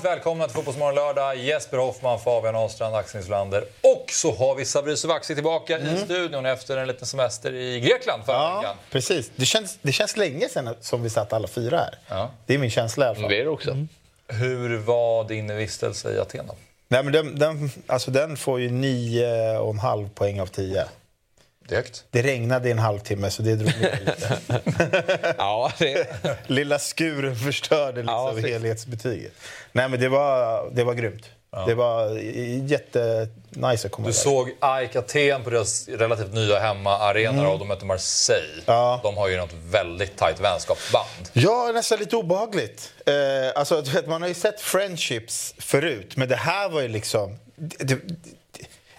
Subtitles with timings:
[0.00, 1.36] Varmt välkomna till Fotbollsmorgon lördag.
[1.36, 5.94] Jesper Hoffman, Fabian Ahlstrand, Axel Insulander och så har vi Sabri Sovaksi tillbaka mm.
[5.94, 8.76] i studion efter en liten semester i Grekland förra ja, veckan.
[8.90, 9.30] Precis.
[9.36, 11.98] Det känns, det känns länge sedan som vi satt alla fyra här.
[12.08, 12.30] Ja.
[12.46, 13.30] Det är min känsla i alla fall.
[13.30, 13.70] Det är det också.
[13.70, 13.88] Mm.
[14.28, 16.50] Hur var din vistelse i Aten?
[16.88, 20.84] Nej, men den, den, alltså den får ju 9,5 poäng av 10.
[21.70, 22.04] Direkt.
[22.10, 25.34] Det regnade i en halvtimme, så det drog ner lite.
[25.38, 26.06] ja, det...
[26.46, 29.32] Lilla skuren förstörde liksom ja, helhetsbetyget.
[29.72, 31.26] Nej, men det var, det var grymt.
[31.52, 31.64] Ja.
[31.66, 32.18] Det var
[32.68, 34.18] jättenice att komma Du där.
[34.18, 37.50] såg AIK Aten på deras relativt nya hemmaarena mm.
[37.50, 38.62] och de mötte Marseille.
[38.66, 39.00] Ja.
[39.02, 41.28] De har ju något väldigt tajt vänskapsband.
[41.32, 42.92] Ja, nästan lite obehagligt.
[43.06, 43.14] Eh,
[43.54, 47.38] alltså, man har ju sett friendships förut, men det här var ju liksom...
[47.56, 47.98] Det, det,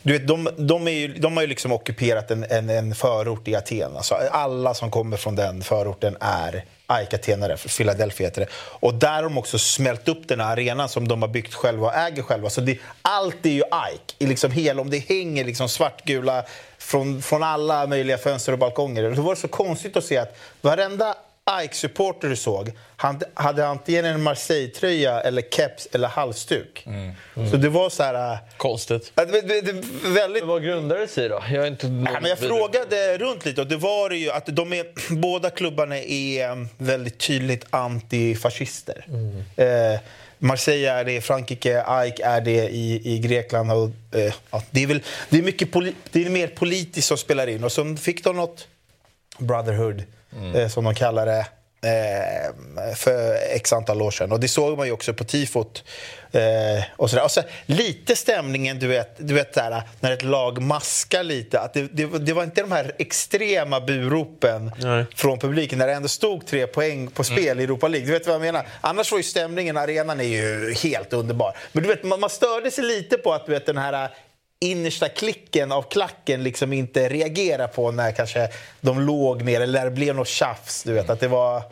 [0.03, 3.47] du vet, de, de, är ju, de har ju liksom ockuperat en, en, en förort
[3.47, 3.95] i Aten.
[3.97, 8.47] Alltså, alla som kommer från den förorten är AIK Atenare, Philadelphia heter det.
[8.53, 11.87] Och där har de också smält upp den här arenan som de har byggt själva
[11.87, 12.49] och äger själva.
[12.49, 16.43] Så det, allt är ju Ike, I liksom hela, om det hänger liksom svartgula
[16.77, 19.03] från, från alla möjliga fönster och balkonger.
[19.03, 24.23] Det var så konstigt att se att varenda AIK-supporter du såg han hade antingen en
[24.23, 26.85] Marseille-tröja, eller keps eller halsduk.
[27.51, 28.33] Så det var så här...
[28.33, 29.11] äh, konstigt.
[29.15, 30.43] äh, det, det, det, väldigt...
[30.43, 31.43] Vad grundades i då?
[31.51, 34.45] Jag är inte Nej, men jag frågade runt lite och det var det ju att
[34.45, 39.05] de är, båda klubbarna är um, väldigt tydligt antifascister.
[39.55, 39.99] Eh,
[40.37, 43.71] Marseille är det i Frankrike, AIK är det i, i Grekland.
[43.71, 47.17] Och, eh, ja, det, är väl, det, är mycket poli, det är mer politiskt som
[47.17, 47.63] spelar in.
[47.63, 48.67] Och så fick de något
[49.37, 50.03] Brotherhood,
[50.55, 51.45] eh, som de kallar det,
[51.83, 54.31] eh, för x antal år sedan.
[54.31, 55.83] Och det såg man ju också på tifot.
[56.31, 57.23] Eh, och sådär.
[57.23, 61.59] Och så, lite stämningen, du vet, du vet där, när ett lag maskar lite.
[61.59, 65.05] Att det, det, det var inte de här extrema buropen Nej.
[65.15, 68.07] från publiken när det ändå stod tre poäng på spel i Europa League.
[68.07, 68.67] Du vet vad jag menar?
[68.81, 71.57] Annars var ju stämningen, arenan är ju helt underbar.
[71.71, 74.09] Men du vet, man, man störde sig lite på att du vet, den här
[74.61, 78.49] innersta klicken av klacken liksom inte reagerar på när kanske
[78.81, 80.83] de låg ner eller det blev något tjafs.
[80.83, 81.63] Du vet, att det var...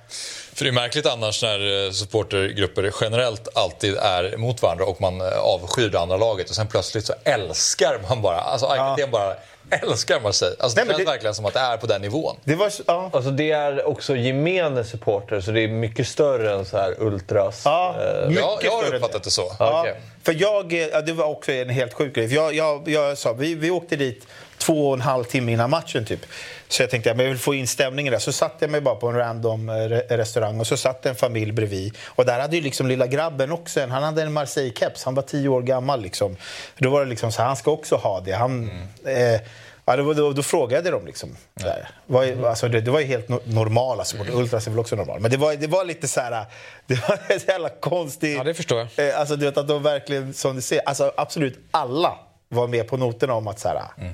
[0.53, 5.21] För det är märkligt annars när eh, supportergrupper generellt alltid är mot varandra och man
[5.21, 9.35] eh, avskyr det andra laget och sen plötsligt så älskar man bara, alltså Aten bara
[9.83, 10.55] älskar Marseille.
[10.59, 12.35] Alltså det Nej, känns det- verkligen som att det är på den nivån.
[12.43, 13.09] det var ja.
[13.13, 17.61] Alltså det är också gemene supporter, så det är mycket större än så här ultras.
[17.65, 19.51] Ja, Eh, Jag, jag har uppfattat det så.
[19.59, 19.95] Ja, Okej.
[20.23, 22.27] för jag, ja, det var också en helt sjuk grej.
[22.29, 24.27] För Jag, jag, jag sa, vi, vi åkte dit
[24.59, 26.19] två och en halv timme innan matchen typ.
[26.67, 28.19] Så jag tänkte att jag vill få in stämningen där.
[28.19, 31.15] Så satte jag mig bara på en random eh, re- restaurang och så satt en
[31.15, 31.97] familj bredvid.
[32.05, 35.05] Och där hade ju liksom lilla grabben också en, han hade en Marseille-keps.
[35.05, 36.35] Han var tio år gammal liksom.
[36.77, 38.31] Då var det liksom så här, han ska också ha det.
[38.31, 38.69] Han,
[39.05, 39.41] eh,
[39.85, 41.35] Ja, då, då, då frågade de liksom.
[41.53, 41.89] Där.
[42.05, 44.35] Var, alltså, det, det var ju helt no- normala supportrar.
[44.35, 45.19] Ultras är väl också normala.
[45.19, 46.45] Men det var, det var lite så här...
[46.87, 48.37] Det var en så jävla konstig...
[48.37, 49.07] Ja, det förstår jag.
[49.09, 52.17] Eh, Alltså, du vet att de verkligen, som du ser, alltså absolut alla
[52.49, 54.07] var med på noterna om att så här, eh,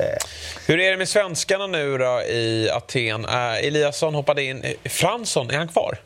[0.00, 0.16] Eh.
[0.66, 3.24] Hur är det med svenskarna nu då i Aten?
[3.24, 4.62] Eh, Eliasson hoppade in.
[4.62, 5.98] Eh, Fransson, är han kvar?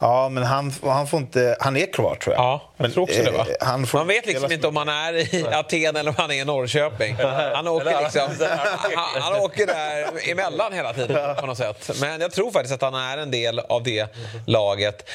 [0.00, 1.56] Ja, men han, han får inte...
[1.60, 2.44] Han är kvar, tror jag.
[2.44, 3.46] Ja, jag tror också det va?
[3.60, 6.30] eh, han får Man vet liksom inte om han är i Aten eller om han
[6.30, 7.16] är i Norrköping.
[7.54, 8.46] Han åker, liksom,
[8.94, 11.90] han, han åker där emellan hela tiden på något sätt.
[12.00, 14.14] Men jag tror faktiskt att han är en del av det
[14.46, 15.10] laget.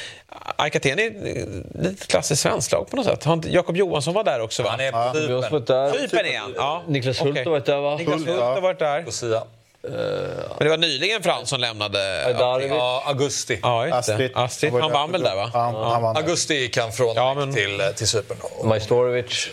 [0.56, 3.26] AIK Aten är ett lite klassiskt svenskt lag på något sätt.
[3.46, 4.70] Jakob Johansson var där också va?
[4.70, 5.64] Han är på Vi har Cypern.
[5.66, 5.92] där.
[5.92, 6.54] Cypern igen.
[6.58, 6.84] Ja.
[6.88, 7.96] Niklas Hult har varit där va?
[7.98, 9.06] Niklas Hult har varit där.
[9.84, 10.48] Lucia.
[10.58, 12.36] Men det var nyligen Frans som lämnade.
[12.70, 13.60] Ja, augusti.
[13.64, 14.32] Ja, Astrid.
[14.36, 14.74] Astrid.
[14.74, 15.52] var Han vann väl där va?
[15.54, 16.18] Ja, han, han vann.
[16.18, 18.38] Augusti gick han från Ja, men- till, eh, till Cypern.
[18.42, 19.50] Och- Majstorovic.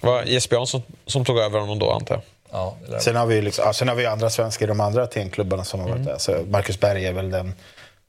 [0.00, 2.22] Det var Jesper Jansson som tog över honom då antar jag.
[2.50, 2.76] Ja.
[3.00, 5.64] Sen har vi ju liksom, ja, sen har vi andra svenskar i de andra Atenklubbarna
[5.64, 5.98] som har Mm.
[6.04, 6.18] varit där.
[6.18, 7.54] Så Marcus Berg är väl den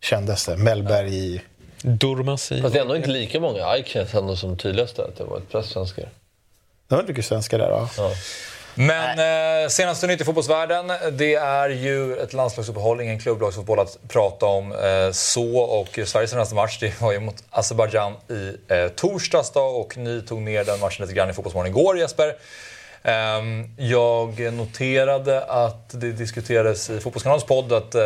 [0.01, 0.55] kändaste.
[0.57, 1.41] Mellberg i...
[1.81, 2.61] Durmaz i...
[2.61, 3.77] Fast det är ändå inte lika många.
[3.77, 6.09] Ike känns ändå som tydligast där, att det var ett flest svenskar.
[6.87, 7.69] Det var mycket svenskar där.
[7.69, 7.89] Ja.
[7.97, 8.11] Ja.
[8.75, 9.19] Men
[9.63, 14.71] eh, senaste nytt i fotbollsvärlden, det är ju ett landslagsuppehåll, ingen klubblagsfotboll att prata om
[14.71, 15.57] eh, så.
[15.57, 20.21] Och Sveriges senaste match det var ju mot Azerbajdzjan i eh, torsdags då, och ni
[20.21, 22.35] tog ner den matchen lite grann i Fotbollsmorgon igår Jesper.
[23.03, 28.01] Ehm, Jag noterade att det diskuterades i Fotbollskanalens podd att eh,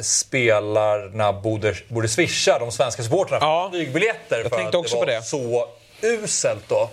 [0.00, 3.68] spelarna borde, borde swisha de svenska supportrarna för Ja.
[3.72, 4.36] flygbiljetter.
[4.38, 5.22] Jag för tänkte att också det på var det.
[5.22, 5.68] så
[6.02, 6.88] uselt då.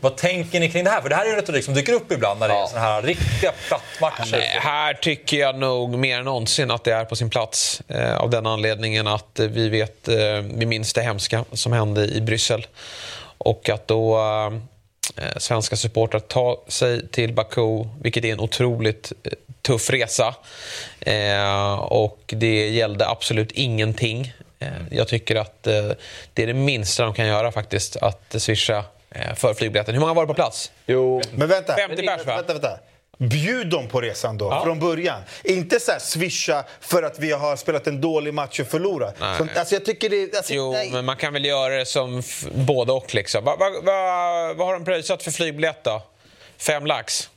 [0.00, 1.00] Vad tänker ni kring det här?
[1.00, 3.02] För det här är en retorik som dyker upp ibland när det är såna här
[3.02, 4.32] riktiga plattmatcher.
[4.32, 7.82] Nej, här tycker jag nog mer än någonsin att det är på sin plats.
[7.88, 10.16] Eh, av den anledningen att eh, vi vet, eh,
[10.54, 12.66] vi minns det hemska som hände i Bryssel.
[13.38, 14.18] Och att då
[15.16, 19.32] eh, svenska supportrar tar sig till Baku, vilket är en otroligt eh,
[19.62, 20.34] tuff resa.
[21.00, 24.32] Eh, och det gällde absolut ingenting.
[24.58, 25.90] Eh, jag tycker att eh,
[26.34, 28.84] det är det minsta de kan göra faktiskt, att swisha eh,
[29.36, 29.94] för flygbiljetten.
[29.94, 30.70] Hur många var det på plats?
[30.86, 31.76] Jo, Men vänta.
[31.76, 32.36] 50 pers, va?
[32.36, 32.78] vänta, vänta.
[33.18, 34.64] Bjud dem på resan då, Ja.
[34.64, 35.22] från början.
[35.44, 39.18] Inte så här swisha för att vi har spelat en dålig match och förlorat.
[39.18, 40.36] Så, alltså, jag tycker det...
[40.36, 40.90] Alltså, Jo, nej.
[40.92, 42.22] men man kan väl göra det som
[42.54, 43.14] både och.
[43.14, 43.44] Liksom.
[43.44, 46.02] Vad va, va, vad har de pröjsat för flygbiljett då?
[46.58, 47.30] Fem lax?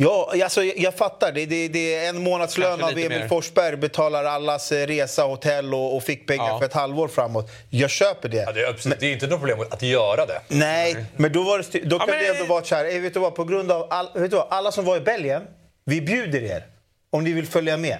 [0.00, 1.32] Ja, alltså, jag, jag fattar.
[1.32, 3.28] Det, det, det är en månadslön av Emil mer.
[3.28, 6.58] Forsberg, betalar allas eh, resa, hotell och, och fick pengar Ja.
[6.58, 7.50] för ett halvår framåt.
[7.70, 8.36] Jag köper det.
[8.36, 10.40] Ja, det, är, absolut- det är inte något problem att göra det.
[10.48, 12.94] Nej, men då, var det, då Ja, kan men- det ändå vara så här.
[12.94, 15.00] eh, Vet du vad, på grund av all, vet du vad, alla som var i
[15.00, 15.42] Belgien,
[15.84, 16.66] vi bjuder er
[17.10, 17.98] om ni vill följa med.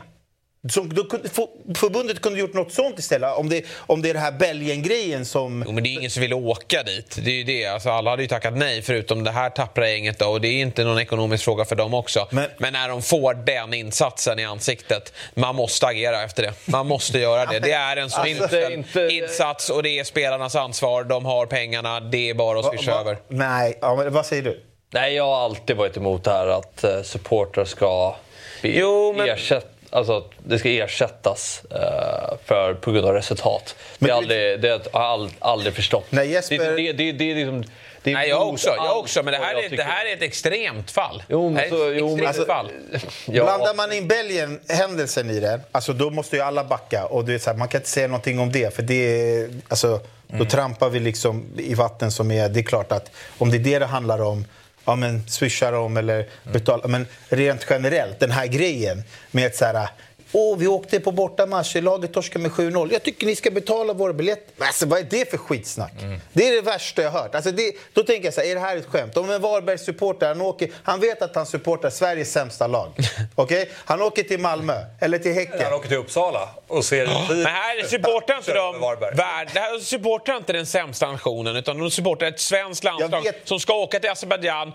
[0.71, 1.29] Så, då kunde,
[1.75, 3.37] förbundet kunde gjort något sånt istället.
[3.37, 5.65] Om det, om det är det här Belgien-grejen som...
[5.67, 7.19] Jo, men det är ingen som vill åka dit.
[7.25, 7.67] Det är ju det.
[7.67, 10.19] Alltså, alla hade ju tackat nej förutom det här tappra gänget.
[10.19, 12.29] Då, och det är inte någon ekonomisk fråga för dem också.
[12.31, 16.53] Men- Men, när de får den insatsen i ansiktet, man måste agera efter det.
[16.65, 17.59] Man måste göra det.
[17.59, 21.05] Det är en så Alltså, inte- insats och det är spelarnas ansvar.
[21.05, 23.19] De har pengarna, det är bara att swisha över.
[23.29, 24.65] Nej, ja, men vad säger du?
[24.93, 28.17] Nej, jag har alltid varit emot det här att uh, supportrar ska
[28.63, 33.77] be, Jo, men- ersätt, alltså, att det ska ersättas eh, för, på grund av resultat.
[33.99, 36.07] Men det, aldrig, det har jag aldrig, aldrig förstått.
[36.11, 37.65] Nej, Jesper- Det, det, det, det är liksom...
[38.03, 38.69] Det är Nej, jag också.
[38.77, 41.23] Jag också men det här, är, det här är ett extremt fall.
[41.29, 42.71] Jo, men det här är så- ett jo, extremt alltså- fall.
[43.27, 43.45] Ja.
[43.45, 47.05] Blandar man in Belgien-händelsen i det, alltså då måste ju alla backa.
[47.07, 49.51] Och det är så här, man kan inte säga någonting om det, för det är,
[49.69, 52.49] alltså, då trampar vi liksom i vatten som är...
[52.49, 54.45] Det är klart att om det är det det handlar om,
[54.89, 56.89] ja men swisha dem eller betala.
[56.89, 59.89] Men rent generellt, den här grejen med att så här...
[60.33, 62.93] Åh, vi åkte på bortamatch, laget torskade med 7-0.
[62.93, 64.67] Jag tycker ni ska betala våra biljetter.
[64.67, 65.93] Alltså, vad är det för skitsnack?
[66.33, 67.35] Det är det värsta jag hört.
[67.35, 69.17] Alltså, det, då tänker jag så här, är det här ett skämt?
[69.17, 72.93] Om en Varbergs-supporter, han, åker, han vet att han supportar Sveriges sämsta lag.
[73.35, 73.71] Okej?
[73.75, 75.61] Han åker till Malmö, eller till Häcken.
[75.65, 78.81] Han åker till Uppsala och ser Men här supportar inte de
[79.17, 83.61] värld, det här supportar inte den sämsta nationen utan de supportar ett svenskt landslag som
[83.61, 84.73] ska åka till Azerbajdzjan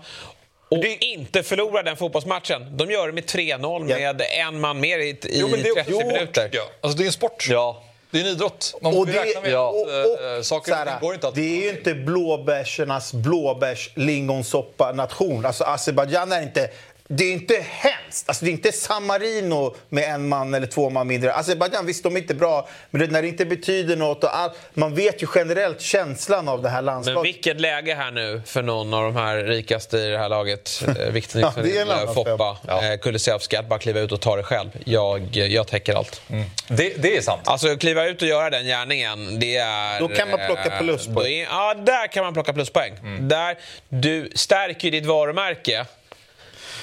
[0.78, 2.76] och inte förlora den fotbollsmatchen.
[2.76, 3.96] De gör det med 3-0 Ja.
[3.96, 6.48] med en man mer i, i Jo, men det är 30 också minuter.
[6.52, 6.62] Ja.
[6.80, 7.46] Alltså, det är en sport.
[7.50, 7.82] Ja.
[8.10, 8.74] Det är en idrott.
[8.82, 11.34] Man Och det, räkna med ja, att och, eh, och, saker här, går inte att...
[11.34, 15.46] det är ju inte blåbärsernas blåbärs lingonsoppa-nation.
[15.46, 16.70] Alltså Azerbajdzjan är inte...
[17.08, 18.28] Det är inte hemskt.
[18.28, 21.34] Alltså, det är inte San Marino med en man eller två man mindre.
[21.34, 24.50] Azerbajdzjan, visst de är inte bra, men det, när det inte betyder något och all,
[24.74, 27.24] Man vet ju generellt känslan av det här Men landslaget.
[27.24, 30.82] vilket läge här nu för någon av de här rikaste i det här laget.
[31.00, 32.84] Eh, Victor Ja, Nilsson, det är en annan Foppa, Ja.
[32.92, 34.68] eh, Kulusevski, att bara kliva ut och ta det själv.
[34.84, 36.20] Jag, jag täcker allt.
[36.68, 37.48] det, det är sant.
[37.48, 40.00] Alltså kliva ut och göra den gärningen, det är...
[40.00, 41.32] Då kan man plocka eh, pluspoäng.
[41.40, 42.92] är- Ja, där kan man plocka pluspoäng.
[43.20, 43.58] Där
[43.88, 45.86] du stärker ju ditt varumärke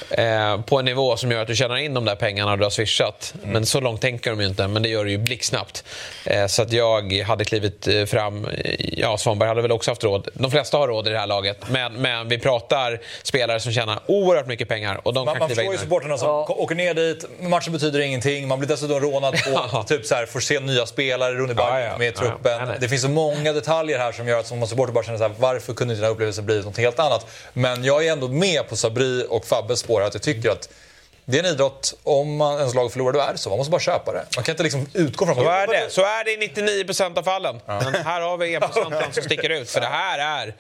[0.10, 2.70] eh, på en nivå som gör att du tjänar in de där pengarna du har
[2.70, 3.34] swishat.
[3.44, 5.84] Men så långt tänker de ju inte, men det gör du ju blixtsnabbt.
[6.26, 8.48] Eh, så att jag hade klivit eh, fram.
[8.80, 10.28] Ja, Svanberg hade väl också haft råd.
[10.34, 11.58] De flesta har råd i det här laget.
[11.70, 15.50] Men, men vi pratar spelare som tjänar oerhört mycket pengar och de Man, kan man
[15.50, 19.36] förstår ju supportrarna som ko- åker ner dit, matchen betyder ingenting, man blir dessutom rånad
[19.72, 21.98] på, typ så här, får se nya spelare, Rune Berg Ja, ja.
[21.98, 22.70] med i Ja, truppen.
[22.80, 25.32] Det finns så många detaljer här som gör att som supporter bara känner så här,
[25.38, 27.26] varför kunde inte den här upplevelsen bli något helt annat?
[27.54, 30.70] Men jag är ändå med på Sabri och Fabbes spår att jag tycker att
[31.26, 33.50] det är en idrott, om man, ens lag förlorar, då är det så.
[33.50, 34.26] Man måste bara köpa det.
[34.36, 35.36] Man kan inte liksom utgå från...
[35.36, 35.90] Så är det.
[35.90, 37.62] Så är det i 99% av fallen.
[37.66, 39.70] Men här har vi 1% som sticker ut.
[39.70, 40.56] För det här är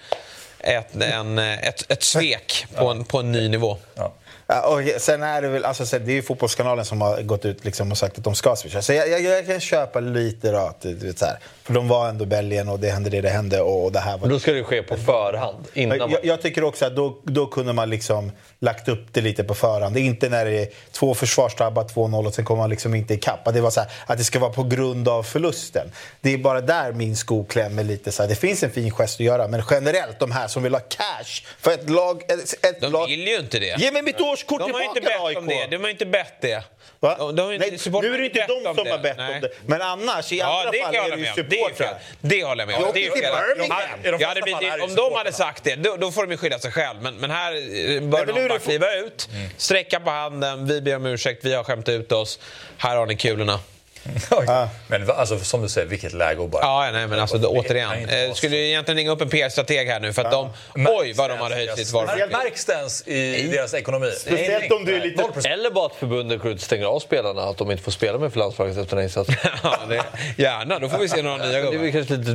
[0.59, 3.77] ett, en, ett, ett svek på en, på en ny nivå.
[3.95, 4.13] Ja.
[4.47, 7.45] Ja, och sen är det väl, alltså, så det är ju Fotbollskanalen som har gått
[7.45, 8.81] ut liksom och sagt att de ska swisha.
[8.81, 11.39] Så jag, jag, jag kan köpa lite då, att, du vet, så här,
[11.71, 14.29] för de var ändå Belgien och det hände det det hände och, det här var...
[14.29, 15.67] Då ska det ske på förhand.
[15.73, 16.11] Innan man...
[16.11, 19.55] Jag, jag tycker också att då, då kunde man liksom lagt upp det lite på
[19.55, 19.95] förhand.
[19.95, 23.13] Det är inte när det är två försvarstabbar, 2-0 och sen kommer man liksom inte
[23.13, 23.47] ikapp.
[23.47, 25.91] Att Det var så här, att det ska vara på grund av förlusten.
[26.21, 28.11] Det är bara där min sko klämmer lite.
[28.11, 28.29] Så här.
[28.29, 31.43] Det finns en fin gest att göra, men generellt de här som vill ha cash
[31.59, 32.23] för ett lag...
[32.27, 33.79] Ett, ett De lag vill ju inte det.
[33.79, 35.53] Ge mig mitt årskort De tillbaka inte bett om det.
[35.53, 35.69] AIK!
[35.71, 36.63] De har inte bett det.
[37.01, 37.31] Va?
[37.31, 38.91] De- Nej, nu är det inte de om som det.
[38.91, 39.35] har bett Nej.
[39.35, 39.49] om det.
[39.65, 41.99] Men annars, i Ja, andra fall är det ju supportrar.
[42.21, 42.91] Det håller jag med om.
[42.93, 43.33] Det är fel.
[43.33, 46.59] Hade- de det ju om de hade sagt det, då, då får de ju skylla
[46.59, 47.01] sig själv.
[47.01, 49.49] Men, men här eh, bör någon bara kliva ut, Mm.
[49.57, 52.39] sträcka på handen, vi ber om ursäkt, vi har skämt ut oss.
[52.77, 53.59] Här har ni kulorna.
[54.87, 56.61] Men alltså, som du säger, vilket läge att bara...
[56.63, 58.09] Ja, nej, men alltså, Det återigen.
[58.09, 60.49] Eh, skulle ju egentligen ringa upp en PR-strateg här nu för att de...
[60.75, 62.27] Oj, vad de hade höjt sitt varumärke.
[62.37, 64.11] Märks det ens i deras ekonomi?
[64.17, 65.47] Speciellt om du är lite- 0%.
[65.47, 68.17] Eller bara att förbundet går ut och stänger av spelarna, att de inte får spela
[68.17, 69.35] med för landslaget efter den insatsen.
[69.63, 70.03] Ja, det,
[70.43, 71.91] gärna, då får vi se några nya Det är gubbar.
[71.91, 72.31] kanske lite...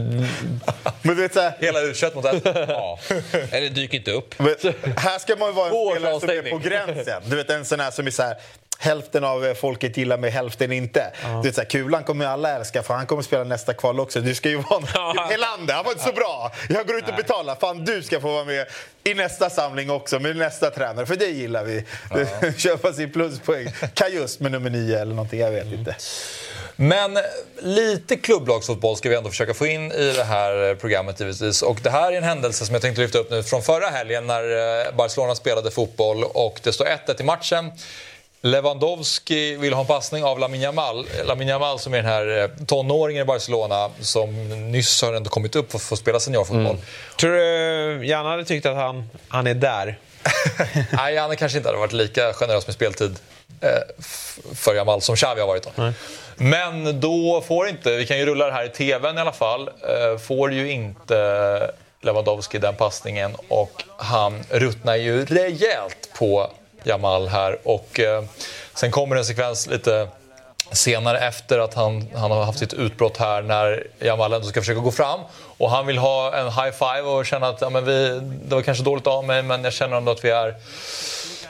[1.03, 2.43] Men du vet, så här, Hela u mot ett.
[2.69, 2.99] Ja.
[3.51, 4.35] Eller dyk inte upp.
[4.39, 4.55] men,
[4.97, 7.23] här ska man ju vara en spelare som är på gränsen.
[7.27, 8.37] Du vet en sån här som är så här
[8.79, 11.13] Hälften av eh, folket gillar mig, hälften inte.
[11.43, 14.01] Du vet, så här, kulan kommer ju alla älska för han kommer spela nästa kval
[14.01, 14.21] också.
[14.21, 15.27] Du ska ju vara Ja.
[15.31, 16.53] Helander, han var inte så bra.
[16.69, 17.57] Jag går ut och betalar.
[17.61, 18.67] Fan, du ska få vara med
[19.05, 21.07] i nästa samling också med nästa tränare.
[21.07, 21.85] För det gillar vi.
[22.57, 23.69] Köpa sin pluspoäng.
[23.95, 25.97] Kajust med nummer nio eller någonting, jag vet inte.
[26.77, 27.19] Men
[27.59, 31.63] lite klubblagsfotboll ska vi ändå försöka få in i det här programmet givetvis.
[31.63, 34.27] Och det här är en händelse som jag tänkte lyfta upp nu från förra helgen
[34.27, 34.43] när
[34.87, 37.73] eh, Barcelona spelade fotboll och det står 1-1 i matchen.
[38.47, 41.07] Lewandowski vill ha en passning av Lamine Yamal.
[41.25, 45.57] Lamine Yamal som är den här eh, tonåringen i Barcelona som nyss har ändå kommit
[45.57, 46.77] upp för att få spela seniorfotboll.
[47.17, 49.99] Tror du Janne hade tyckt att han, han är där?
[50.93, 53.17] Nej, han kanske inte hade varit lika generös med speltid
[53.61, 54.05] eh,
[54.55, 55.69] för Jamal som Xavi har varit.
[55.77, 55.93] Då.
[56.37, 59.69] Men då får inte, vi kan ju rulla det här i TVn i alla fall,
[59.69, 66.51] eh, får ju inte Lewandowski den passningen och han ruttnar ju rejält på
[66.85, 68.23] Jamal här och eh,
[68.75, 70.09] sen kommer en sekvens lite
[70.73, 74.81] senare efter att han, han har haft sitt utbrott här när Jamal ändå ska försöka
[74.81, 75.21] gå fram.
[75.59, 78.63] Och han vill ha en high five och känna att ja, men vi, det var
[78.63, 80.49] kanske dåligt av mig men jag känner ändå att vi är...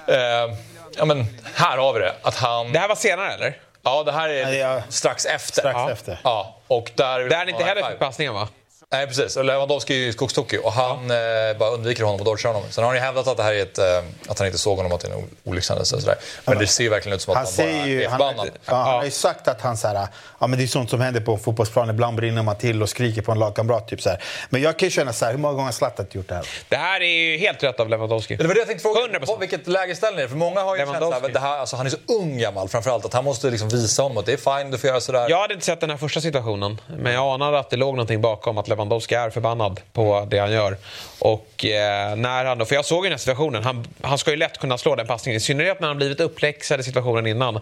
[0.06, 0.54] Eh,
[0.96, 2.14] ja men här har vi det.
[2.22, 2.72] Att han...
[2.72, 3.58] Det här var senare eller?
[3.82, 5.60] Ja, det här är strax efter.
[5.60, 5.90] Strax ja.
[5.90, 6.18] efter.
[6.24, 7.20] Ja, och där...
[7.20, 8.48] Där han inte heller fick passningen va?
[8.92, 9.36] Nej, precis.
[9.36, 11.16] Och Lewandowski är ju skogstokig och han eh,
[11.58, 12.70] bara undviker honom och dodgar honom.
[12.70, 13.84] Sen har han ju hävdat att, det här är ett, eh,
[14.28, 15.96] att han inte såg honom, att det är en olyckshändelse.
[15.96, 16.16] och sådär.
[16.44, 18.50] Men det ser ju verkligen ut som att Han, han, bara ju, är han, förbannad.
[18.66, 20.08] ja, han har ju sagt att han så här,
[20.40, 21.90] ja, men det är sånt som händer på en fotbollsplan.
[21.90, 23.88] Ibland brinner man till och skriker på en lagkamrat.
[23.88, 24.22] Typ så här.
[24.50, 26.46] Men jag kan ju känna så här, hur många gånger har Zlatan gjort det här?
[26.68, 28.36] Det här är ju helt rätt av Lewandowski.
[28.36, 29.00] Det var det jag tänkte fråga.
[29.18, 29.26] 100%.
[29.26, 30.28] På vilket lägerställning är det?
[30.28, 33.04] För många har ju känt att det här, alltså, han är så ung gammal framförallt.
[33.04, 35.26] Att han måste liksom visa honom att det är fine, du får göra sådär.
[35.28, 38.20] Jag hade inte sett den här första situationen, men jag anade att det låg någonting
[38.20, 40.76] bakom att Lewandowski är förbannad på det han gör.
[41.18, 44.30] Och eh, när han då, för jag såg ju den här situationen, han, han ska
[44.30, 47.60] ju lätt kunna slå den passningen, i synnerhet när han blivit uppläxad i situationen innan.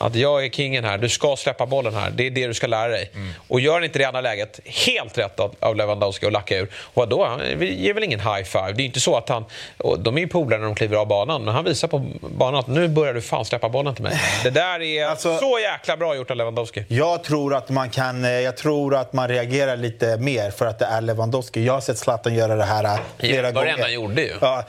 [0.00, 2.66] Att jag är kingen här, du ska släppa bollen här, det är det du ska
[2.66, 3.10] lära dig.
[3.48, 6.56] Och gör han inte det i andra läget, helt rätt av, av Lewandowski att lacka
[6.58, 6.68] ur.
[6.94, 8.72] Och då, han ger väl ingen high five.
[8.72, 9.44] Det är inte så att han,
[9.78, 12.60] och de är ju polare när de kliver av banan, men han visar på banan
[12.60, 14.20] att nu börjar du fan släppa bollen till mig.
[14.42, 16.84] Det där är Alltså- så jäkla bra gjort av Lewandowski.
[16.88, 20.78] Jag tror att man kan, eh, jag tror att man reagerar lite mer för att
[20.78, 21.64] det är Lewandowski.
[21.64, 23.76] Jag har sett Zlatan göra det här eh, flera gånger.
[23.80, 24.34] han gjorde ju.
[24.40, 24.64] Ja,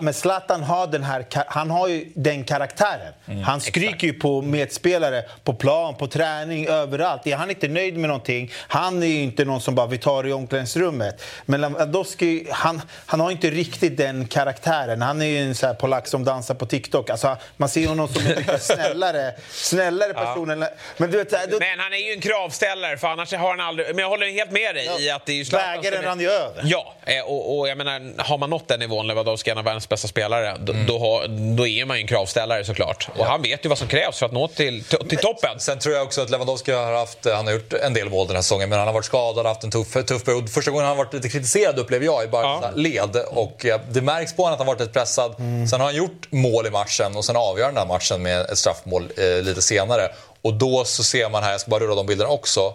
[0.00, 3.12] men Zlatan har den här, han har ju den karaktären.
[3.26, 7.26] Mm, han stryker ju på medspelare på plan, på träning, överallt.
[7.26, 10.26] Är han inte nöjd med någonting, han är ju inte någon som bara vi tar
[10.26, 11.22] i omklädningsrummet.
[11.44, 15.02] Men Lewandowski, han, han har inte riktigt den karaktären.
[15.02, 17.10] Han är ju en sån här polack som dansar på TikTok.
[17.10, 20.50] Alltså, man ser honom som en mycket snällare, snällare person.
[20.50, 20.64] än-
[20.96, 23.86] Men du vet, då, Men han är ju en kravställare, för annars har han aldrig...
[23.88, 26.62] Men jag håller helt med dig i att det är Zlatan Bägaren rann ju över.
[26.64, 29.64] Ja, eh, och, och jag menar, har man nått den nivån, Lewandowski är en av
[29.64, 33.08] världens bästa spelare, då, då, har, då är man ju en kravställare såklart.
[33.16, 35.60] Och han vet ju vad som krävs för att nå till, till, toppen.
[35.60, 38.36] Sen tror jag också att Lewandowski har haft, han har gjort en del mål den
[38.36, 40.50] här säsongen men han har varit skadad och haft en tuff, tuff period.
[40.50, 42.70] Första gången han har varit lite kritiserad upplever jag i bara Ja.
[42.74, 45.34] led och eh, det märks på honom att han varit lite pressad.
[45.70, 48.58] Sen har han gjort mål i matchen och sen avgör den här matchen med ett
[48.58, 50.08] straffmål eh, lite senare.
[50.42, 52.74] Och då så ser man här, jag ska bara rulla de bilderna också, eh,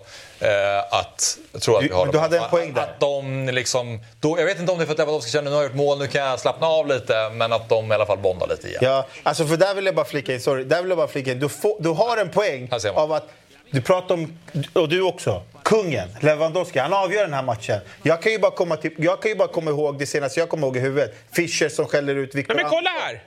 [0.92, 1.38] att...
[1.52, 2.22] Jag tror att Du- vi har du dem.
[2.22, 2.82] hade en poäng där.
[2.82, 4.00] Att de liksom...
[4.20, 6.00] Då, jag vet inte om det är för att Lewandowski känner nu har gjort mål,
[6.00, 7.30] nu kan jag slappna av lite.
[7.30, 8.80] Men att de i alla fall bondar lite igen.
[8.84, 11.32] Ja, alltså för där vill jag bara flika in, sorry, där vill jag bara flika
[11.32, 11.40] in.
[11.40, 13.28] Du, får, du har en poäng av att
[13.72, 14.38] du pratar om,
[14.74, 17.80] och du också, kungen, Lewandowski, han avgör den här matchen.
[18.04, 20.50] Jag kan ju bara komma, till, jag kan ju bara komma ihåg det senaste jag
[20.50, 21.14] kommer ihåg i huvudet.
[21.32, 23.24] Fischer som skäller ut Victor Nej, men kolla här!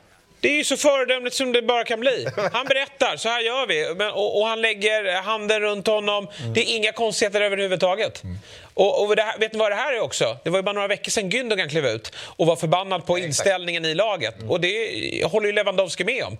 [0.46, 2.26] Det är ju så föredömligt som det bara kan bli.
[2.52, 3.94] Han berättar, så här gör vi.
[3.94, 6.28] Men, och, och han lägger handen runt honom.
[6.54, 8.22] Det är inga konstigheter överhuvudtaget.
[8.76, 10.38] Och, och här, vet ni vad det här är också?
[10.44, 13.84] Det var ju bara några veckor sedan Gündogan klev ut och var förbannad på inställningen
[13.84, 14.34] i laget.
[14.48, 16.38] Och det håller ju Lewandowski med om.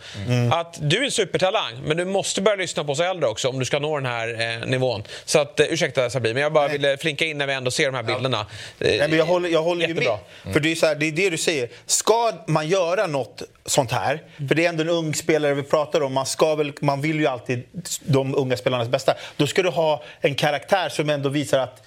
[0.53, 3.59] Att du är en supertalang, men du måste börja lyssna på oss äldre också om
[3.59, 5.03] du ska nå den här eh, nivån.
[5.25, 7.87] Så att, eh, ursäkta Sabri, men jag bara ville flinka in när vi ändå ser
[7.87, 8.41] de här bilderna.
[8.41, 8.47] Eh,
[8.79, 10.03] Nej, men jag håller, jag håller ju med.
[10.03, 10.53] Jättebra.
[10.53, 11.69] För det är, så här, det är det du säger.
[11.87, 16.03] Ska man göra något sånt här, för det är ändå en ung spelare vi pratar
[16.03, 17.63] om, man, ska väl, man vill ju alltid
[18.01, 19.15] de unga spelarnas bästa.
[19.37, 21.83] Då ska du ha en karaktär som ändå visar att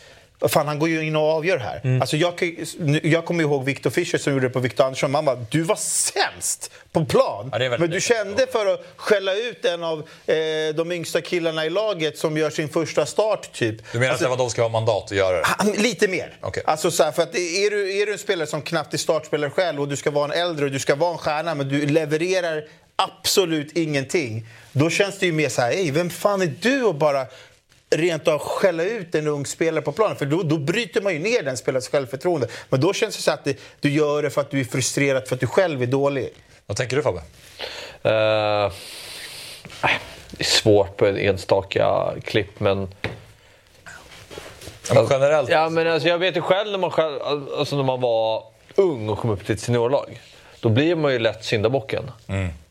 [0.48, 1.81] Fan, han går ju in och avgör här.
[1.84, 2.01] Mm.
[2.01, 2.55] Alltså jag,
[3.03, 5.12] jag kommer ihåg Victor Fischer som gjorde det på Victor Andersson.
[5.12, 7.50] Man bara, du var sämst på plan.
[7.60, 10.36] Ja, men du kände för att skälla ut en av eh,
[10.75, 13.91] de yngsta killarna i laget som gör sin första start, typ.
[13.91, 15.43] Du menar Alltså, att Lewandowski har mandat att göra det?
[15.46, 16.38] han- Lite mer.
[16.41, 16.63] Okej.
[16.65, 19.50] Alltså så här, för att är, du, är du en spelare som knappt är startspelare
[19.51, 21.86] själv och du ska vara en äldre och du ska vara en stjärna men du
[21.86, 22.63] levererar
[22.96, 24.46] absolut ingenting.
[24.72, 27.25] Då känns det ju mer så här, "Ey, vem fan är du och bara
[27.89, 30.15] rent av skälla ut en ung spelare på planen?
[30.15, 32.48] För då, då bryter man ju ner den spelarens självförtroende.
[32.69, 35.27] Men då känns det så att det, du gör det för att du är frustrerad
[35.27, 36.29] för att du själv är dålig.
[36.65, 37.22] Vad tänker du Fabbe?
[39.84, 40.00] Nej,
[40.31, 42.88] det är svårt på ett enstaka klipp, men...
[44.89, 45.50] Ja, men generellt?
[45.50, 47.19] Ja, men alltså, jag vet ju själv när man, själv,
[47.58, 48.43] alltså, när man var
[48.75, 50.22] ung och kom upp till ett seniorlag.
[50.60, 52.12] Då blir man ju lätt syndabocken.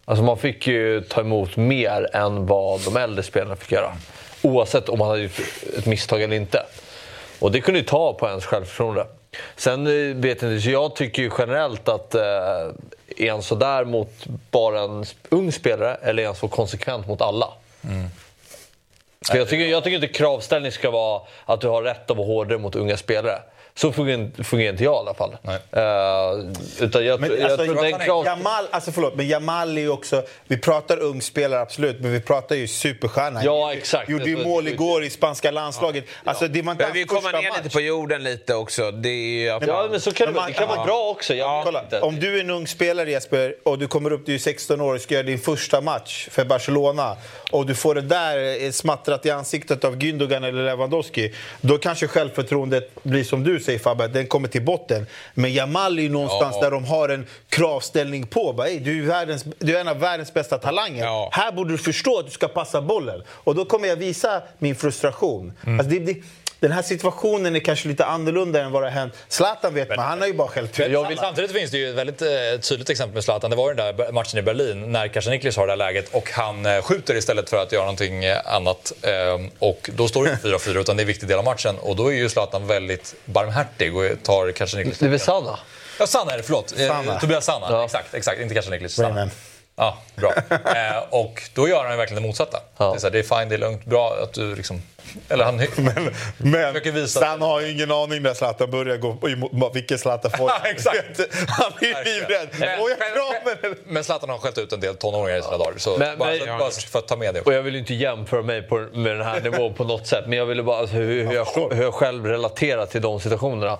[0.04, 3.96] Alltså, man fick ju ta emot mer än vad de äldre spelarna fick göra.
[4.42, 5.40] Oavsett om man hade gjort
[5.78, 6.62] ett misstag eller inte.
[7.38, 9.06] Och det kunde ju ta på ens självförtroende.
[9.56, 12.22] Sen eh, vet jag inte, så jag tycker ju generellt att eh,
[13.16, 14.10] är han sådär mot
[14.50, 17.48] bara en ung spelare eller är han så konsekvent mot alla?
[19.30, 22.26] För jag, tycker, jag tycker inte kravställning ska vara att du har rätt att vara
[22.26, 23.42] hårdare mot unga spelare.
[23.78, 25.36] Så fungerar, fungerar inte jag i alla fall.
[25.42, 28.24] Eh, utan jag, Men, jag alltså, tror den han är krav...
[28.24, 30.22] Jamal, alltså förlåt, men Jamal är ju också...
[30.46, 33.44] Vi pratar ung spelare, absolut, men vi pratar ju superstjärna.
[33.44, 34.08] Ja, exakt.
[34.08, 36.04] Gjorde ju mål igår i spanska landslaget.
[36.24, 37.58] Alltså, det inte Men vi kommer ner match.
[37.62, 38.90] lite på jorden lite också.
[38.90, 39.66] Det är ju...
[39.66, 40.46] Ja, men så kan Men vara.
[40.46, 41.34] det kan man- vara bra också.
[41.34, 44.34] Jag vet Kolla, om du är en ung spelare Jesper och du kommer upp, du
[44.34, 47.16] är 16 år och ska göra din första match för Barcelona
[47.50, 52.08] och du får det där eh, smattrat i ansiktet av Gündogan eller Lewandowski, då kanske
[52.08, 55.06] självförtroendet blir som du säger Fabbe, den kommer till botten.
[55.34, 56.62] Men Jamal är ju någonstans Ja.
[56.64, 58.52] där de har en kravställning på.
[58.52, 61.04] Bara, "Ey, du, är världens, du är en av världens bästa talanger.
[61.04, 61.28] Ja.
[61.32, 63.22] Här borde du förstå att du ska passa bollen.
[63.28, 65.52] Och då kommer jag visa min frustration.
[65.66, 65.80] Mm.
[65.80, 66.22] Alltså, det, det,
[66.60, 69.14] den här situationen är kanske lite annorlunda än vad det har hänt.
[69.28, 71.16] Zlatan vet man, han har ju bara skällt ut alla.
[71.16, 72.28] Samtidigt finns det ju ett väldigt eh,
[72.68, 73.50] tydligt exempel med Zlatan.
[73.50, 76.30] Det var ju den där matchen i Berlin när Kasaniklis har det här läget och
[76.30, 78.92] han eh, skjuter istället för att göra någonting eh, annat.
[79.02, 79.12] Eh,
[79.58, 81.78] och då står det inte 4-4 utan det är en viktig del av matchen.
[81.78, 84.98] Och då är ju Zlatan väldigt barmhärtig och tar Kasaniklis.
[84.98, 85.58] Det är väl Sanna?
[85.98, 86.74] Ja, Sanna är det, förlåt.
[86.78, 87.20] Eh, Sanna.
[87.20, 87.66] Tobias Sanna.
[87.70, 87.84] Ja.
[87.84, 88.40] Exakt, exakt.
[88.40, 88.94] Inte Kasaniklis.
[88.94, 89.30] Sanna.
[89.76, 90.32] Ja, bra.
[90.74, 92.58] Eh, och då gör han ju verkligen det motsatta.
[92.76, 92.90] Ja.
[92.90, 94.82] Det, är så här, det är fine, det är lugnt, bra att du liksom...
[95.28, 95.56] Eller han...
[96.38, 100.30] Men Försöker visa- Stan har ju ingen aning när Zlatan börjar gå emot vilken Zlatan
[100.38, 100.50] får.
[100.64, 101.20] Exakt.
[101.48, 102.48] Han är livrädd.
[102.52, 103.76] Kramen eller?
[103.86, 105.74] Men Zlatan har skällt ut en del tonåringar i sina dagar.
[105.76, 107.40] Så Men- bara, men- bara för att ta med det.
[107.40, 110.24] Och jag vill ju inte jämföra mig på, med den här nivån på något sätt.
[110.26, 113.72] Men jag ville bara alltså, hur, hur, jag, hur jag själv relaterar till de situationerna.
[113.72, 113.78] Eh,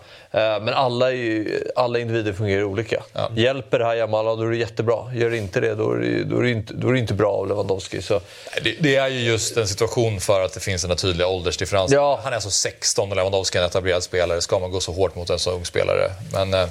[0.60, 3.02] men alla, är ju, alla individer fungerar olika.
[3.34, 5.12] Hjälper det här Jamala, då är det jättebra.
[5.14, 7.32] Gör inte det, då är det, då är det, inte, då är det inte bra
[7.32, 8.02] av Lewandowski.
[8.02, 8.20] Så,
[8.62, 11.96] Det, det är ju just en situation för att det finns den här tydliga åldersdifferensen.
[11.96, 12.20] Ja.
[12.22, 14.40] Han är alltså 16 och Lewandowski är en etablerad spelare.
[14.40, 16.10] Ska man gå så hårt mot en så ung spelare?
[16.32, 16.68] Men eh,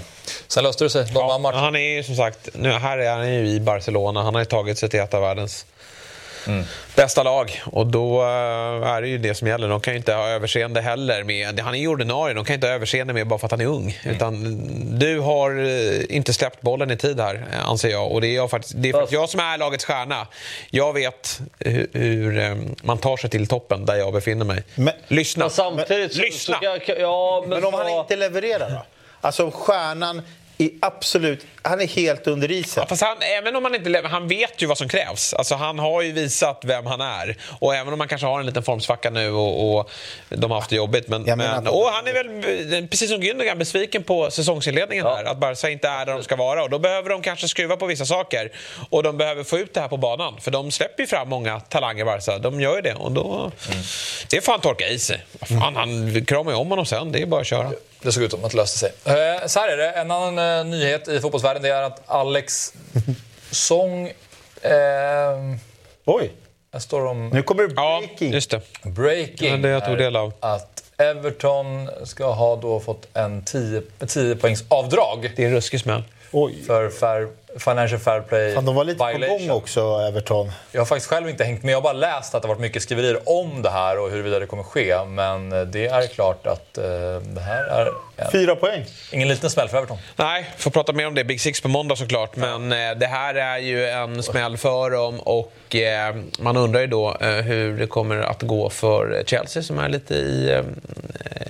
[0.48, 1.06] sen löste det sig.
[1.14, 1.60] De matchen.
[1.60, 4.24] Han är ju som sagt, nu, här är han ju i Barcelona.
[4.24, 5.66] Han har ju tagit sig till ett av världens
[6.96, 7.62] bästa lag.
[7.66, 8.28] Och då eh,
[8.90, 9.68] är det ju det som gäller.
[9.70, 11.60] De kan ju inte ha överseende heller med...
[11.60, 13.66] Han är ju ordinarie, de kan inte ha överseende med bara för att han är
[13.66, 14.00] ung.
[14.06, 14.60] Utan
[15.00, 18.12] du har eh, inte släppt bollen i tid här, eh, anser jag.
[18.12, 20.28] Och det är, jag faktiskt, det är för att jag som är lagets stjärna.
[20.70, 24.64] Jag vet hur, hur man tar sig till toppen där jag befinner mig.
[24.76, 25.44] Men- Lyssna!
[25.44, 26.58] men samtidigt så, Lyssna!
[26.60, 28.86] så jag, ja, men, Men om han så- inte levererar då?
[29.22, 30.22] Alltså stjärnan
[30.58, 31.46] är absolut...
[31.62, 32.82] Han är helt under isen.
[32.82, 35.34] Ja, fast han, även om han inte han vet ju vad som krävs.
[35.34, 37.38] Alltså, han har ju visat vem han är.
[37.60, 39.90] Och även om han kanske har en liten formsvacka nu och, och
[40.30, 41.08] de har haft det jobbigt.
[41.08, 45.24] Men, menar men, att- och han är väl, precis som Gündogan, besviken på säsongsinledningen här.
[45.24, 46.64] Att Barca inte är där de ska vara.
[46.64, 48.52] Och då behöver de kanske skruva på vissa saker.
[48.90, 50.38] Och de behöver få ut det här på banan.
[50.42, 52.38] För de släpper ju fram många talanger, Barca.
[52.38, 52.94] De gör ju det.
[52.94, 53.52] Och då...
[54.30, 55.26] Det får han torka i sig.
[55.42, 57.12] Fan, han kramar ju om honom sen.
[57.12, 57.72] Det är bara att köra.
[58.02, 58.92] Det såg ut som att det löste sig.
[59.06, 59.90] Eh, så här är det.
[59.92, 62.74] En annan eh, nyhet i fotbollsvärlden det är att Alex
[63.52, 64.08] Song...
[64.62, 64.72] Eh,
[66.06, 66.32] Oj,
[66.74, 67.30] här står de...
[67.30, 68.34] nu kommer det Ja, breaking.
[68.34, 68.62] just det.
[68.84, 70.34] Breaking Ja, det jag tog är del av.
[70.40, 75.80] att Everton ska ha då fått en 10, 10 poängs avdrag Det är en ruskig
[75.80, 76.04] smäll.
[76.32, 76.64] Oj.
[76.68, 77.28] för fair,
[77.60, 79.38] Financial Fair Play Fan, de var lite på violation.
[79.48, 80.52] gång också, Everton.
[80.72, 81.72] Jag har faktiskt själv inte hängt med.
[81.72, 84.40] Jag har bara läst att det har varit mycket skriverier om det här och huruvida
[84.40, 85.06] det kommer ske.
[85.06, 86.84] Men eh, det är klart att eh,
[87.24, 87.86] det här är
[88.18, 88.86] en, Fyra poäng.
[89.12, 89.98] ingen liten smäll för Everton.
[90.16, 91.24] Nej, får prata mer om det.
[91.24, 92.36] Big Six på måndag såklart.
[92.36, 96.88] Men eh, det här är ju en smäll för dem och eh, man undrar ju
[96.88, 100.52] då eh, hur det kommer att gå för Chelsea som är lite i...
[100.52, 100.62] Eh,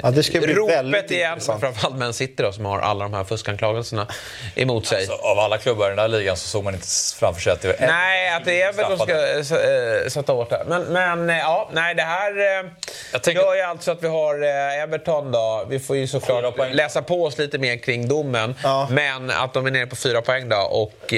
[0.04, 1.32] Ja, det ska bli väldigt ropet igen.
[1.34, 1.60] intressant.
[1.62, 4.08] Framförallt Man City då, som har alla de här fuskanklagelserna
[4.56, 5.06] emot sig.
[5.06, 6.88] Så av alla klubbar den här ligan så såg man inte
[7.20, 9.38] framför sig att det var Nej, att det är väl de ska
[10.04, 10.64] äh, sätta åt det.
[10.68, 12.70] Men, men eh, ja, nej, det här äh,
[13.12, 15.66] Jag tänker- gör ju alltså att vi har äh, Everton då.
[15.70, 18.56] Vi får ju såklart läsa på oss lite mer kring domen.
[18.64, 18.88] Ja.
[18.92, 20.58] Men att de är nere på fyra poäng då.
[20.58, 21.14] Och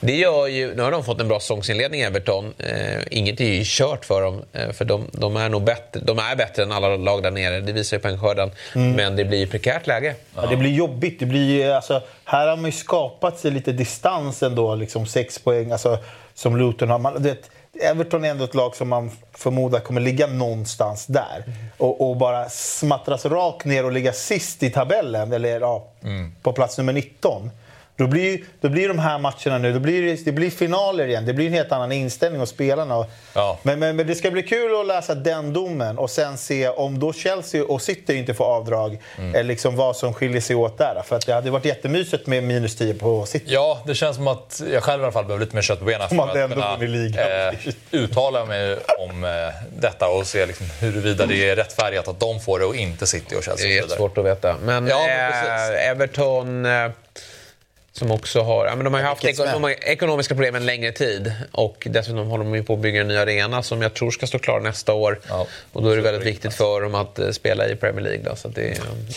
[0.00, 0.74] det gör ju...
[0.74, 2.54] Nu har de fått en bra säsongsinledning, Everton.
[2.58, 4.42] Eh, inget är ju kört för dem.
[4.52, 7.60] Eh, för de, de är nog bättre, de är bättre än alla lag där nere.
[7.60, 8.50] Det visar ju poängskörden.
[8.74, 8.92] Mm.
[8.92, 10.14] Men det blir ju prekärt läge.
[10.34, 11.20] Ja, det blir jobbigt.
[11.20, 14.74] Det blir, ju, alltså, här har man ju skapat sig lite distans ändå.
[14.74, 15.98] Liksom sex poäng alltså,
[16.34, 16.98] som Luton har.
[16.98, 21.44] Man, det, Everton är ändå ett lag som man förmodar kommer ligga någonstans där.
[21.76, 25.86] Och, och bara smattras rakt ner och ligga sist i tabellen, eller ja,
[26.42, 27.50] på plats nummer 19.
[27.98, 31.26] Då blir, då blir de här matcherna nu, då blir det, det blir finaler igen.
[31.26, 33.06] Det blir en helt annan inställning hos spelarna.
[33.34, 33.58] Ja.
[33.62, 36.98] Men, men, men det ska bli kul att läsa den domen och sen se om
[36.98, 41.02] då Chelsea och City inte får avdrag, eller liksom vad som skiljer sig åt där.
[41.06, 43.44] För att det hade varit jättemysigt med minus 10 på City.
[43.48, 45.84] Ja, det känns som att jag själv i alla fall behöver lite mer kött på
[45.84, 47.24] benen för att kunna ligan.
[47.52, 49.30] eh, uttala mig om eh,
[49.80, 53.36] detta och se liksom, huruvida det är rättfärdigt att de får det och inte City
[53.36, 53.66] och Chelsea.
[53.68, 54.56] Det är svårt att veta.
[54.62, 55.90] Men, Ja, men eh.
[55.90, 56.66] Everton...
[57.98, 60.66] Som också har, ja, men de har ju haft eko- de har ekonomiska problem en
[60.66, 61.32] längre tid.
[61.52, 64.26] Och dessutom håller de ju på att bygga en ny arena som jag tror ska
[64.26, 65.20] stå klar nästa år.
[65.28, 65.46] Ja.
[65.72, 68.22] Och då är det väldigt viktigt för dem att eh, spela i Premier League.
[68.30, 68.60] Då, så det,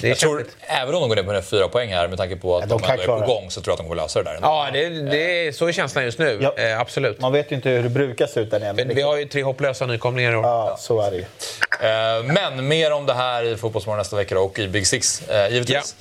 [0.02, 2.08] det är Jag tror, även om de går ner på den här fyra poäng här
[2.08, 3.78] med tanke på att Ja, de, de ändå är på gång så tror jag att
[3.80, 4.36] de kommer lösa det där.
[4.36, 4.48] ändå.
[4.48, 6.39] Ja, det, det är, så är känslan just nu.
[6.42, 6.63] Ja.
[6.63, 7.20] Eh, absolut.
[7.22, 8.74] Man vet ju inte hur det brukar se ut där nere.
[8.74, 10.44] men Vi har ju tre hopplösa nykomlingar i år.
[10.44, 11.24] Ja, så är det ju.
[11.24, 15.30] Eh, Men mer om det här i Fotbollsmorgon nästa vecka då, och i Big Six,
[15.30, 15.96] eh, givetvis.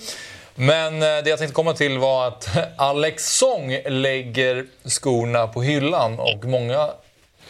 [0.60, 6.18] Men eh, det jag tänkte komma till var att Alex Song lägger skorna på hyllan
[6.18, 6.90] och många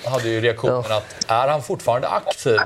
[0.04, 2.58] hade ju reaktionen att är han fortfarande aktiv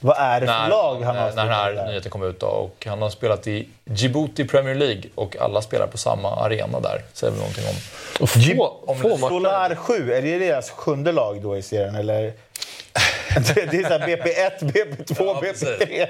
[0.00, 1.86] Vad är det för när, lag han har när den här där?
[1.86, 2.40] nyheten kom ut?
[2.40, 2.46] Då?
[2.46, 7.02] Och han har spelat i Djibouti Premier League och alla spelar på samma arena där.
[7.12, 8.26] Säger väl någonting om...
[8.26, 9.28] Få, om få.
[9.28, 11.94] Solar 7, är det deras sjunde lag då i serien?
[11.94, 12.22] Eller?
[12.22, 15.68] Det det är så här BP1, BP2, Ja, precis.
[15.68, 16.06] BP3.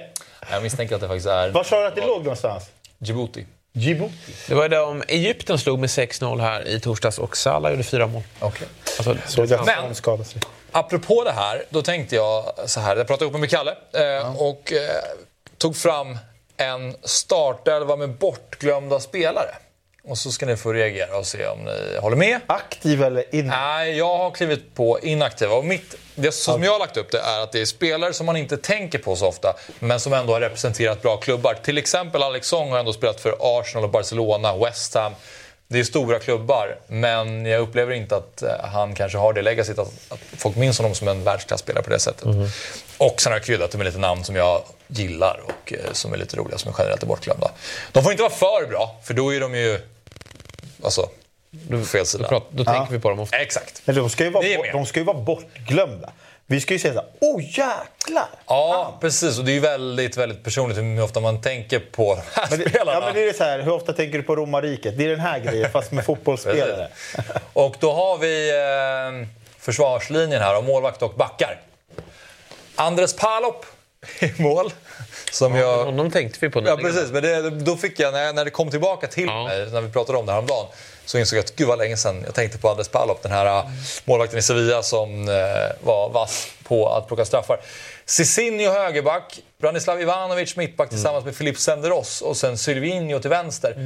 [0.51, 2.71] Jag misstänker att det faktiskt är Var sa du att det låg någonstans?
[2.99, 3.47] Djibouti.
[3.79, 4.15] Djibouti?
[4.49, 8.23] Det var de Egypten slog med 6-0 här i torsdags och Salah gjorde fyra mål.
[8.41, 8.69] Okay.
[8.99, 10.41] Alltså, Så det Men- skadade sig.
[10.73, 12.97] Apropå det här, då tänkte jag så här.
[12.97, 14.79] Jag pratade ihop med Kalle eh, och eh,
[15.59, 16.19] tog fram
[16.57, 19.55] en startelva med bortglömda spelare.
[20.05, 22.41] Och så ska ni få reagera och se om ni håller med.
[22.47, 23.47] Aktiv eller in?
[23.47, 25.55] Nej, jag har klivit på inaktiva.
[25.55, 28.27] Och mitt, det som jag har lagt upp det är att det är spelare som
[28.27, 31.57] man inte tänker på så ofta, men som ändå har representerat bra klubbar.
[31.63, 35.13] Till exempel Alex Song har ändå spelat för Arsenal och Barcelona, West Ham.
[35.69, 39.79] Det är stora klubbar, men jag upplever inte att eh, han kanske har det legacyt
[39.79, 42.25] att, att folk minns honom som en världsklasspelare på det sättet.
[42.99, 46.13] Och sen har jag kryddat det med lite namn som jag gillar och eh, som
[46.13, 47.51] är lite roliga, som är generellt bortglömda.
[47.93, 49.81] De får inte vara för bra, för då är de ju...
[50.85, 51.09] Alltså,
[51.71, 52.29] på fel då sida.
[52.29, 53.37] prat, då tänker vi på dem ofta.
[53.37, 53.83] Exakt.
[53.85, 56.13] Men de ska ju vara, bort, de ska ju vara bortglömda.
[56.51, 58.29] Vi ska ju säga så här, oh jäklar!
[58.47, 59.39] Ja, precis.
[59.39, 62.59] Och det är ju väldigt, väldigt personligt hur ofta man tänker på de här Men
[62.59, 62.93] det, spelarna.
[62.93, 64.99] ja, men det är så här, hur ofta tänker du på romarriket?
[64.99, 66.89] Det är den här grejen, fast med fotbollsspelare.
[67.53, 71.61] Och då har vi eh, försvarslinjen här, och målvakt och backar.
[72.75, 73.67] Andres Palop
[74.21, 74.73] i mål.
[75.33, 75.85] Som jag...
[75.85, 77.11] Honom tänkte vi på Ja, precis.
[77.11, 79.45] Men det, då fick jag, när, jag, när det kom tillbaka till Ja.
[79.45, 80.67] mig, när vi pratade om det här om dagen,
[81.09, 83.47] så insåg jag att gud vad länge sedan jag tänkte på Andres Palop, den här
[83.47, 83.65] äh,
[84.05, 85.35] målvakten i Sevilla som eh,
[85.81, 87.61] var vass på att plocka straffar.
[88.07, 93.77] Cicinho högerback, Branislav Ivanovic mittback tillsammans med Filip Senderos och sen Sylvinho till vänster.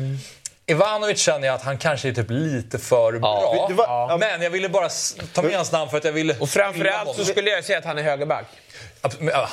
[0.66, 3.66] Ivanovic känner jag att han kanske är typ lite för bra.
[3.68, 4.16] Det var- ja.
[4.20, 4.88] Men jag ville bara
[5.35, 6.37] ta med hans namn för att jag ville...
[6.40, 8.44] Och framförallt så skulle jag säga att han är högerback.
[9.18, 9.48] Men, ja,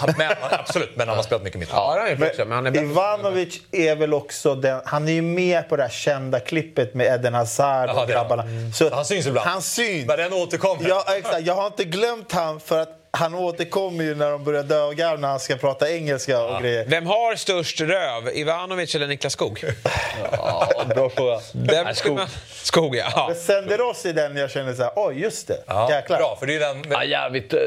[0.51, 1.77] absolut, men han har spelat mycket mittback.
[1.79, 1.99] Ja, det
[2.39, 2.45] har.
[2.61, 2.83] Men är.
[2.83, 7.07] Ivanovic är väl också den, han är ju med på det här kända klippet med
[7.07, 8.07] Eden Hazard och han.
[8.07, 8.43] grabbarna.
[8.75, 9.47] Så Han syns ibland.
[9.49, 10.07] Han syns.
[10.07, 10.89] Men den återkommer.
[10.89, 11.41] Ja, exakt.
[11.41, 14.95] Jag har inte glömt han för att han återkommer ju när de börjar dö och
[14.95, 16.85] garva när han ska prata engelska och grejer.
[16.87, 18.29] Vem har störst röv?
[18.33, 19.63] Ivanovic eller Niklas Skog?
[20.31, 21.39] Ja, bra fråga.
[21.53, 22.17] Vem Nej, skulle Skog.
[22.17, 22.27] man...
[22.63, 23.25] Skog, ja.
[23.27, 26.17] Men Senderos är den jag känner så här, oj just det, Ja, jäklar.
[26.17, 26.83] bra, för det är den...
[26.89, 27.59] Ja, jävligt eh,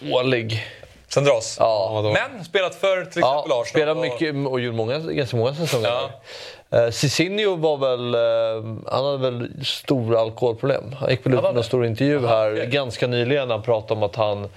[0.00, 0.66] dålig.
[1.08, 1.56] Sendros.
[1.60, 2.12] Ja.
[2.14, 3.66] Men spelat för till exempel Ja, Arsenal.
[3.66, 6.10] spelade och- mycket och gjorde många, ganska många säsonger Ja.
[6.70, 6.84] där.
[6.84, 8.14] Eh, Cicinho var väl...
[8.14, 10.92] eh, han hade väl stora alkoholproblem.
[11.00, 12.66] Han gick väl ut med en stor intervju här okej.
[12.66, 14.48] ganska nyligen när han pratade om att han...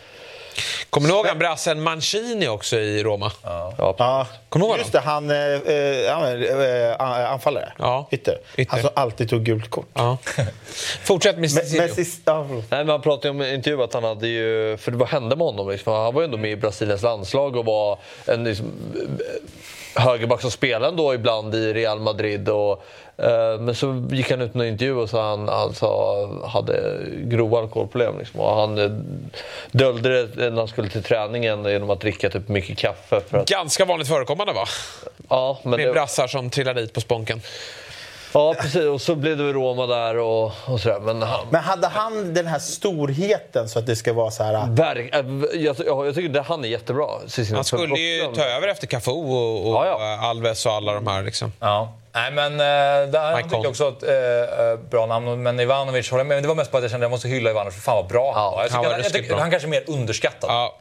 [0.89, 3.31] Kommer ni ihåg han brassen Mancini också i Roma?
[3.43, 3.73] Ja.
[3.77, 4.99] Ja, Kommer du ihåg just det.
[4.99, 7.73] Han, eh, eh, ja, eh, anfallare.
[7.77, 8.07] Ja.
[8.11, 8.37] Ytter.
[8.57, 8.71] Ytter.
[8.71, 9.87] Han som alltid tog gult kort.
[9.93, 10.17] Ja.
[11.03, 12.23] Fortsätt med Cicilio.
[12.25, 14.77] Nej, men han pratade om i intervju att han hade ju...
[14.77, 15.69] För vad hände med honom?
[15.69, 15.93] Liksom?
[15.93, 18.65] Han var ju ändå med i Brasiliens landslag och var en liksom,
[18.95, 19.41] eh,
[19.97, 22.49] högerback som spelade ändå ibland i Real Madrid.
[22.49, 22.83] Och,
[23.17, 25.87] eh, men så gick han ut i en intervju och sa han alltså,
[26.45, 28.19] hade grova alkoholproblem.
[28.19, 28.39] Liksom.
[28.39, 28.91] Och han eh,
[29.71, 33.21] döljde det när han skulle till träningen genom att dricka typ mycket kaffe.
[33.29, 34.65] För att, Ganska vanligt förekommande va?
[35.29, 37.41] ja, men Med det, brassar som trillar dit på sponken.
[38.37, 38.85] Ja, precis.
[38.85, 40.99] Och så blev det Roma där och, och sådär.
[40.99, 44.67] Men han, Men hade han den här storheten så att det ska vara så här...
[44.69, 45.25] Verk, äh,
[45.61, 47.07] jag, ja, jag tycker att han är jättebra.
[47.53, 50.13] Han skulle ju ta över efter Cafu och, och Ja, ja.
[50.13, 51.23] eh, Alves och alla de här.
[51.23, 51.51] Liksom.
[51.59, 51.93] Ja.
[52.13, 55.43] Nej, men uh, där tycker jag också att uh, bra namn.
[55.43, 56.35] Men Ivanovic håller jag med.
[56.35, 57.95] Men Det var mest bara att jag kände att jag måste hylla Ivanovic för fan
[57.95, 58.63] vad bra han Ja, var.
[58.63, 59.39] Jag han var han, jag bra.
[59.39, 60.49] han kanske är mer underskattad.
[60.49, 60.75] Ja,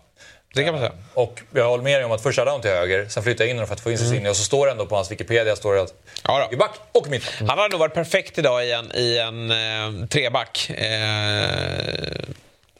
[0.56, 0.92] det kan man säga.
[1.14, 3.50] Och jag håller med dig om att först hade han till höger, sen flyttade jag
[3.50, 4.30] in honom för att få in Cecilia.
[4.30, 7.22] Och så står det ändå på hans Wikipedia står det att Ja back och mitt.
[7.38, 10.70] Han hade nog varit perfekt idag i en, i en eh, treback.
[10.70, 12.26] Eh,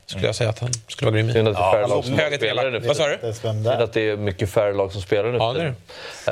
[0.07, 1.51] skulle jag säga att han skulle vara grym Synd i.
[1.51, 2.79] att det är färre lag som höger spelar nu.
[2.79, 3.19] Vad sa du?
[3.23, 3.83] Det Synd är.
[3.83, 5.39] att det är mycket färre lag som spelar nu.
[5.39, 5.75] Ja, det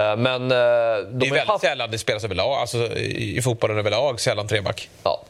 [0.01, 0.11] är.
[0.13, 1.65] Eh, Men eh, Det de är har ju väldigt haft...
[1.65, 2.53] sällan det spelas överlag.
[2.61, 4.89] Alltså, I i fotbollen överlag sällan treback.
[5.03, 5.25] Ja.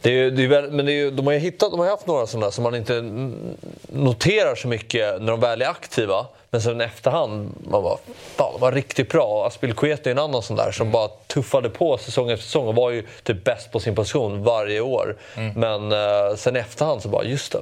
[0.00, 2.50] Det är, det är men är de har ju hittat, de har haft några sådana
[2.50, 3.56] som man inte mm,
[3.88, 6.26] noterar så mycket när de väl är aktiva.
[6.50, 7.98] Men sen i efterhand, man bara,
[8.36, 9.46] fan, de var riktigt bra.
[9.46, 12.90] Aspilicueta är en annan sån där som bara tuffade på säsong efter säsong och var
[12.90, 15.16] ju typ bäst på sin position varje år.
[15.56, 17.58] Men eh, sen i efterhand så bara, just det,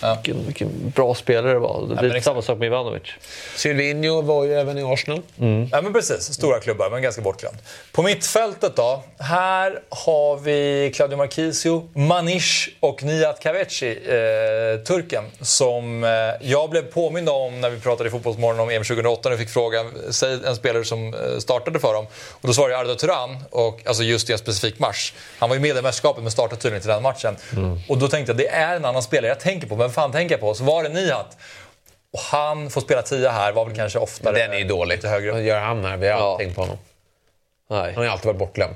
[0.00, 1.86] vilken, vilken bra spelare det var.
[1.88, 3.02] Det blir men samma sak med Ivanovic.
[3.56, 5.22] Silvinho var ju även i Arsenal.
[5.72, 6.32] Ja, men precis.
[6.32, 7.58] Stora klubbar, men ganska bortglömd.
[7.92, 9.02] På mittfältet då.
[9.18, 15.24] Här har vi Claudio Marchisio, Manish och Nihat Kaveci, eh, turken.
[15.40, 16.10] Som eh,
[16.40, 19.20] jag blev påmind om när vi pratade i Fotbollsmorgon om EM 2008.
[19.24, 22.06] När jag fick frågan, säg en spelare som eh, startade för dem.
[22.30, 25.12] Och då svarade jag Arda Turan, och, alltså just i en specifik match.
[25.38, 27.36] Han var ju med i mästerskapet men startade tydligen till den matchen.
[27.88, 29.76] Och då tänkte jag, det är en annan spelare jag tänker på.
[29.90, 30.54] Vem fan tänker jag på?
[30.54, 31.36] Så var det Nihat.
[32.12, 34.38] Och han får spela tia här, var väl kanske oftare...
[34.38, 35.00] Den är ju dålig.
[35.32, 35.96] Vad gör han här?
[35.96, 36.30] Vi har Ja.
[36.32, 36.78] aldrig tänkt på honom.
[37.70, 37.80] Nej.
[37.86, 38.74] Han har ju alltid varit bortglömd.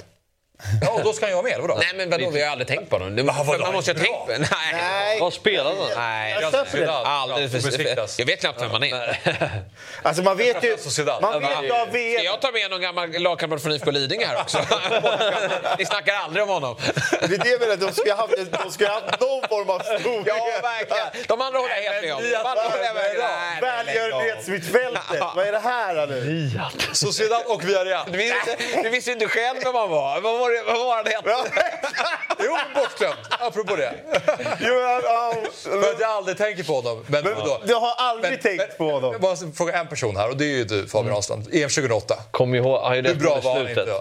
[0.82, 1.74] Ja, och då ska ju vara med, eller vadå?
[1.80, 3.16] Nej men vadå, vi har aldrig tänkt på honom.
[3.16, 4.32] Det, vadå, man måste ju ha tänkt på...
[4.56, 4.72] Nej.
[4.72, 5.20] Nej.
[5.20, 5.88] Vad spelade han?
[5.96, 6.36] Nej.
[6.40, 6.92] Jag det.
[6.92, 8.20] Alldeles för...
[8.20, 9.18] Jag vet knappt vem han är.
[10.02, 10.76] Alltså man vet ju...
[11.22, 14.40] Man vet ju av Ska jag ta med någon gammal lagkamrat från IFK Lidingö här
[14.40, 14.58] också?
[15.78, 16.76] Ni snackar aldrig om honom.
[17.10, 19.70] Det är det jag menar, de skulle ha haft, de skulle ha haft någon form
[19.70, 20.26] av storhet.
[20.26, 21.26] Ja, verkligen.
[21.28, 22.22] De andra håller jag helt med om.
[22.32, 23.60] Jag.
[23.60, 26.50] Välgörenhetsmittfältet, vad är det här nu?
[26.92, 28.06] Sociedad och Villarreal.
[28.12, 30.20] Du visste, inte- du visste inte själv vem han var.
[30.44, 31.52] Var, det, vad var han hette?
[32.38, 33.16] Jo, bortglömd.
[33.30, 33.94] Apropå det.
[34.60, 34.74] Jo.
[35.62, 37.04] För att jag aldrig tänker på honom.
[37.06, 39.12] Men, då, Du har aldrig tänkt på honom.
[39.12, 41.42] Jag måste fråga en person här och det är ju du Fabian Ahlstrand.
[41.52, 42.14] EM 2008.
[42.30, 44.00] Kom ihåg, han gjorde Hur ett bra var han inte då?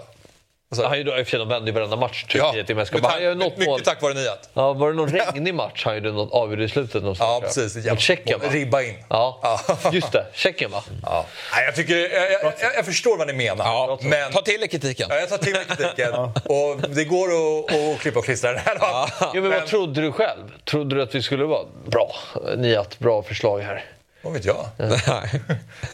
[0.82, 0.88] Du?
[0.88, 3.10] Han gjorde, i och för sig, de vände ju varenda match Turkiet i men mästerskapet.
[3.10, 3.66] Han gör tack, något mål.
[3.76, 4.48] mycket tack vare Nihat.
[4.54, 7.02] Ja, var det någon regnig match han gjorde något avgjorde i slutet?
[7.02, 7.86] Någonstans, Ja, precis.
[7.90, 8.46] Mot Tjeckien, va?
[8.50, 8.94] Ribba in.
[9.08, 9.90] Ja, Ja.
[9.92, 10.26] just det.
[10.32, 10.82] Tjeckien, va?
[11.02, 11.26] Ja.
[11.54, 13.64] Nej, jag, tycker, jag, jag, jag, jag förstår vad ni menar.
[13.64, 15.06] Ja, men, Ta till er kritiken.
[15.10, 16.14] ja, jag tar till mig kritiken.
[16.44, 18.76] Och det går att, att klippa och klistra den här.
[18.80, 19.08] Ja.
[19.34, 20.52] Jo, men vad trodde du själv?
[20.64, 22.14] Trodde du att vi skulle vara bra?
[22.56, 23.84] Niat, bra förslag här.
[24.22, 24.66] Vad vet jag?
[24.76, 25.40] Nej.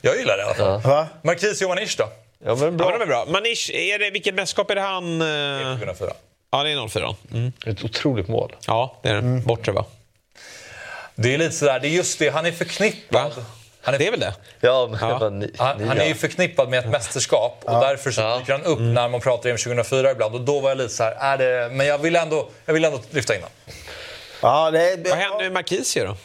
[0.03, 0.81] Jag gillar det i alla fall.
[0.91, 1.07] Va?
[1.23, 2.05] Marquis Manish då?
[2.45, 2.91] Ja, men Ja, bra.
[2.91, 3.25] men de är bra.
[3.29, 5.21] Manish, är det, vilket mästerskap är det han...
[5.23, 6.13] eh, 2004.
[6.51, 7.15] Ja, det är 04.
[7.33, 7.53] Mm.
[7.67, 8.57] Ett otroligt mål.
[8.67, 9.23] Ja, det är det.
[9.23, 9.85] Bortre, va?
[11.15, 13.33] Det är lite sådär, det är just det, han är förknippad.
[13.37, 13.45] Va?
[13.83, 14.35] Han är, Det är väl det?
[14.61, 15.29] Ja, men Ja.
[15.31, 18.39] ni, han, ni, han är ju förknippad med ett mästerskap och därför så Ja.
[18.39, 20.35] dyker han upp när man pratar om 2004 ibland.
[20.35, 21.69] Och då var jag lite så här, är det...
[21.75, 23.53] Men jag vill ändå, jag vill ändå lyfta in honom.
[24.43, 26.17] Ja, det, Vad hände med Marquisio då?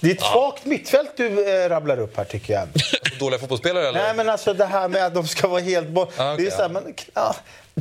[0.00, 2.68] Det är ett svagt mittfält du eh, rabblar upp här tycker jag.
[3.18, 4.02] Dåliga fotbollsspelare eller?
[4.02, 6.12] Nej men alltså det här med att de ska vara helt bort.
[6.16, 7.36] Ah, okej, det är så här, men, ja,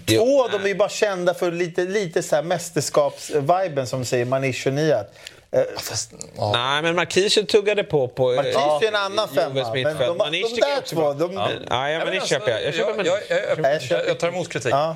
[0.06, 4.68] Två, de är ju bara kända för lite, lite så här mästerskapsviben som säger Manish
[4.68, 5.14] och Nihat.
[5.52, 6.52] Eh, Fast, ja.
[6.52, 8.32] Nej, men Marquisio tuggade på på...
[8.32, 9.72] Marquis är ju en annan femma.
[9.74, 11.36] Men de, de, Manish de där två, är de,
[11.70, 12.64] Nej, ja, men det alltså, köper jag.
[12.64, 13.88] Jag köper jag, Manish.
[13.90, 14.72] jag, jag, jag, tar emot kritik.
[14.74, 14.96] Ja.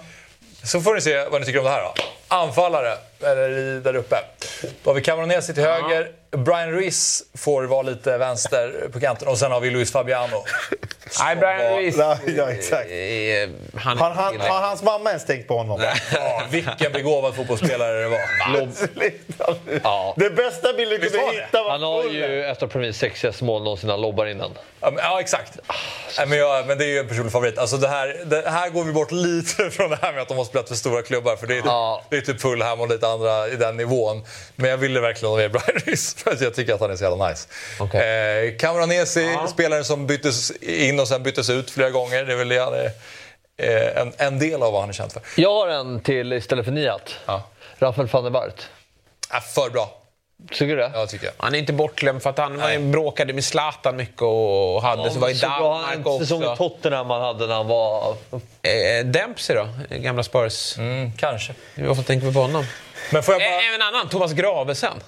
[0.63, 1.93] Så får ni se vad ni tycker om det här då.
[2.27, 4.15] Anfallare, eller där uppe.
[4.83, 6.11] Då har vi Cameronesi till höger.
[6.37, 9.27] Brian Ruiz får vara lite vänster på kanten.
[9.27, 10.43] Och sen har vi Luis Fabiano.
[11.19, 11.95] Nej, Brian Ruiz...
[11.97, 12.89] Ja, ja, exakt.
[12.91, 15.81] eh, Han Har, han, har hans mamma ens tänkt på honom?
[16.13, 18.19] Ja, vilken begåvad fotbollsspelare det var.
[19.83, 20.13] Ja.
[20.17, 22.97] Det bästa bilden Visst kunde var hitta var Han har ju ett av Premier Leagues
[22.99, 23.89] sexigaste mål någonsin.
[23.89, 24.51] Han lobbar innan.
[24.79, 25.59] Ja, men- ja exakt.
[26.17, 27.57] Nej, men, jag, men det är ju en personlig favorit.
[27.57, 30.37] Alltså det här, det här går vi bort lite från det här med att de
[30.37, 31.35] har spelat för stora klubbar.
[31.35, 32.03] För det är, Ja.
[32.09, 34.23] det är typ Fulham och lite varandra i den nivån.
[34.55, 36.95] Men jag ville verkligen ha med Brian Reese för att jag tycker att han är
[36.95, 37.47] så jävla nice.
[37.79, 38.01] Okay.
[38.01, 39.47] Eh, Camoranesi, ja.
[39.47, 42.23] spelaren som byttes in och sen byttes ut flera gånger.
[42.23, 42.91] Det är väl det
[43.57, 45.21] eh, en, en del av vad han är känd för.
[45.35, 47.15] Jag har en till istället för Niat.
[47.25, 47.43] Ja.
[47.79, 48.67] Rafael van der Wart.
[49.29, 49.99] Ja, för bra.
[50.51, 50.91] Tycker du det?
[50.93, 51.33] Ja, tycker jag.
[51.37, 52.79] Han är inte bortglömd för att han Nej.
[52.79, 56.19] bråkade med Zlatan mycket och hade ja, så var i Danmark också.
[56.19, 58.15] Säsong i Tottenham han hade när han var...
[58.61, 59.67] Eh, Dempsey då?
[59.89, 60.77] Gamla Spurs?
[60.77, 61.53] Mm, kanske.
[61.75, 62.65] Varför tänker vi på honom?
[63.11, 63.61] Men får jag bara...
[63.61, 65.03] Även en annan, Thomas Gravesen.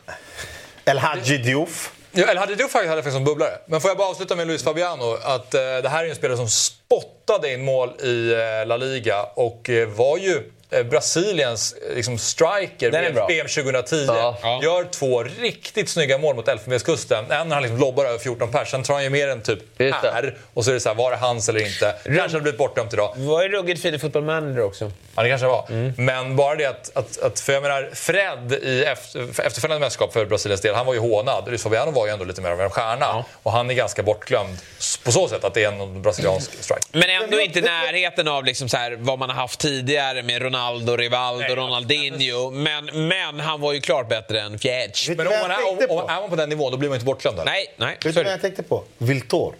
[0.85, 1.91] El Hadji Diouf.
[2.11, 3.57] Ja, El Hadji Diouf hade jag faktiskt som bubblare.
[3.65, 5.17] Men får jag bara avsluta med Luis Fabiano.
[5.23, 9.23] Att eh, det här är en spelare som spottade in mål i eh, La Liga
[9.35, 10.51] och eh, var ju
[10.83, 12.91] Brasiliens eh, liksom, striker
[13.27, 14.59] VM 2010 ja.
[14.63, 17.31] gör två riktigt snygga mål mot Elfenbenskusten.
[17.31, 19.59] En när han liksom lobbar över 14 pers, sen tar han ju mer än typ
[19.79, 20.37] här.
[20.53, 21.95] Och så är det så här, var det hans eller inte?
[22.03, 23.13] Kanske hade blivit bortdömt idag.
[23.15, 24.91] Var ju ruggigt fin i Football Manager också.
[25.15, 25.65] Ja, det kanske var.
[25.69, 25.93] Mm.
[25.97, 30.25] Men bara det att, att, att, för jag menar, Fred i efter, efterföljande mästerskap för
[30.25, 31.43] Brasiliens del, han var ju hånad.
[31.47, 33.05] Luis var ju ändå lite mer av en stjärna.
[33.05, 33.25] Ja.
[33.43, 34.57] Och han är ganska bortglömd
[35.03, 36.85] på så sätt att det är en brasiliansk striker.
[36.91, 40.64] Men ändå inte närheten av liksom så här, vad man har haft tidigare med Ronaldo,
[40.73, 42.51] Rivaldo, Nej, Ronaldinho.
[42.51, 45.15] Men, men han var ju klart bättre än Fjädj.
[45.15, 47.05] Men om man, är, om, om, är man på den nivån, då blir man inte
[47.05, 47.39] bortglömd.
[47.45, 47.97] Nej, nej.
[48.03, 48.83] Vet du vad jag tänkte på?
[48.97, 49.55] Viltor.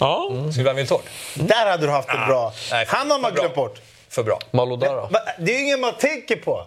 [0.00, 0.28] Ja.
[0.30, 0.52] Mm.
[0.52, 1.00] Sylvain Viltor.
[1.34, 2.52] Där hade du haft det bra.
[2.70, 3.80] Nej, han har man glömt bort.
[4.08, 4.38] För bra.
[4.50, 5.08] Malodara.
[5.38, 6.66] Det är ju ingen man tänker på.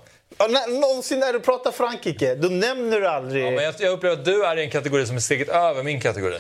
[0.67, 3.45] Någonsin när du pratar Frankrike, då nämner du aldrig...
[3.45, 5.83] Ja, men jag, jag upplever att du är i en kategori som är steget över
[5.83, 6.37] min kategori.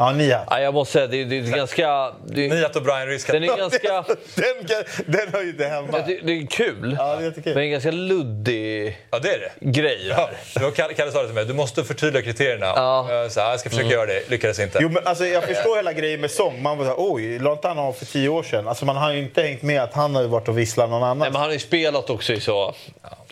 [0.00, 0.46] Ja, Nihat.
[0.50, 2.12] Ja, jag måste säga, det, det är ganska...
[2.26, 3.32] Det, Nihat och Brian Ryska.
[3.32, 3.88] Den är ganska...
[4.34, 5.98] den, den hör ju inte hemma.
[6.06, 7.54] Det, det är kul, ja, det är kul.
[7.54, 9.70] men en ganska luddig ja, det är det.
[9.70, 10.08] grej.
[10.08, 12.66] Ja, det var Kalle sa det till mig, du måste förtydliga kriterierna.
[12.66, 13.26] Ja.
[13.30, 13.98] Så här, jag ska försöka mm.
[13.98, 14.78] göra det, lyckades inte.
[14.82, 16.62] Jo, men alltså, jag förstår hela grejen med sång.
[16.62, 18.68] Man var såhär, oj, la inte han av för tio år sedan?
[18.68, 21.18] Alltså, man har ju inte hängt med att han har varit och visslat någon annan.
[21.18, 22.74] Nej, men han har ju spelat också i så...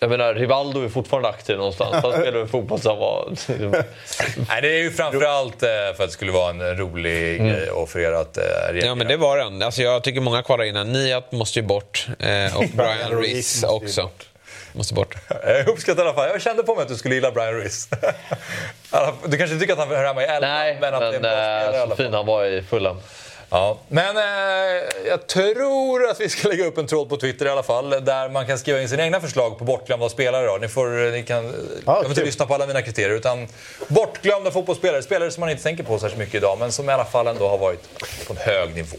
[0.01, 1.97] Jag menar, Rivaldo är fortfarande aktiv någonstans.
[2.03, 3.29] Han spelar fotboll så han var...
[4.49, 7.53] Nej, det är ju framförallt eh, för att det skulle vara en rolig mm.
[7.53, 8.87] grej och för er att reagera.
[8.87, 9.63] Ja, men det var den.
[9.63, 12.07] Alltså, jag tycker många kvalar in Niat måste ju bort.
[12.19, 14.11] Eh, och Brian Reese också.
[14.73, 15.15] Måste bort.
[15.45, 16.29] Jag uppskattar i alla fall.
[16.29, 17.89] Jag kände på mig att du skulle gilla Brian Reese.
[19.27, 21.73] du kanske tycker att han hör hemma i Nej, men, att men, det är en
[21.73, 22.97] bra så fin han var i Fulham.
[23.51, 24.23] Ja, men eh,
[25.07, 28.29] jag tror att vi ska lägga upp en tråd på Twitter i alla fall där
[28.29, 30.47] man kan skriva in sina egna förslag på bortglömda spelare.
[30.47, 30.57] Då.
[30.57, 31.55] Ni, får, ni kan
[31.87, 33.47] ja, inte lyssna på alla mina kriterier utan
[33.89, 35.03] bortglömda fotbollsspelare.
[35.03, 37.49] Spelare som man inte tänker på särskilt mycket idag men som i alla fall ändå
[37.49, 38.99] har varit på en hög nivå.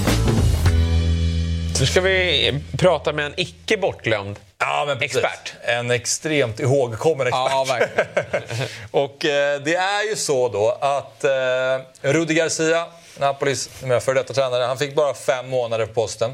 [1.81, 5.53] Nu ska vi prata med en icke bortglömd Ja, men expert.
[5.61, 7.51] En extremt ihågkommen expert.
[7.51, 7.65] Ja,
[8.91, 12.85] och eh, det är ju så då att eh, Rudi Garcia,
[13.19, 13.69] Napolis
[14.01, 16.33] före detta tränare, han fick bara fem månader på posten.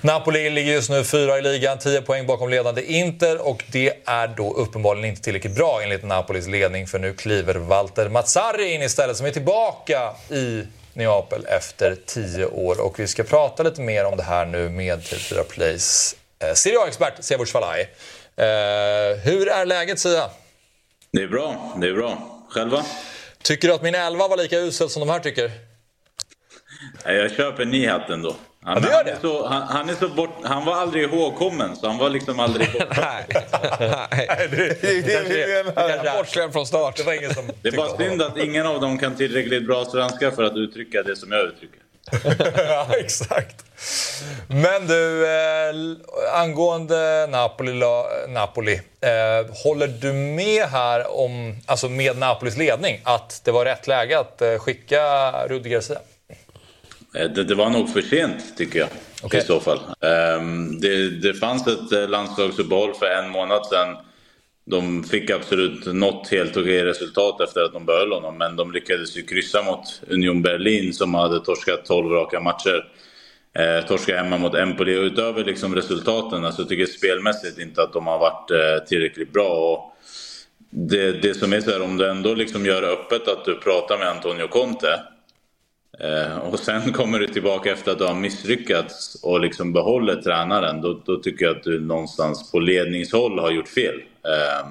[0.00, 4.28] Napoli ligger just nu fyra i ligan, 10 poäng bakom ledande Inter och det är
[4.28, 9.16] då uppenbarligen inte tillräckligt bra enligt Napolis ledning för nu kliver Walter Mazzarri in istället
[9.16, 10.62] som är tillbaka i
[10.98, 14.98] Neapel efter tio år och vi ska prata lite mer om det här nu med
[15.00, 17.80] TV4 Plays Eh, Serie A-expert Siavush Falai.
[18.36, 20.30] Eh, hur är läget Sia?
[21.12, 22.18] Det är bra, det är bra.
[22.50, 22.84] Själva?
[23.42, 25.50] Tycker du att min elva var lika usel som de här tycker?
[27.04, 28.36] Jag köper Nihat ändå.
[28.62, 31.86] Han, ja, han, är så, han, han, är så bort, han var aldrig ihågkommen, så
[31.86, 32.96] han var liksom aldrig borta.
[34.10, 36.96] Nej, det, det, det, det, Bortskämd från start.
[36.96, 39.84] Det, var ingen som det är bara synd att ingen av dem kan tillräckligt bra
[39.84, 41.80] svenska för att uttrycka det som jag uttrycker.
[42.68, 43.64] ja, exakt.
[44.48, 47.80] Men du, eh, angående Napoli,
[48.28, 53.86] Napoli eh, håller du med här om, alltså med Napolis ledning, att det var rätt
[53.86, 55.98] läge att eh, skicka Rudi Garcia?
[57.14, 58.88] Eh, det, det, var nog för sent, tycker jag.
[59.22, 59.40] Okay.
[59.40, 59.80] I så fall.
[60.00, 63.96] Um, det, det fanns ett eh, landslagsuppehåll för en månad sedan
[64.70, 69.16] de fick absolut något helt okej resultat efter att de behöll honom, men de lyckades
[69.16, 72.84] ju kryssa mot Union Berlin som hade torskat 12 raka matcher.
[73.58, 77.92] Eh, torska hemma mot Empoli och utöver liksom resultaten, alltså jag tycker spelmässigt inte att
[77.92, 79.48] de har varit eh, tillräckligt bra.
[79.48, 79.96] Och
[80.70, 83.98] det, det som är så här, om du ändå liksom gör öppet att du pratar
[83.98, 85.00] med Antonio Conte
[86.00, 90.80] Eh, och sen kommer du tillbaka efter att du har misslyckats och liksom behåller tränaren.
[90.80, 93.94] Då, då tycker jag att du någonstans på ledningshåll har gjort fel.
[94.24, 94.68] Eh,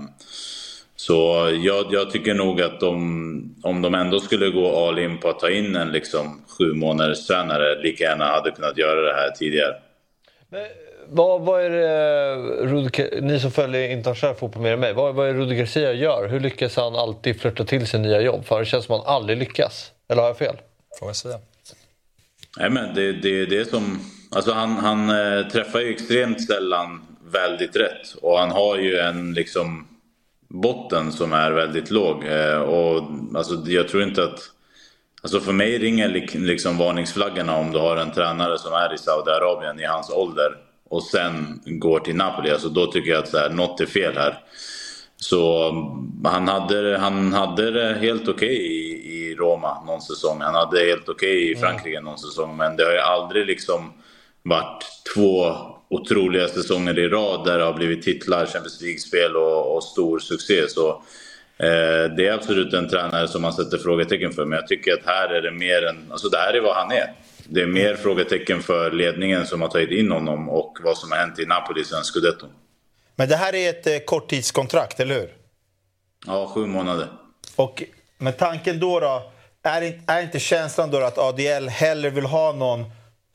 [0.96, 5.30] så jag, jag, tycker nog att de, om de ändå skulle gå all in på
[5.30, 9.32] att ta in en liksom sju månaders tränare lika gärna hade kunnat göra det här
[9.32, 9.76] tidigare.
[10.50, 10.66] Men,
[11.10, 15.16] vad, vad är det, eh, Rudiger, ni som följer internationell fotboll mer än mig, vad,
[15.16, 16.28] vad är det Rudi Garcia gör?
[16.28, 18.46] Hur lyckas han alltid flytta till sig nya jobb?
[18.46, 19.92] För det känns som att han aldrig lyckas.
[20.10, 20.56] Eller har jag fel?
[21.00, 21.40] Får man säga.
[22.58, 24.00] Nej, men det, det, det är som...
[24.32, 28.16] Alltså han, han eh, träffar ju extremt sällan väldigt rätt.
[28.22, 29.88] Och han har ju en liksom
[30.48, 32.24] botten som är väldigt låg.
[32.24, 33.04] Eh, och
[33.36, 34.40] alltså, jag tror inte att...
[35.22, 39.80] Alltså för mig ringer liksom varningsflaggorna om du har en tränare som är i Saudiarabien
[39.80, 40.58] i hans ålder
[40.90, 42.52] och sen går till Napoli.
[42.52, 44.40] Alltså då tycker jag att så här, något är fel här.
[45.20, 45.72] Så
[46.24, 50.42] han hade, han hade det helt okej okay i, i Roma någon säsong.
[50.42, 51.62] Han hade det helt okej okay i mm.
[51.62, 52.58] Frankrike någon säsong.
[52.58, 53.94] Men det har ju aldrig liksom
[54.44, 55.56] varit två
[55.90, 60.70] otroliga säsonger i rad där det har blivit titlar, Champions League-spel och, och, stor succé.
[60.70, 60.90] Så
[61.58, 64.46] eh, det är absolut en tränare som man sätter frågetecken för.
[64.46, 66.12] Men jag tycker att här är det mer än...
[66.12, 67.14] Alltså det här är vad han är.
[67.50, 71.18] Det är mer frågetecken för ledningen som har tagit in honom och vad som har
[71.18, 72.48] hänt i Napoli sen Scudetto.
[73.20, 75.34] Men det här är ett eh, korttidskontrakt, eller hur?
[76.26, 77.08] Ja, sju månader.
[77.56, 77.84] Och
[78.18, 79.32] med tanken då, då
[79.64, 82.86] är, är inte känslan då att ADL hellre vill ha någon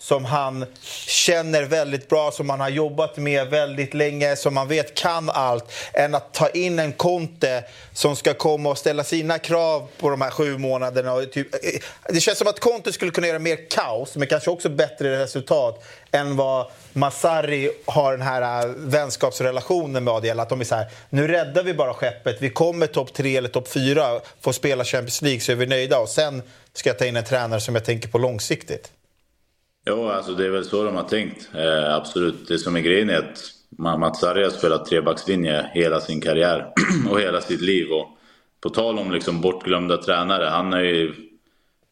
[0.03, 0.65] som han
[1.07, 5.65] känner väldigt bra, som han har jobbat med väldigt länge, som man vet kan allt,
[5.93, 10.21] än att ta in en Conte som ska komma och ställa sina krav på de
[10.21, 11.13] här sju månaderna.
[11.13, 14.51] Och typ, eh, det känns som att Conte skulle kunna göra mer kaos, men kanske
[14.51, 20.41] också bättre resultat än vad Masari har den här eh, vänskapsrelationen med ADL.
[20.41, 23.49] Att de är så här, nu räddar vi bara skeppet, vi kommer topp tre eller
[23.49, 25.99] topp fyra, får spela Champions League så är vi nöjda.
[25.99, 26.43] Och sen
[26.73, 28.91] ska jag ta in en tränare som jag tänker på långsiktigt.
[29.85, 31.51] Ja, alltså det är väl så de har tänkt.
[31.55, 32.49] Eh, absolut.
[32.49, 36.73] Det som är grejen är att Mats Sarri har spelat trebackslinje hela sin karriär
[37.11, 37.93] och hela sitt liv.
[37.93, 38.09] Och
[38.61, 41.15] på tal om liksom bortglömda tränare, han är ju...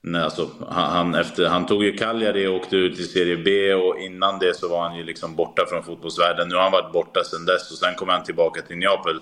[0.03, 3.75] Nej, alltså, han, han, efter, han tog ju Cagliari och åkte ut i Serie B
[3.75, 6.49] och innan det så var han ju liksom borta från fotbollsvärlden.
[6.49, 9.21] Nu har han varit borta sedan dess och sen kom han tillbaka till Neapel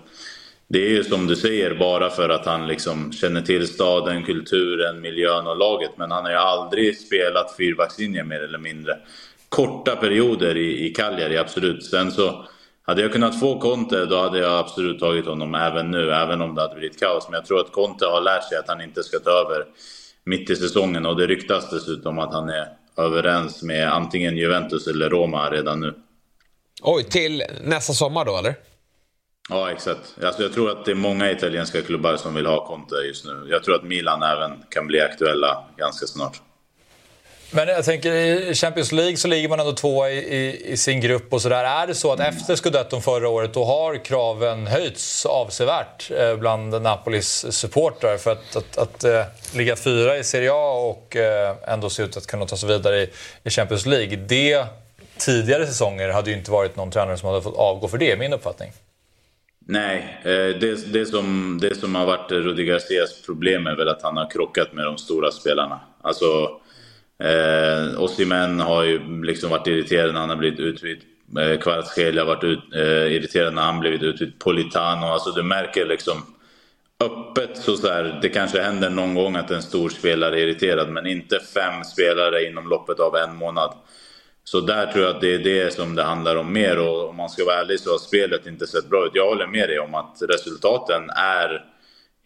[0.69, 5.01] det är ju som du säger bara för att han liksom känner till staden, kulturen,
[5.01, 5.91] miljön och laget.
[5.97, 8.99] Men han har ju aldrig spelat fyrbackslinje mer eller mindre.
[9.49, 11.85] Korta perioder i, i Cagliari, absolut.
[11.85, 12.45] Sen så
[12.83, 16.55] hade jag kunnat få Conte, då hade jag absolut tagit honom även nu, även om
[16.55, 17.27] det hade blivit kaos.
[17.29, 19.65] Men jag tror att Conte har lärt sig att han inte ska ta över
[20.25, 21.07] mitt i säsongen.
[21.07, 25.95] Och det ryktas dessutom att han är överens med antingen Juventus eller Roma redan nu.
[26.83, 28.55] Oj, till nästa sommar då eller?
[29.51, 30.15] Ja, exakt.
[30.25, 33.47] Alltså, jag tror att det är många italienska klubbar som vill ha Conte just nu.
[33.51, 36.41] Jag tror att Milan även kan bli aktuella ganska snart.
[37.51, 41.01] Men jag tänker i Champions League så ligger man ändå tvåa i, i, i, sin
[41.01, 41.65] grupp och sådär.
[41.65, 42.37] Är det så att mm.
[42.37, 48.57] efter scudetton förra året då har kraven höjts avsevärt eh, bland Napolis supportrar för att,
[48.57, 49.25] att, att, att äh,
[49.55, 53.03] ligga fyra i Serie A och äh, ändå se ut att kunna ta sig vidare
[53.03, 53.11] i,
[53.45, 54.17] i Champions League.
[54.17, 54.65] Det
[55.19, 58.33] tidigare säsonger hade ju inte varit någon tränare som hade fått avgå för det, min
[58.33, 58.73] uppfattning.
[59.71, 64.03] Nej, eh, det, det, som, det som har varit Rudi Garcias problem är väl att
[64.03, 65.81] han har krockat med de stora spelarna.
[66.01, 66.25] Alltså,
[67.23, 71.03] eh, Osimhen har ju liksom varit irriterad när han har blivit utbytt.
[71.41, 74.39] Eh, Kvaratskhelia har varit ut, eh, irriterad när han blivit utbytt.
[74.39, 76.23] Politano, alltså du märker liksom
[77.01, 80.89] öppet så, så här, det kanske händer någon gång att en stor spelare är irriterad
[80.89, 83.75] men inte fem spelare inom loppet av en månad.
[84.51, 87.17] Så där tror jag att det är det som det handlar om mer och om
[87.17, 89.11] man ska vara ärlig så har spelet inte sett bra ut.
[89.15, 91.65] Jag håller med dig om att resultaten är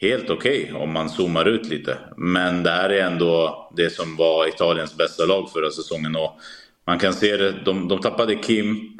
[0.01, 1.99] helt okej okay, om man zoomar ut lite.
[2.17, 6.39] Men det här är ändå det som var Italiens bästa lag förra säsongen och
[6.87, 8.99] man kan se det, de, de tappade Kim.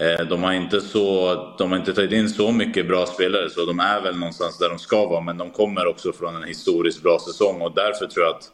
[0.00, 3.64] Eh, de har, inte så, de har inte tagit in så mycket bra spelare så
[3.64, 7.02] de är väl någonstans där de ska vara men de kommer också från en historiskt
[7.02, 8.52] bra säsong och därför tror jag att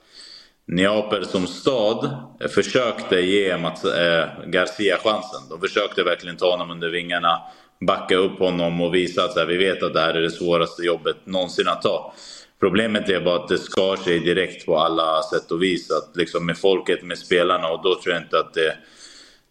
[0.66, 2.16] Neapel som stad
[2.54, 5.48] försökte ge Mats, eh, Garcia chansen.
[5.50, 7.38] De försökte verkligen ta honom under vingarna,
[7.86, 10.82] backa upp honom och visa att här, vi vet att det här är det svåraste
[10.82, 12.14] jobbet någonsin att ta.
[12.60, 15.90] Problemet är bara att det skar sig direkt på alla sätt och vis.
[15.90, 18.76] Att liksom med folket, med spelarna och då tror jag inte att det,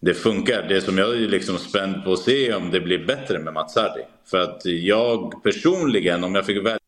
[0.02, 0.66] det funkar.
[0.70, 3.54] Det som jag är liksom spänd på att se är om det blir bättre med
[3.54, 3.74] Mats
[4.26, 6.81] För att jag personligen, om jag fick välja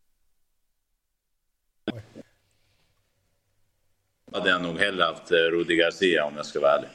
[4.33, 6.89] hade jag nog hellre haft eh, Rudi Garcia om jag ska vara ärlig.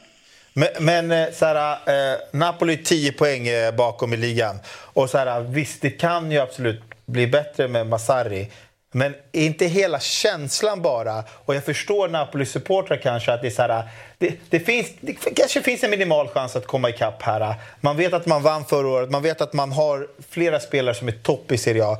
[0.52, 4.58] Men, men eh, så här, eh, Napoli 10 poäng eh, bakom i ligan.
[4.68, 8.48] Och så här, visst, det kan ju absolut bli bättre med Masari.
[8.92, 13.50] Men är inte hela känslan bara, och jag förstår Napolis supportrar kanske att det är
[13.50, 17.54] så här, det, det, finns, det kanske finns en minimal chans att komma ikapp här.
[17.80, 21.08] Man vet att man vann förra året, man vet att man har flera spelare som
[21.08, 21.98] är topp i Serie A.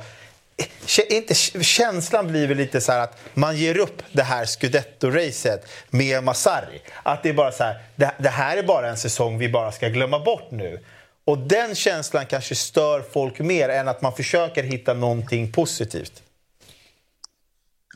[1.09, 6.81] Inte, känslan blir väl lite så att man ger upp det här scudetto-racet med Masari.
[7.03, 9.71] Att det är bara så här, det, det här är bara en säsong vi bara
[9.71, 10.79] ska glömma bort nu.
[11.25, 16.23] Och den känslan kanske stör folk mer än att man försöker hitta någonting positivt.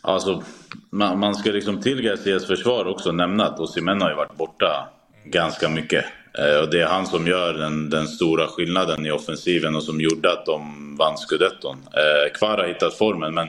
[0.02, 0.44] Alltså,
[0.90, 4.90] man, man ska liksom till Garcias försvar också nämna att Osimhen har ju varit borta
[5.24, 6.06] ganska mycket.
[6.38, 10.02] Eh, och det är han som gör den, den, stora skillnaden i offensiven och som
[10.02, 11.78] gjorde att de vann scudetton.
[11.94, 13.48] Eh, Kvar har hittat formen men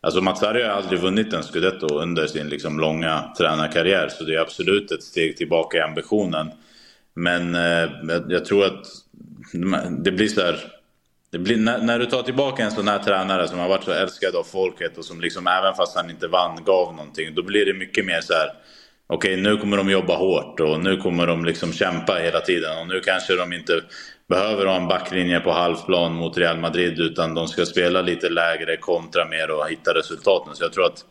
[0.00, 4.40] alltså Mazzari har aldrig vunnit en scudetto under sin liksom långa tränarkarriär så det är
[4.40, 6.50] absolut ett steg tillbaka i ambitionen.
[7.14, 7.90] Men eh,
[8.28, 8.84] jag tror att
[10.04, 10.72] det blir så här
[11.30, 13.92] det blir, när, när, du tar tillbaka en sån här tränare som har varit så
[13.92, 17.34] älskad av folket och som liksom även fast han inte vann gav någonting.
[17.34, 18.52] Då blir det mycket mer så här.
[19.08, 22.78] Okej, okay, nu kommer de jobba hårt och nu kommer de liksom kämpa hela tiden.
[22.78, 23.80] Och nu kanske de inte
[24.28, 28.76] behöver ha en backlinje på halvplan mot Real Madrid utan de ska spela lite lägre,
[28.76, 30.54] kontra mer och hitta resultaten.
[30.54, 31.04] Så jag tror att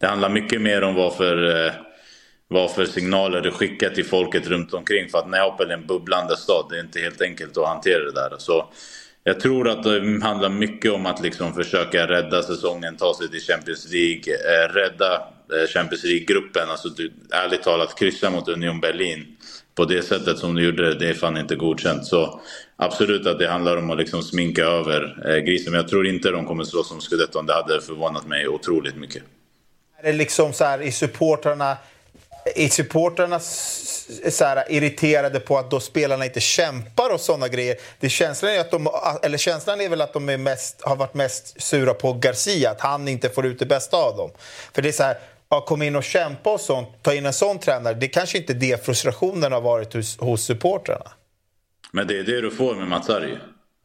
[0.00, 1.72] det handlar mycket mer om vad för, eh,
[2.48, 5.08] vad för signaler du skickar till folket runt omkring.
[5.08, 8.12] För att Neapel är en bubblande stad, det är inte helt enkelt att hantera det
[8.12, 8.34] där.
[8.38, 8.68] Så
[9.28, 13.40] jag tror att det handlar mycket om att liksom försöka rädda säsongen, ta sig till
[13.40, 16.70] Champions League, eh, rädda eh, Champions League-gruppen.
[16.70, 19.26] Alltså du, ärligt talat, kryssa mot Union Berlin
[19.74, 22.06] på det sättet som du gjorde det, det är fan inte godkänt.
[22.06, 22.40] Så
[22.76, 25.72] absolut att det handlar om att liksom sminka över eh, grisen.
[25.72, 27.46] Men jag tror inte de kommer slåss om scudetton.
[27.46, 29.22] Det hade förvånat mig otroligt mycket.
[29.98, 31.76] Är det liksom så här i supportrarna
[32.54, 33.40] är supportrarna
[34.30, 37.76] så här, irriterade på att då spelarna inte kämpar och såna grejer?
[38.00, 38.88] Det känslan, är att de,
[39.22, 42.80] eller känslan är väl att de är mest, har varit mest sura på Garcia, att
[42.80, 44.30] han inte får ut det bästa av dem.
[44.74, 45.18] För det är så här,
[45.48, 47.94] ja, kom in och kämpa och sånt, ta in en sån tränare.
[47.94, 51.10] Det kanske inte är det frustrationen har varit hos, hos supportrarna.
[51.92, 53.10] Men det är det du får med Mats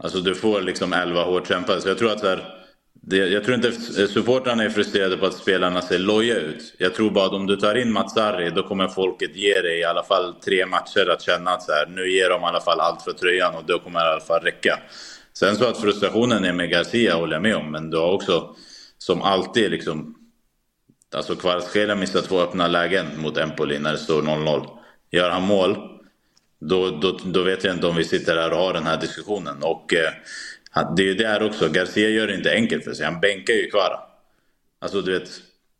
[0.03, 1.82] Alltså du får liksom 11 hårt kämpade.
[1.82, 2.61] Så jag tror att så här,
[3.03, 6.75] det, jag tror inte eh, supportrarna är frustrerade på att spelarna ser loja ut.
[6.77, 9.83] Jag tror bara att om du tar in Mats-Arri, då kommer folket ge dig i
[9.83, 12.79] alla fall tre matcher att känna att så här, nu ger de i alla fall
[12.79, 14.79] allt för tröjan och då kommer det i alla fall räcka.
[15.33, 18.55] Sen så att frustrationen är med Garcia håller jag med om, men du har också
[18.97, 20.17] som alltid liksom...
[21.15, 24.67] Alltså Kvaratskhelia missar två öppna lägen mot Empoli när det står 0-0.
[25.11, 25.77] Gör han mål,
[26.59, 29.63] då, då, då vet jag inte om vi sitter här och har den här diskussionen.
[29.63, 29.93] Och...
[29.93, 30.13] Eh,
[30.95, 33.05] det är ju där också, Garcia gör det inte enkelt för sig.
[33.05, 33.99] Han bänkar ju Kvara.
[34.80, 35.30] Alltså du vet,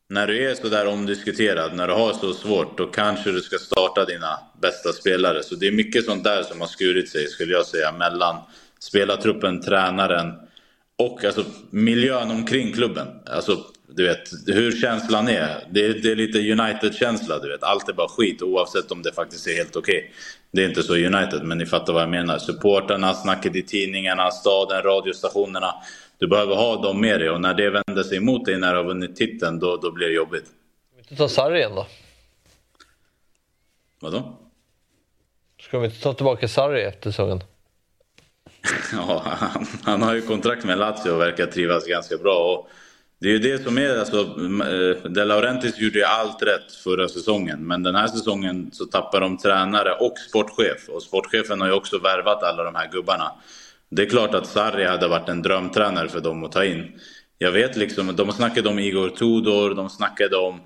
[0.10, 4.06] när du är sådär omdiskuterad, när du har så svårt, då kanske du ska starta
[4.06, 5.44] dina bästa spelare.
[5.44, 8.36] Så det är mycket sånt där som har skurit sig, skulle jag säga, mellan
[8.80, 10.34] spelartruppen, tränaren
[10.96, 13.08] och alltså, miljön omkring klubben.
[13.26, 15.68] Alltså, du vet, hur känslan är.
[15.72, 17.64] Det är, det är lite United-känsla, du vet.
[17.64, 19.98] Allt är bara skit oavsett om det faktiskt är helt okej.
[19.98, 20.12] Okay.
[20.52, 22.38] Det är inte så United, men ni fattar vad jag menar.
[22.38, 25.74] Supporterna, snacket i tidningarna, staden, radiostationerna.
[26.18, 28.78] Du behöver ha dem med dig och när det vänder sig emot dig när du
[28.78, 30.46] har vunnit titeln, då, då blir det jobbigt.
[30.46, 31.88] Ska vi inte ta Sarri igen då?
[34.00, 34.38] Vadå?
[35.62, 37.44] Ska vi inte ta tillbaka Sarri efter säsongen?
[38.94, 42.54] ja, han, han, har ju kontrakt med Lazio och verkar trivas ganska bra.
[42.54, 42.70] Och
[43.22, 47.08] det är ju det som är, alltså, eh, De Laurentis gjorde ju allt rätt förra
[47.08, 47.68] säsongen.
[47.68, 50.90] Men den här säsongen så tappar de tränare och sportchef.
[50.90, 53.32] Och sportchefen har ju också värvat alla de här gubbarna.
[53.90, 57.00] Det är klart att Sarri hade varit en drömtränare för dem att ta in.
[57.38, 60.60] Jag vet liksom, de snackade om Igor Tudor, de snackade om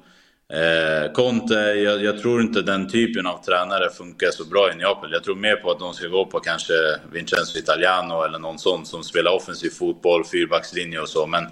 [0.54, 5.12] Eh, Conte, jag, jag, tror inte den typen av tränare funkar så bra i Neapel.
[5.12, 6.74] Jag tror mer på att de ska gå på kanske
[7.12, 11.28] Vincenzo Italiano eller någon sån som spelar offensiv fotboll, fyrbackslinje och så.
[11.28, 11.48] Men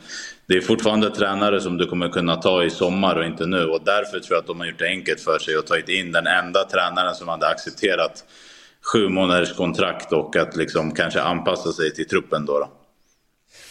[0.46, 3.66] det är fortfarande tränare som du kommer kunna ta i sommar och inte nu.
[3.66, 6.12] Och därför tror jag att de har gjort det enkelt för sig och tagit in
[6.12, 8.24] den enda tränaren som hade accepterat
[8.94, 12.60] sju månaders kontrakt och att liksom kanske anpassa sig till truppen då.
[12.60, 12.83] då.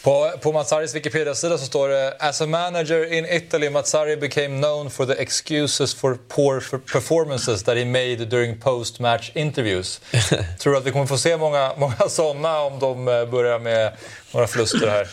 [0.03, 4.89] På, på Mazzaris Wikipedia-sida så står det “As a manager in Italy, Mazzari became known
[4.89, 10.01] for the excuses for poor performances that he made during post-match interviews”.
[10.59, 13.91] Tror du att vi kommer få se många, många sådana om de eh, börjar med
[14.31, 15.07] några förluster här?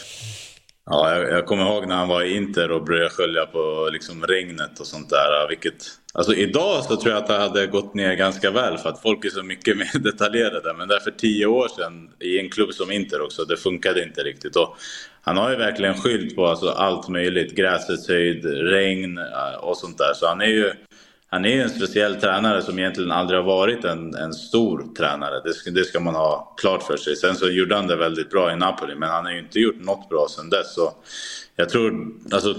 [0.93, 4.27] Ja, jag, jag, kommer ihåg när han var i Inter och började skölja på liksom
[4.27, 5.49] regnet och sånt där.
[5.49, 9.03] Vilket, alltså idag så tror jag att det hade gått ner ganska väl för att
[9.03, 10.75] folk är så mycket mer detaljerade.
[10.75, 14.23] Men där för tio år sedan i en klubb som Inter också, det funkade inte
[14.23, 14.57] riktigt.
[14.57, 14.77] Och
[15.23, 17.57] han har ju verkligen skyllt på alltså allt möjligt.
[17.57, 20.15] Gräsets höjd, regn eh, och sånt där.
[20.15, 20.73] Så han är ju
[21.31, 25.41] han är ju en speciell tränare som egentligen aldrig har varit en, en stor tränare.
[25.45, 27.17] Det ska, det ska man ha klart för sig.
[27.17, 29.81] Sen så gjorde han det väldigt bra i Napoli, men han har ju inte gjort
[29.81, 30.75] något bra sen dess.
[30.75, 30.93] Så
[31.57, 32.55] jag tror, alltså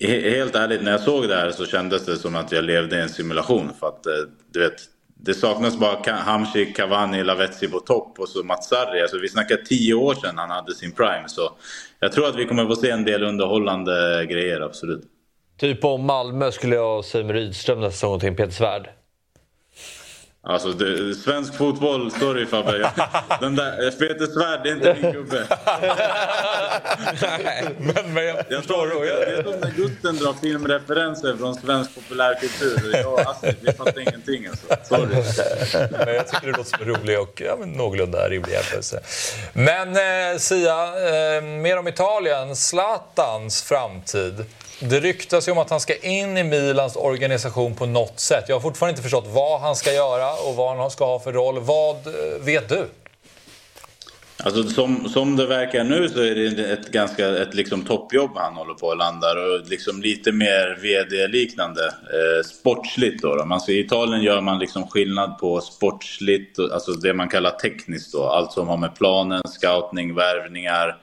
[0.00, 3.00] helt ärligt, när jag såg det här så kändes det som att jag levde i
[3.00, 3.70] en simulation.
[3.80, 4.12] För att eh,
[4.52, 4.80] du vet,
[5.14, 9.02] det saknas bara Hamsik, Cavani, Lavetzi på topp och så Mats Sarri.
[9.02, 11.24] Alltså, vi snackar tio år sedan han hade sin prime.
[11.26, 11.52] Så
[12.00, 15.11] jag tror att vi kommer få se en del underhållande grejer, absolut.
[15.62, 18.88] Typ om Malmö skulle jag säga med Rydström nästa säsong till en Peter Svärd.
[20.44, 22.76] Alltså, det, svensk fotboll, sorry Fabbe.
[22.78, 22.90] Jag-
[23.40, 25.46] Den där, eh, Peter Svärd, det är inte min gubbe.
[27.78, 28.86] Men, men jag Jag förstår.
[28.86, 32.96] förstår, det är som när Gusten drar filmreferenser från svensk populärkultur.
[32.96, 34.66] Jag och Astrid, vi fattar ingenting alltså.
[34.84, 35.14] Sorry.
[36.06, 39.00] Men jag tycker det låter som en rolig och ja, men någorlunda rimlig jämförelse.
[39.52, 40.84] Men eh, Sia,
[41.36, 42.56] eh, mer om Italien.
[42.56, 44.44] Zlatans framtid.
[44.80, 48.44] Det ryktas ju om att han ska in i Milans organisation på något sätt.
[48.48, 51.32] Jag har fortfarande inte förstått vad han ska göra och vad han ska ha för
[51.32, 51.60] roll.
[51.60, 52.86] Vad eh, vet du?
[54.44, 58.54] Alltså, som, som det verkar nu så är det ett ganska ett liksom toppjobb han
[58.54, 61.84] håller på och landar och liksom lite mer VD-liknande.
[61.86, 63.36] Eh, sportsligt då.
[63.36, 63.44] då.
[63.44, 68.12] Man, ser, I Italien gör man liksom skillnad på sportsligt, alltså det man kallar tekniskt
[68.12, 68.24] då.
[68.24, 70.96] Allt som har med planen, scoutning, värvningar,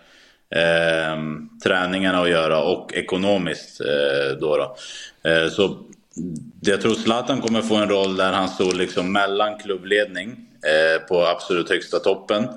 [0.55, 1.17] eh,
[1.63, 4.57] träningarna att göra och ekonomiskt eh, då.
[4.57, 4.75] då.
[5.29, 5.77] Eh, så
[6.61, 10.29] jag tror Zlatan kommer få en roll där han står liksom mellan klubbledning
[10.65, 12.47] eh, på absolut högsta toppen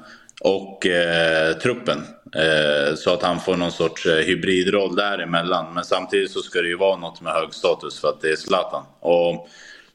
[0.41, 1.99] och eh, truppen.
[2.37, 5.75] Eh, så att han får någon sorts eh, hybridroll däremellan.
[5.75, 8.37] Men samtidigt så ska det ju vara något med hög status för att det är
[8.37, 8.85] Zlatan.
[9.01, 9.49] Och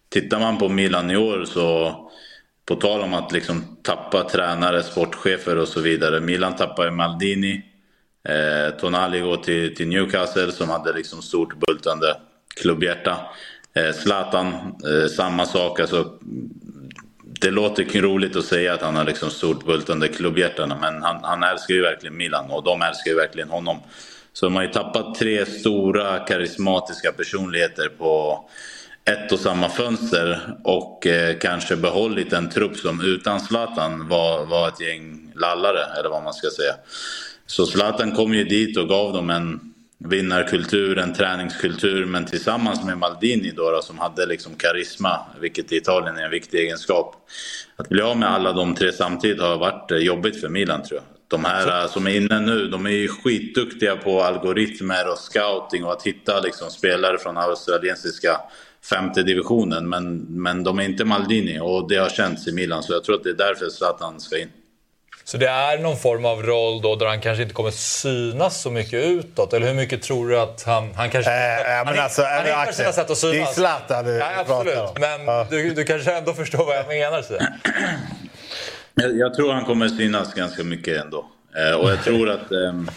[0.10, 1.95] tittar man på Milan i år så
[2.66, 6.20] på tal om att liksom tappa tränare, sportchefer och så vidare.
[6.20, 7.64] Milan tappar ju Maldini.
[8.28, 12.15] Eh, Tonali går till, till Newcastle som hade liksom stort bultande
[12.61, 13.17] klubbhjärta.
[13.73, 15.80] Eh, Zlatan, eh, samma sak.
[15.80, 16.13] Alltså,
[17.41, 21.43] det låter roligt att säga att han har liksom stort bultande klubbhjärtan men han, han
[21.43, 23.78] älskar ju verkligen Milan och de älskar ju verkligen honom.
[24.34, 28.45] Så de har ju tappat tre stora karismatiska personligheter på
[29.05, 34.67] ett och samma fönster och eh, kanske behållit en trupp som utan Zlatan var, var
[34.67, 36.73] ett gäng lallare, eller vad man ska säga.
[37.48, 39.60] Så Zlatan kom ju dit och gav dem en
[39.98, 45.76] vinnarkultur, en träningskultur, men tillsammans med Maldini då, då som hade liksom karisma, vilket i
[45.76, 47.16] Italien är en viktig egenskap.
[47.76, 51.00] Att bli av med alla de tre samtidigt har varit eh, jobbigt för Milan tror
[51.00, 51.04] jag.
[51.28, 55.84] De här eh, som är inne nu, de är ju skitduktiga på algoritmer och scouting
[55.84, 58.41] och att hitta liksom spelare från australiensiska
[58.89, 59.89] femte divisionen.
[59.89, 63.16] Men, men de är inte Maldini och det har känts i Milan så jag tror
[63.16, 64.50] att det är därför Zlatan ska in.
[65.28, 68.71] Så det är någon form av roll då där han kanske inte kommer synas så
[68.71, 69.53] mycket utåt?
[69.53, 70.93] Eller hur mycket tror du att han...
[70.95, 71.32] Han kanske...
[71.32, 73.55] Eh, ja, men han, alltså, han hittar Axel, sina sätt att det är synas.
[73.55, 74.78] Zlatan du ja, absolut.
[74.78, 74.95] om.
[74.99, 75.47] Men Ja.
[75.49, 77.21] du, du kanske ändå förstår vad jag menar.
[77.21, 77.34] Så.
[78.93, 81.25] Jag, jag tror han kommer synas ganska mycket ändå.
[81.57, 82.51] Eh, och jag tror att...
[82.51, 82.89] ehm,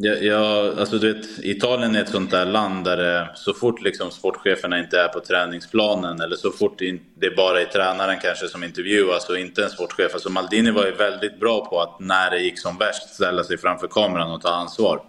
[0.00, 3.82] Ja, ja, alltså du vet, Italien är ett sånt där land där det, så fort
[3.82, 6.78] liksom sportcheferna inte är på träningsplanen eller så fort
[7.14, 10.14] det bara är tränaren kanske som intervjuas och inte en sportchef.
[10.14, 13.58] Alltså Maldini var ju väldigt bra på att när det gick som värst ställa sig
[13.58, 15.02] framför kameran och ta ansvar.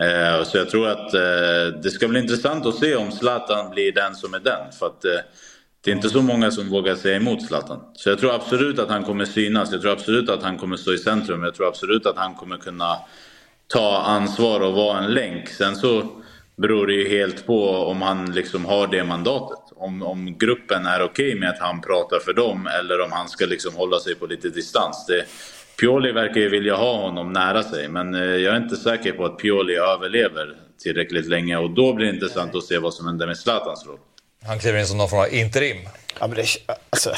[0.00, 3.92] Eh, så jag tror att eh, det ska bli intressant att se om Zlatan blir
[3.92, 4.72] den som är den.
[4.78, 5.20] För att eh,
[5.84, 7.80] det är inte så många som vågar säga emot Zlatan.
[7.94, 9.72] Så jag tror absolut att han kommer synas.
[9.72, 11.42] Jag tror absolut att han kommer stå i centrum.
[11.42, 12.98] Jag tror absolut att han kommer kunna
[13.68, 15.48] ta ansvar och vara en länk.
[15.48, 16.06] Sen så
[16.56, 19.58] beror det ju helt på om han liksom har det mandatet.
[19.76, 23.46] Om, om gruppen är okej med att han pratar för dem eller om han ska
[23.46, 25.06] liksom hålla sig på lite distans.
[25.06, 25.24] Det,
[25.80, 29.24] Pioli verkar ju vilja ha honom nära sig men eh, jag är inte säker på
[29.24, 33.26] att Pioli överlever tillräckligt länge och då blir det intressant att se vad som händer
[33.26, 33.98] med Zlatans roll.
[34.46, 35.88] Han kliver in som någon form av interim.
[36.20, 36.46] Ja, men det,
[36.90, 37.14] alltså,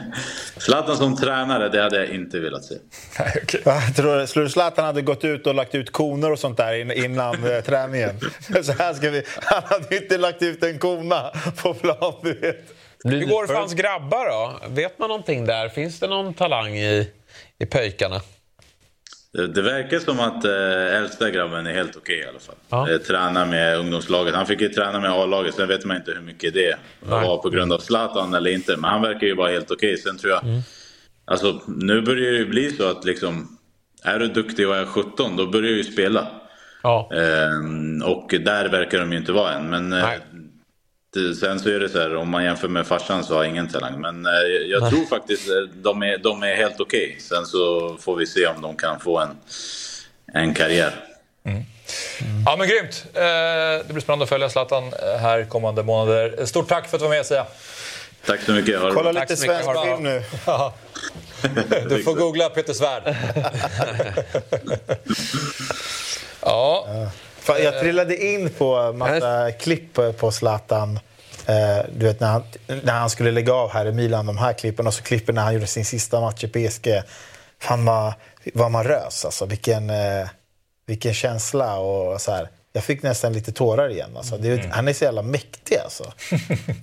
[0.56, 2.74] Zlatan som tränare, det hade jag inte velat se.
[3.18, 6.56] Nej, jag tror, tror du Zlatan hade gått ut och lagt ut koner och sånt
[6.56, 8.20] där in- innan eh, träningen?
[8.62, 11.30] Så här ska vi, han hade inte lagt ut en kona
[11.62, 12.56] på plan, du vet.
[13.04, 14.68] Hur går det för hans grabbar då?
[14.68, 15.68] Vet man någonting där?
[15.68, 17.10] Finns det någon talang i,
[17.58, 18.20] i pöjkarna?
[19.32, 22.54] Det, det verkar som att eh, äldsta grabben är helt okej i alla fall.
[22.68, 22.90] Ja.
[22.90, 24.34] Eh, tränar med ungdomslaget.
[24.34, 27.50] Han fick ju träna med A-laget, sen vet man inte hur mycket det var på
[27.50, 28.76] grund av Zlatan eller inte.
[28.76, 29.96] Men han verkar ju vara helt okej.
[29.98, 30.42] Sen tror jag...
[31.24, 33.58] Alltså, nu börjar det ju bli så att liksom...
[34.02, 36.28] Är du duktig och är 17, då börjar du ju spela.
[36.82, 37.10] Ja.
[37.12, 39.70] Ehm, och där verkar de ju inte vara än.
[39.70, 40.18] Men eh, Nej.
[41.40, 43.68] Sen så är det så här, om man jämför med farsan så har jag ingen
[43.68, 44.00] talang.
[44.00, 44.32] Men eh,
[44.70, 47.16] jag tror faktiskt eh, de är, de är helt okej.
[47.20, 49.36] Sen så får vi se om de kan få en,
[50.34, 51.04] en karriär.
[52.46, 53.04] Ja, men grymt.
[53.14, 53.20] Eh,
[53.86, 56.46] Det blir spännande att följa Zlatan eh, här kommande månader.
[56.46, 57.46] Stort tack för att du var med, Sia.
[58.26, 58.80] Tack så mycket.
[58.80, 60.22] Ha det Kolla lite svensk film nu.
[60.46, 60.74] Ja.
[61.88, 63.02] Du får googla Peter Svärd.
[66.40, 66.86] Ja.
[67.58, 71.00] Jag trillade in på massa klipp på- Zlatan.
[71.46, 72.42] Eh, du vet när han,
[72.82, 75.42] när han skulle lägga av här i Milan, de här klippen och så klippen när
[75.42, 77.02] han gjorde sin sista match i PSG.
[77.60, 78.12] Fan vad,
[78.54, 79.46] vad man rös alltså.
[79.46, 80.28] Vilken, eh,
[80.86, 82.48] vilken känsla och så här.
[82.72, 84.10] Jag fick nästan lite tårar igen.
[84.16, 84.34] Alltså.
[84.34, 86.12] Är- Han är så jävla mäktig alltså.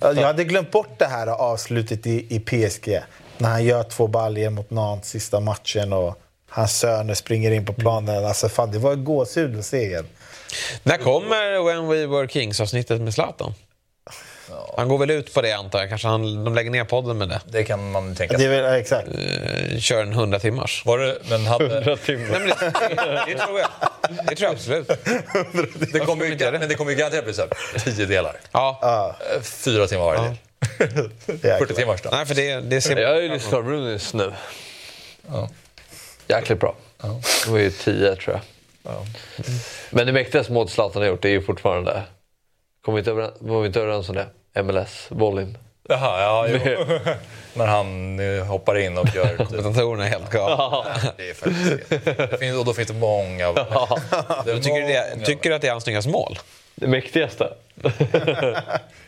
[0.00, 3.00] jag hade glömt bort det här avslutet i, i PSG.
[3.38, 6.18] När han gör två baljor mot Nantes sista matchen och
[6.50, 8.24] hans söner springer in på planen.
[8.26, 10.06] Alltså, fan, det var gåshud att se igen.
[10.82, 13.54] När kommer When We Were Kings-avsnittet med Zlatan?
[14.76, 15.88] Han går väl ut på det antar jag.
[15.88, 17.40] Kanske han, de lägger ner podden med det.
[17.48, 19.08] Det kan man tänka Det är väl, ja, exakt.
[19.08, 20.82] Eh, kör en 100 timmars.
[20.84, 23.68] Var det, men hade, Nej, men det, det tror jag.
[24.28, 24.88] Det tror jag absolut.
[25.92, 28.36] det kommer ju, men det kommer ju garanterat bli så här, tio delar.
[28.52, 28.80] Ja.
[29.36, 30.36] Eh, Fyra timmar varje del.
[31.58, 32.10] 40 timmars då.
[32.12, 34.32] Nej, för det, det ser Jag har ju lyssnat på Runis nu.
[35.28, 35.48] Ja.
[36.28, 36.74] Jäkligt bra.
[37.44, 38.40] Det var ju 10 tror jag.
[39.90, 42.02] Men det mäktigaste målet Zlatan har gjort är ju fortfarande...
[42.84, 44.62] Kommer vi inte överens, vi inte överens om det?
[44.62, 45.58] MLS, volleyn.
[45.88, 46.58] Jaha, ja, jo.
[47.54, 49.36] När han eh, hoppar in och gör...
[49.44, 50.84] Kommentatorerna är helt galna.
[51.16, 52.38] Det är faktiskt det.
[52.38, 53.52] finns, Och då finns det många.
[53.52, 56.38] Det är Tycker du, det, tycker du att det är hans snyggaste mål?
[56.76, 57.52] Det mäktigaste.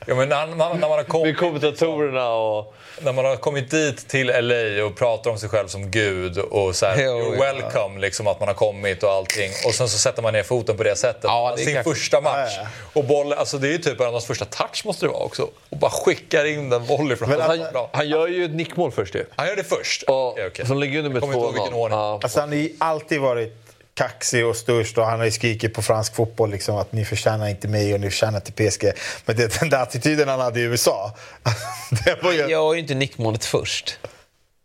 [0.07, 2.75] Ja, men när, när, när, man har kommit, Med kommentatorerna och...
[3.03, 6.77] när man har kommit dit till LA och pratar om sig själv som gud och
[6.77, 7.53] så här, Jo, you're ja.
[7.53, 9.51] welcome, liksom att man har kommit och allting.
[9.67, 11.25] Och sen så sätter man ner foten på det sättet.
[11.25, 11.85] Ja, det Sin klart.
[11.85, 12.59] första match.
[12.93, 15.23] Och boll, alltså det är ju typ en av hans första touch måste det vara
[15.25, 15.49] också.
[15.71, 18.93] Och bara skickar in den volley från Men han, han- Han gör ju ett nickmål
[18.93, 19.25] först ju.
[19.37, 20.03] han gör det först?
[20.03, 20.67] Och Okej, okej.
[20.67, 21.59] Som ligger under med Jag kommer inte ihåg 2-0.
[21.63, 21.99] vilken ordning.
[21.99, 22.21] Ja.
[22.23, 23.55] Alltså, han har ju alltid varit
[23.99, 27.49] kaxig och störst och han har ju skrikit på fransk fotboll liksom, att ni förtjänar
[27.49, 28.93] inte mig och ni förtjänar inte PSG.
[29.25, 31.15] Men det, den där attityden han hade i USA,
[32.05, 32.39] det var ju...
[32.39, 33.99] Jag gör ju inte nickmålet först.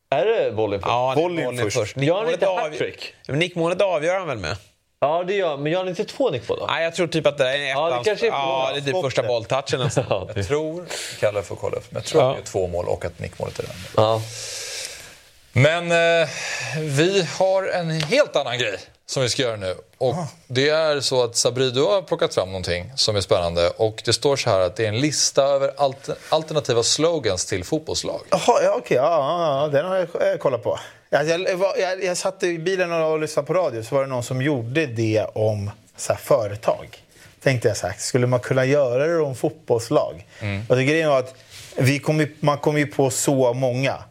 [0.10, 0.90] Är det volleyn först?
[0.90, 1.78] Ja, det bollen först.
[1.78, 1.98] först.
[1.98, 3.14] Gör han inte avgör- hattrick?
[3.28, 4.58] Men Nickmålet avgör han väl med?
[5.00, 6.66] Ja, det gör Men gör han inte två nickmål då?
[6.66, 8.82] Nej, jag tror typ att det är en Ja, det kanske är ja, det är
[8.94, 10.06] typ första bolltouchen nästan.
[10.10, 10.86] Ja, det- Jag tror,
[11.20, 12.30] Kalle får kolla upp, men jag tror Ja.
[12.30, 13.76] att det är två mål och att nickmålet är den.
[13.98, 14.22] ja.
[15.56, 16.30] Men eh,
[16.80, 19.76] vi har en helt annan grej som vi ska göra nu.
[19.98, 20.16] Och
[20.48, 23.70] Det är så att Sabri, du har plockat fram någonting som är spännande.
[23.70, 27.64] Och Det står så här att det är en lista över alter, alternativa slogans till
[27.64, 28.22] fotbollslag.
[28.30, 28.98] Jaha, ja, okej.
[28.98, 30.80] Ja, ja, ja, den har jag eh, kollat på.
[31.10, 31.42] Jag, jag,
[31.78, 34.86] jag, jag satt i bilen och lyssnade på radio så var det någon som gjorde
[34.86, 37.04] det om så här, företag.
[37.44, 40.26] Tänkte jag så här, skulle man kunna göra det om fotbollslag?
[40.70, 41.36] Och det grejen var att
[41.76, 44.04] vi kom ju, man kommer ju på så många.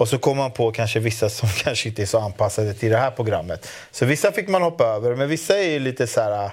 [0.00, 2.96] Och så kom man på kanske vissa som kanske inte är så anpassade till det
[2.98, 3.68] här programmet.
[3.90, 6.50] Så vissa fick man hoppa över, men vissa är ju lite så här...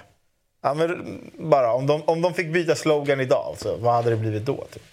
[0.64, 4.16] Ja, men bara, om, de, om de fick byta slogan idag, så vad hade det
[4.16, 4.66] blivit då?
[4.74, 4.84] Typ?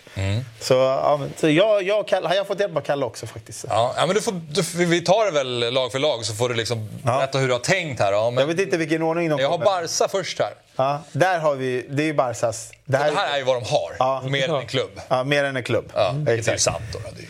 [0.61, 3.65] Så, ja, så jag, jag Kalle, jag har fått hjälp av Kalle också faktiskt.
[3.69, 6.49] Ja, ja, men du får, du, vi tar det väl lag för lag så får
[6.49, 7.17] du liksom Ja.
[7.19, 8.13] berätta hur du har tänkt här.
[8.13, 9.59] Ja, Jag men vet inte vilken ordning de jag har.
[9.59, 10.53] Barca först här.
[10.77, 12.71] Ja, där har vi, det är ju Barsas.
[12.85, 15.01] Det Det här är ju vad de har, mer än en klubb.
[15.09, 15.91] Ja, mer än en klubb.
[15.95, 16.63] Ja, vilket är ju Exakt.
[16.63, 16.85] sant.
[16.93, 16.99] Då.
[16.99, 17.27] Det, är, det, är,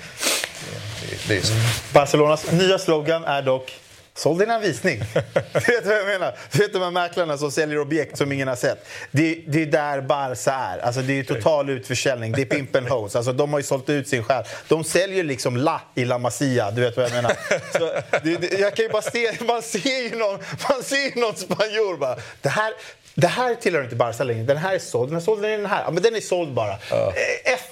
[1.29, 1.53] det är så.
[1.93, 3.73] Barcelonas nya slogan är dock
[4.17, 4.99] Såld dina visning.
[5.53, 6.35] du vet vad jag menar?
[6.53, 8.87] Du vet de här mäklarna som säljer objekt som ingen har sett.
[9.11, 10.79] Det, det är där Barca är.
[10.79, 12.33] Alltså det är total utförsäljning.
[12.33, 13.19] Det är pimp and hose.
[13.19, 14.45] Alltså de har ju sålt ut sin själ.
[14.69, 16.71] De säljer liksom La i La Masia.
[16.71, 17.33] Du vet vad jag menar?
[17.79, 17.93] Så
[18.23, 20.39] det, det, jag kan ju bara se, man ser ju någon,
[20.69, 22.17] man ser ju någon spanjor bara.
[22.43, 22.73] Det här,
[23.15, 24.43] det här tillhör inte Barca längre.
[24.43, 25.11] Den här är såld.
[25.11, 25.83] Den är såld, den är den här.
[25.85, 26.73] Ja, men den är såld bara.
[26.73, 26.77] Eh,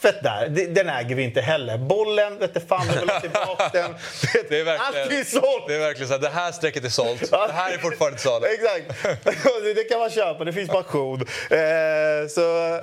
[0.02, 1.78] F1 där, den äger vi inte heller.
[1.78, 3.94] Bollen, vet inte fan, vi vill ha tillbaka den.
[4.48, 5.64] Det är verkligen, Allt är sålt!
[5.68, 7.30] Det är verkligen så här, det här strecket är sålt.
[7.30, 8.46] Det här är fortfarande till salu.
[8.54, 9.22] Exakt.
[9.22, 11.20] Det- kan man köpa, det finns på auktion.
[11.50, 11.58] Eh,
[12.30, 12.40] så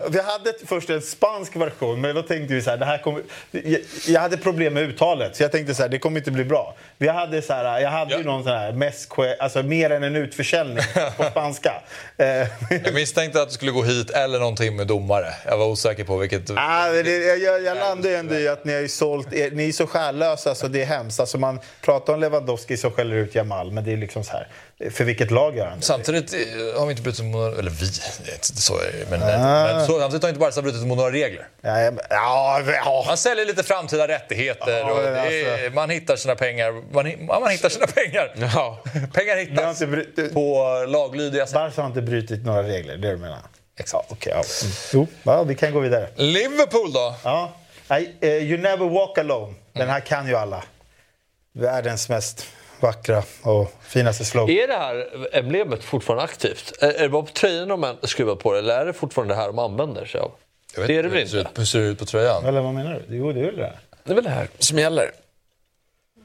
[0.10, 3.24] vi hade först en spansk version, men då tänkte vi så här, det här kommer...
[3.52, 6.46] Jag, jag hade problem med uttalet, så jag tänkte så här, det kommer inte bli
[6.46, 6.76] bra.
[7.02, 8.26] Vi hade så här, jag hade ju Ja.
[8.26, 10.84] någon sån här mesque, alltså mer än en utförsäljning
[11.18, 11.74] på spanska.
[12.18, 12.26] Eh,
[12.86, 15.34] Jag misstänkte att du skulle gå hit eller någonting med domare.
[15.46, 16.50] Jag var osäker på vilket...
[16.56, 19.52] Ah, det, jag, jag, jag landade ju ändå i att ni har ju sålt, er,
[19.52, 21.20] ni är så själlösa så det är hemskt.
[21.20, 24.48] Alltså man pratar om Lewandowski som skäller ut Jamal, men det är liksom så här,
[24.92, 25.86] för vilket lag gör han det?
[25.86, 27.58] Samtidigt eh, har vi inte brutit mot några...
[27.60, 27.86] Eller vi,
[28.42, 29.10] så är det.
[29.10, 29.74] Men, Ah.
[29.74, 31.48] men så, samtidigt har inte Barca brutit mot några regler.
[31.62, 33.04] Ja, ja, men- ja, ja.
[33.08, 35.76] Man säljer lite framtida rättigheter Ja, och är, alltså.
[35.76, 36.72] man hittar sina pengar.
[36.94, 38.34] Man, man hittar sina pengar.
[38.56, 38.84] Ja.
[39.14, 41.54] Pengar hittas inte bry- på laglydiga sätt.
[41.54, 43.40] Barca har inte brutit några regler, det är det du menar?
[43.80, 44.06] Exakt.
[44.10, 44.44] Ja, okej, ja.
[44.64, 44.74] Mm.
[44.94, 46.08] Jo, ja, vi kan gå vidare.
[46.16, 47.16] Liverpool då?
[47.24, 47.52] Ja.
[47.88, 49.54] Nej, eh, you never walk alone.
[49.74, 50.64] Den här kan ju alla.
[51.54, 52.46] Världens mest
[52.80, 54.50] vackra och finaste slogan.
[54.56, 56.74] Är det här emblemet fortfarande aktivt?
[56.82, 59.34] Är är det bara på tröjan de har skruvat på det eller är det fortfarande
[59.34, 60.32] det här de använder sig av?
[60.74, 61.38] Jag vet Det är det väl inte?
[61.38, 62.46] ut- Hur ser det ut på tröjan?
[62.46, 63.16] Eller vad menar du?
[63.18, 63.74] Jo, det är väl det.
[64.04, 65.12] Det är väl det här som gäller.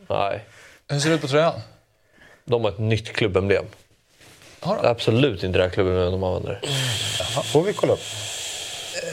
[0.09, 0.45] Nej,
[0.89, 1.61] Hur ser det ut på tröjan?
[2.45, 3.65] de har ett nytt klubbemblem.
[4.61, 4.87] Har han?
[4.87, 6.61] Absolut inte det här klubben de använder.
[7.53, 8.01] får vi kolla upp.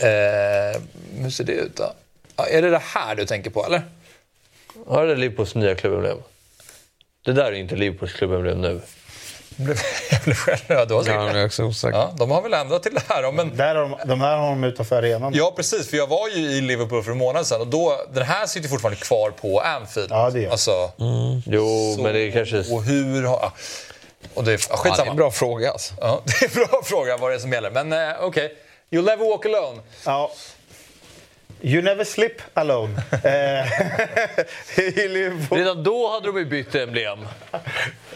[0.02, 0.82] Eh,
[1.24, 1.94] hur ser det ut då?
[2.36, 3.82] Ja, är det det här du tänker på eller?
[4.88, 6.18] Har det Liverpools nya klubbemblem?
[7.26, 8.82] Det där är inte Liverpools klubbemblem nu.
[9.58, 9.78] Jag blev,
[10.24, 11.34] blev själv har säkert Ja, rätt.
[11.34, 11.98] jag är också osäker.
[11.98, 14.38] Ja, de har väl ändrat till det här då, men Där har de, de här
[14.38, 15.34] har de utanför arenan.
[15.36, 15.90] Ja, precis.
[15.90, 18.70] För jag var ju i Liverpool för en månad sedan och då, den här sitter
[18.70, 20.08] fortfarande kvar på Anfield.
[20.12, 20.52] Ja, det gör.
[20.52, 20.92] Alltså,
[21.46, 22.74] Jo, så, men det är kanske...
[22.74, 23.52] Och hur har...
[24.34, 25.06] Och det, ja, Ja, det skitsamma.
[25.08, 25.94] är en bra fråga alltså.
[26.02, 27.72] Ja, det är en bra fråga vad det är som gäller.
[27.72, 28.56] Men eh, okej.
[28.92, 29.82] You'll never walk alone.
[30.06, 30.32] Ja.
[31.64, 33.02] You never slip alone.
[33.24, 33.66] Eh.
[35.56, 37.20] Redan då hade de ju bytt emblem.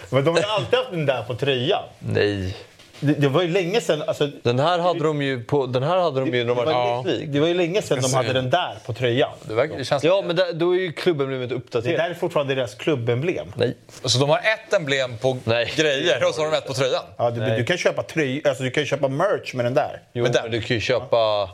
[0.10, 1.84] Men de har alltid haft den där på tröjan.
[2.00, 2.56] Nej.
[3.00, 4.04] Det, det var ju länge sedan...
[4.08, 6.74] Alltså, Den här hade de ju, på, den här hade de ju när de det,
[6.74, 7.26] var League.
[7.26, 9.30] det var ju länge sedan de hade den där på tröjan.
[9.42, 10.04] Det, verkar, det känns...
[10.04, 11.98] Ja, men där, då är ju klubbemblemet Det uppdaterat.
[11.98, 13.48] där är fortfarande deras klubbemblem.
[13.56, 13.78] Nej.
[14.04, 15.74] Så de har ett emblem på Nej.
[15.76, 17.04] grejer och så har de ett på tröjan?
[17.18, 20.02] Ja, du, du kan köpa tröj, alltså du kan köpa merch med den där.
[20.14, 21.50] Jo, Men men, där- du kan ju köpa...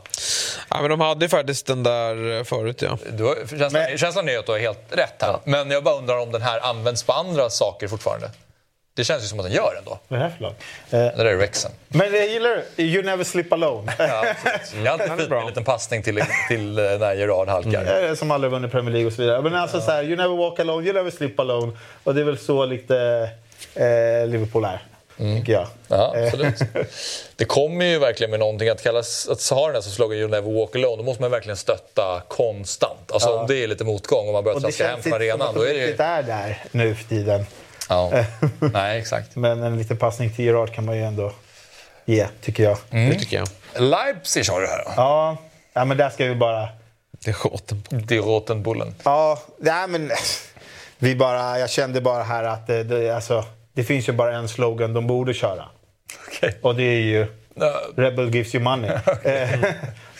[0.70, 2.98] Ja, men de hade ju faktiskt den där eh, förut ja.
[3.12, 5.36] Du har, känslan, Men- känslan är att du har helt rätt här.
[5.44, 8.30] Men jag bara undrar om den här används på andra saker fortfarande.
[8.94, 9.98] Det känns ju som att den gör ändå.
[10.08, 10.54] Vad är det här för lag?
[10.90, 11.70] Det där är Rexen.
[11.88, 12.82] men jag gillar det.
[12.82, 13.92] You never slip alone.
[13.98, 14.24] Ja,
[14.54, 14.84] absolut.
[14.84, 18.04] jag har alltid fint med en liten passning till, till eh, när Gerard halkar.
[18.08, 19.42] Eh, Som aldrig vunnit Premier League och så vidare.
[19.42, 21.72] Men alltså så här, you never walk alone, you never slip alone.
[22.04, 22.96] Och det är väl så lite
[23.74, 24.82] eh, Liverpool är,
[25.38, 25.66] tycker jag.
[25.88, 26.54] Ja, absolut.
[27.36, 30.28] Det kommer ju verkligen med någonting att kallas att ha den här som slogan You
[30.28, 30.96] never walk alone.
[30.96, 33.12] Då måste man verkligen stötta konstant.
[33.12, 35.28] Alltså om det är lite motgång och man börjar det traska hem känns från inte
[35.28, 35.48] som arenan.
[35.48, 35.86] att Då de är det ju...
[35.86, 37.46] riktigt är där nu för tiden.
[37.88, 38.24] Ja.
[38.72, 39.36] Nej, exakt.
[39.36, 41.32] Men en liten passning till Gerard kan man ju ändå
[42.04, 42.78] ge, tycker jag.
[42.90, 43.48] Det tycker jag.
[43.82, 44.90] Leipzig har du här då.
[44.96, 45.36] Ja,
[45.72, 46.68] ja, men där ska vi bara...
[47.88, 48.94] Det är Rotenbullen.
[49.04, 50.10] Ja, nej, men
[50.98, 54.48] vi bara, jag kände bara här att det, det, alltså, det finns ju bara en
[54.48, 55.64] slogan de borde köra.
[56.28, 56.58] Okej.
[56.62, 57.26] Och det är ju.
[57.96, 58.90] Rebel gives you money.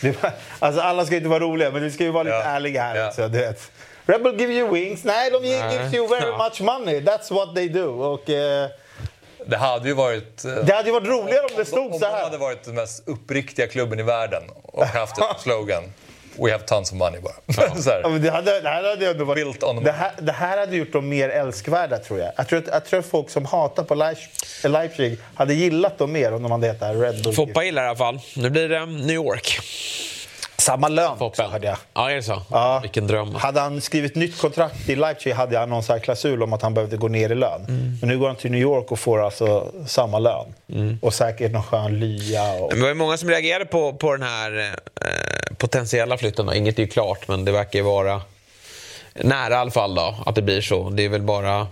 [0.01, 2.43] Var, alltså alla ska inte vara roliga, men vi ska ju vara lite Ja.
[2.43, 3.07] ärliga här Ja.
[3.07, 3.27] också.
[3.27, 3.71] Du vet.
[4.05, 5.03] Rebel give you wings.
[5.03, 5.77] Nej, de ger- Nej.
[5.77, 6.37] gives you very Ja.
[6.49, 6.99] much money.
[7.01, 7.89] That's what they do.
[7.89, 8.67] Och, eh,
[9.45, 10.45] Det hade ju varit...
[10.45, 12.37] eh, det hade ju varit roligare om det stod om så de hade här.
[12.37, 15.83] varit den mest uppriktiga klubben i världen och haft ett slogan
[16.39, 17.33] We have tons of money bara.
[17.81, 18.09] så Ja, här.
[18.09, 20.57] men Det, hade, det, här hade ändå varit, Built on the det, här, det här
[20.57, 22.31] hade gjort dem mer älskvärda, tror jag.
[22.37, 26.11] Jag tror, att, jag tror att folk som hatar på Leipzig, Leipzig hade gillat dem
[26.11, 27.33] mer om de hade hetat Red Bull.
[27.33, 28.19] Foppa gillar i alla fall.
[28.35, 29.59] Nu blir det New York.
[30.57, 31.51] Samma lön Foppen.
[31.51, 31.77] hörde jag.
[31.93, 32.41] Ja, är det så?
[32.51, 32.79] Ja.
[32.81, 33.35] Vilken dröm.
[33.35, 36.97] Hade han skrivit nytt kontrakt i Leipzig hade han någon klausul om att han behövde
[36.97, 37.65] gå ner i lön.
[37.67, 37.97] Mm.
[38.01, 40.53] Men nu går han till New York och får alltså samma lön.
[41.01, 42.53] Och säkert någon skön lya.
[42.53, 42.67] Och...
[42.69, 46.53] Men det var ju många som reagerade på, på den här eh, potentiella flytten.
[46.53, 48.21] Inget är ju klart, men det verkar ju vara
[49.13, 50.89] nära i alla fall då, att det blir så.
[50.89, 51.67] Det är väl bara,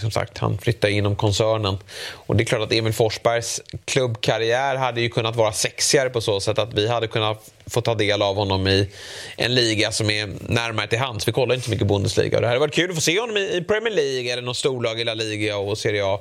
[0.00, 1.78] som sagt, han flyttar inom koncernen.
[2.12, 6.40] Och det är klart att Emil Forsbergs klubbkarriär hade ju kunnat vara sexigare på så
[6.40, 8.88] sätt att vi hade kunnat få ta del av honom i
[9.36, 11.28] en liga som är närmare till hands.
[11.28, 12.40] Vi kollar inte så mycket Bundesliga.
[12.40, 15.04] Det hade varit kul att få se honom i Premier League eller något storlag i
[15.04, 16.18] La Liga och Serie A.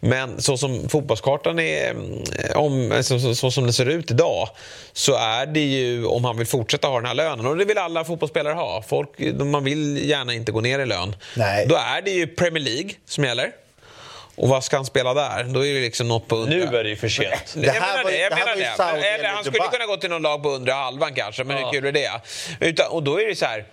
[0.00, 1.96] Men så som fotbollskartan är,
[2.54, 4.48] om, så, så, så som det ser ut idag
[4.92, 7.46] så är det ju om han vill fortsätta ha den här lönen.
[7.46, 8.82] Och det vill alla fotbollsspelare ha.
[8.88, 9.08] Folk,
[9.40, 11.16] man vill gärna inte gå ner i lön.
[11.36, 11.66] Nej.
[11.66, 13.52] Då är det ju Premier League som gäller.
[14.34, 15.44] Och vad ska han spela där?
[15.44, 16.58] Då är det liksom något på undre.
[16.58, 17.54] Nu är det ju för sent.
[17.54, 18.18] Det jag här menar var det.
[18.18, 19.08] Jag det här menar det.
[19.08, 21.86] Eller han skulle kunna gå till någon lag på undre halvan kanske, men hur kul
[21.86, 22.20] är det?
[22.60, 23.64] Utan, och då är det så här...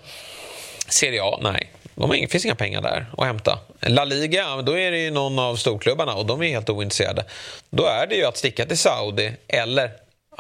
[0.88, 1.72] Serie A, nej.
[1.96, 3.60] De har inga, finns inga pengar där att hämta.
[3.80, 7.26] La Liga, ja, då är det ju någon av storklubbarna och de är helt ointresserade.
[7.70, 9.92] Då är det ju att sticka till Saudi eller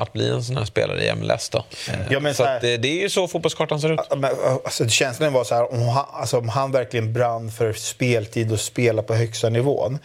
[0.01, 1.63] att bli en sån här spelare i MLS då.
[2.09, 3.99] Ja, men så här- det, det är ju så fotbollskartan ser ut.
[4.17, 4.31] Men,
[4.65, 8.59] alltså, känslan var så här, om han, alltså, om han verkligen brann för speltid och
[8.59, 9.99] spela på högsta nivån.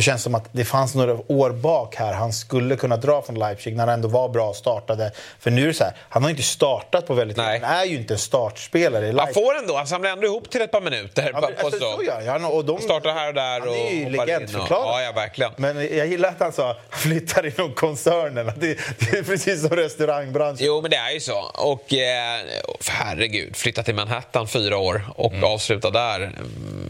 [0.00, 3.22] Då känns det som att det fanns några år bak här han skulle kunna dra
[3.22, 5.12] från Leipzig när han ändå var bra och startade.
[5.40, 7.66] För nu är det så här, han har inte startat på väldigt länge.
[7.66, 9.34] Han är ju inte en startspelare i Han Leipzig.
[9.44, 11.30] får ändå, han samlar ändå ihop till ett par minuter.
[11.34, 12.02] Ja, på, alltså, så.
[12.02, 12.44] gör han.
[12.44, 14.84] Och de, Startar här och där Han och är ju legendförklarad.
[14.86, 15.52] Ja, ja, verkligen.
[15.56, 18.46] Men jag gillar att han sa flyttar inom koncernen.
[18.56, 20.66] Det, det är precis som restaurangbranschen.
[20.66, 21.38] Jo, men det är ju så.
[21.54, 22.40] Och eh,
[22.88, 26.32] herregud, flytta till Manhattan fyra år och avsluta där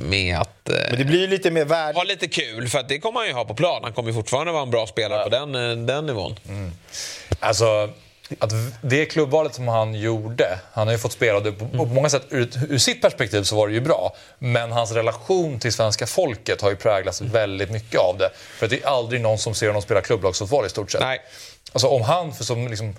[0.08, 1.98] med att eh, Men det blir ju lite mer värde.
[1.98, 2.68] ha lite kul.
[2.68, 3.80] För att det kommer han ju ha på plan.
[3.84, 6.36] Han kommer fortfarande vara en bra spelare på den, eh, den nivån.
[7.40, 7.90] Alltså,
[8.38, 12.10] att det klubbvalet som han gjorde, han har ju fått spela det på, på många
[12.10, 12.26] sätt.
[12.30, 14.16] Ur, ur sitt perspektiv så var det ju bra.
[14.38, 18.30] Men hans relation till svenska folket har ju präglats väldigt mycket av det.
[18.34, 21.00] För det är aldrig någon som ser honom spela klubblagsfotboll i stort sett.
[21.00, 21.20] Nej.
[21.72, 22.96] Alltså om han, för som liksom,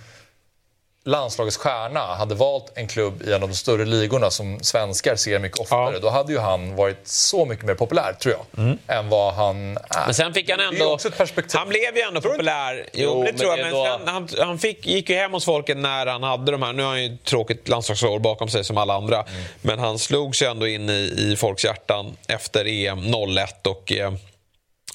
[1.04, 5.40] landslagets stjärna hade valt en klubb i en av de större ligorna som svenskar ser
[5.40, 9.34] mycket oftare, då hade ju han varit så mycket mer populär, tror jag, än vad
[9.34, 10.06] han är.
[10.06, 10.94] Men sen fick han Det är ju ändå...
[10.94, 11.60] också ett perspektiv.
[11.60, 12.90] Han blev ju ändå populär.
[12.94, 13.72] Jo, Jo, det men tror jag.
[13.72, 16.74] Men sen, han, han fick, gick ju hem hos folket när han hade de här...
[16.74, 19.16] Nu har han ju ett tråkigt landslagsår bakom sig som alla andra.
[19.16, 19.42] Mm.
[19.62, 23.00] Men han slog sig ändå in i, i folks hjärtan efter EM
[23.38, 23.92] 01 och...
[23.92, 24.14] Eh,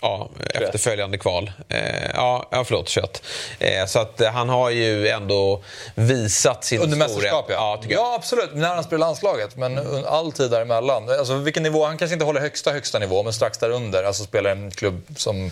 [0.02, 1.52] Ja, efterföljande kval.
[1.68, 3.22] Eh, ja, ja, förlåt, 21.
[3.58, 5.62] Eh, så att eh, han har ju ändå
[5.94, 7.14] visat sin Under storhet.
[7.16, 7.80] mästerskap, ja.
[7.82, 8.54] ja, ja, absolut.
[8.54, 9.56] När han spelar landslaget.
[9.56, 11.08] Men all tid däremellan.
[11.10, 11.84] Alltså, vilken nivå?
[11.84, 14.04] Han kanske inte håller högsta, högsta nivå, men strax därunder.
[14.04, 15.50] Alltså spelar en klubb som,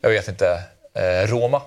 [0.00, 0.62] jag vet inte,
[1.26, 1.62] Roma.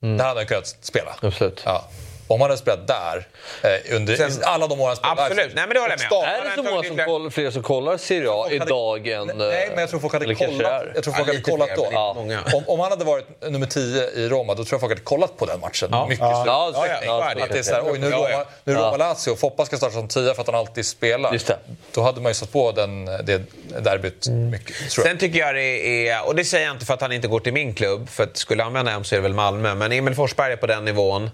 [0.00, 1.16] Där hade han kunnat spela.
[1.22, 1.62] Absolut.
[1.64, 1.84] Ja.
[2.28, 3.26] Om han hade spelat där,
[3.62, 5.54] eh, under Sen- alla de åren han spelade Absolut.
[5.54, 6.24] Nej, men det håller jag med om.
[6.24, 9.26] Är det så många som koll, fler som kollar Serie A hade- idag än...
[9.26, 12.12] Nej, men jag tror folk hade kollat, jag tror Ja, folk hade lite kollat då.
[12.14, 12.40] många.
[12.54, 15.36] Om, om han hade varit nummer 10 i Roma, då tror jag folk hade kollat
[15.36, 15.90] på den matchen.
[16.08, 18.30] Mycket Ja, ja, ja, ja, ja, Att det är så här, oj nu Ja, Roma,
[18.30, 18.44] ja.
[18.64, 18.96] nu Roma Ja.
[18.96, 21.32] Lazio och Foppa ska starta som 10 för att han alltid spelar.
[21.32, 21.58] Just det.
[21.94, 23.42] Då hade man ju satt på den, det
[23.80, 25.10] derbyt mycket, tror jag.
[25.12, 27.40] Sen tycker jag det är, och det säger jag inte för att han inte går
[27.40, 29.74] till min klubb, för att skulle han vända hem så är det väl Malmö.
[29.74, 31.30] Men Emil Forsberg är på den nivån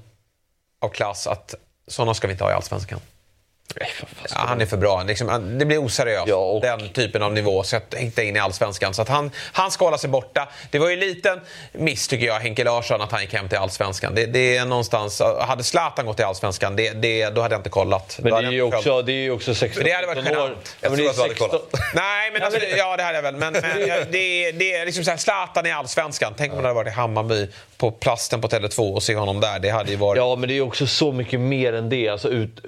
[0.83, 1.55] av klass att
[1.89, 3.01] sådana ska vi inte ha i Allsvenskan.
[3.81, 3.89] Nej.
[4.35, 5.03] Ja, han är för bra.
[5.03, 6.29] Liksom, det blir oseriöst.
[6.29, 7.63] Ja, och- Den typen av nivå.
[7.63, 8.95] Så att hitta in i Allsvenskan.
[8.95, 10.49] Så att han, han ska hålla sig borta.
[10.71, 11.41] Det var ju en liten
[11.73, 14.15] miss tycker jag, Henke Larsson, att han gick hem till Allsvenskan.
[14.15, 15.23] Det, det är någonstans...
[15.41, 18.19] Hade Zlatan gått till Allsvenskan, det, det, då hade jag inte kollat.
[18.23, 19.07] Men det är ju jag också, följt.
[19.07, 20.43] det är ju också 16 Men det hade varit 17 år.
[20.43, 20.77] genant.
[20.81, 21.95] Ja, men det tror att du hade 16 kollat.
[21.95, 23.37] Nej, men alltså, ja det hade jag väl.
[23.37, 26.35] Men, men jag- det, det är liksom så här, Zlatan i Allsvenskan.
[26.37, 27.49] Tänk om han hade varit i Hammarby
[27.83, 29.59] på plasten på Tele2 och se honom där.
[29.59, 30.19] Det hade ju varit...
[30.19, 32.09] Ja, men det är ju också så mycket mer än det.
[32.09, 32.61] Alltså, ut,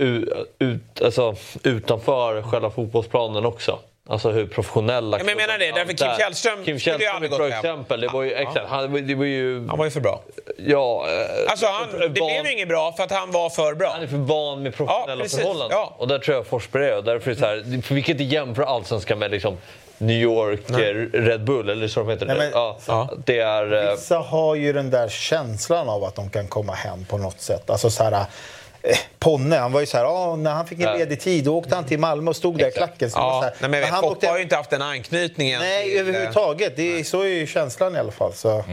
[0.58, 3.78] ut, alltså utanför själva fotbollsplanen också.
[4.08, 5.18] Alltså hur professionella...
[5.18, 6.08] Ja, men jag menar det, därför Kim.
[6.18, 8.00] Källström Kim Källström är ett bra exempel.
[8.00, 9.68] Det var ju, exakt, han, det var ju...
[9.68, 10.20] Han var ju för bra.
[10.56, 13.90] Ja, eh, Alltså, han, det blev ju inget bra för att han var för bra.
[13.92, 15.38] Han är för van med professionella Ja, precis.
[15.38, 15.78] förhållanden.
[15.78, 15.94] Ja.
[15.98, 17.02] Och där tror jag Forsberg är.
[17.02, 19.56] Därför är det så här, för vi kan inte jämföra allsvenskan med liksom
[19.98, 20.74] New York eh,
[21.20, 22.26] Red Bull, eller så de heter.
[22.26, 22.50] Nej, men-
[22.86, 23.84] ja, Det är...
[23.86, 27.40] eh, Vissa har ju den där känslan av att de kan komma hem på något
[27.40, 27.70] sätt.
[27.70, 28.12] Alltså så här,
[28.82, 30.94] eh, Ponne, han var ju så här, ah, när han fick en Ja.
[30.96, 33.10] ledig tid då åkte han till Malmö och stod där i klacken.
[33.10, 35.60] Så var så Ja, här, nej, men han åkte- har ju inte haft den anknytningen.
[35.60, 36.76] Nej, till- överhuvudtaget.
[36.76, 38.32] Det är, så är ju känslan i alla fall.
[38.32, 38.64] Så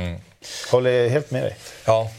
[0.72, 1.56] håller helt med dig.
[1.86, 2.10] Ja,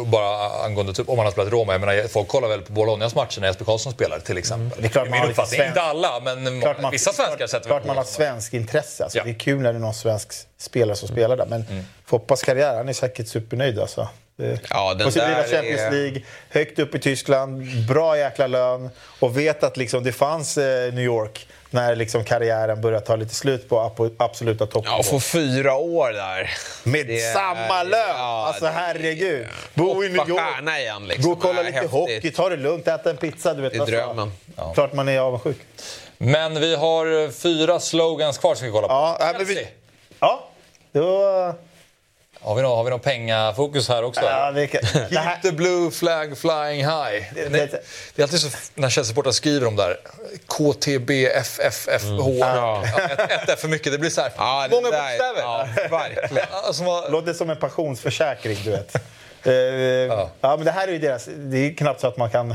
[0.00, 1.72] och bara angående typ, om man har spelat Roma.
[1.72, 4.82] Jag menar, folk kollar väl på Bolognas matcher när Jesper Karlsson spelar till exempel.
[4.82, 7.50] Det är klart man Min har svensk- Inte alla, men Klart man, vissa svenskar klart,
[7.50, 9.04] sätter klart man har svensk intresse.
[9.04, 9.24] Alltså, Ja.
[9.24, 11.46] Det är kul när det är någon svensk spelare som spelar där.
[11.46, 11.64] Men
[12.06, 13.78] Foppas karriär, han är säkert supernöjd.
[13.78, 14.08] Alltså.
[14.36, 18.18] Det- Ja, den och så blir det Champions är- League, högt upp i Tyskland, bra
[18.18, 23.06] jäkla lön och vet att liksom, det fanns eh, New York när liksom, karriären började
[23.06, 24.96] ta lite slut på absoluta Ja, toppnivå.
[24.98, 26.50] och få fyra år där.
[26.82, 28.00] Med Det är- samma lön!
[28.08, 29.46] ja, alltså herregud.
[29.74, 30.78] Bo i New York.
[30.78, 31.24] igen liksom.
[31.24, 31.90] Gå och kolla Ja, lite häftigt.
[31.92, 33.54] hockey, ta det lugnt, äta en pizza.
[33.54, 33.96] Du vet, Det är alltså.
[33.96, 34.32] drömmen.
[34.74, 35.58] Klart man är avundsjuk.
[36.18, 38.94] Men vi har eh, fyra slogans kvar som vi kolla på.
[38.94, 39.66] Ja, men vi,
[40.20, 40.48] ja
[40.92, 41.54] då...
[42.44, 44.20] Har vi någon, har vi någon pengafokus här också?
[44.20, 44.80] Ja, kan,
[45.10, 47.24] det här, Keep the blue flag flying high.
[47.34, 47.82] Det, det,
[48.14, 49.96] det- är alltid så när Chelsea-supportrar skriver om där.
[50.46, 52.06] KTBFFFH.
[52.40, 52.84] Ja.
[52.86, 53.92] ett, ett F för mycket.
[53.92, 54.32] Det blir så här.
[54.36, 55.40] Ja, många där- bokstäver.
[55.40, 56.46] Ja, verkligen.
[56.66, 58.96] Alltså, vad- låter som en pensionsförsäkring, du vet.
[59.44, 60.30] Eh, ja.
[60.40, 61.28] men det här är ju deras...
[61.36, 62.54] Det är knappt så att man kan...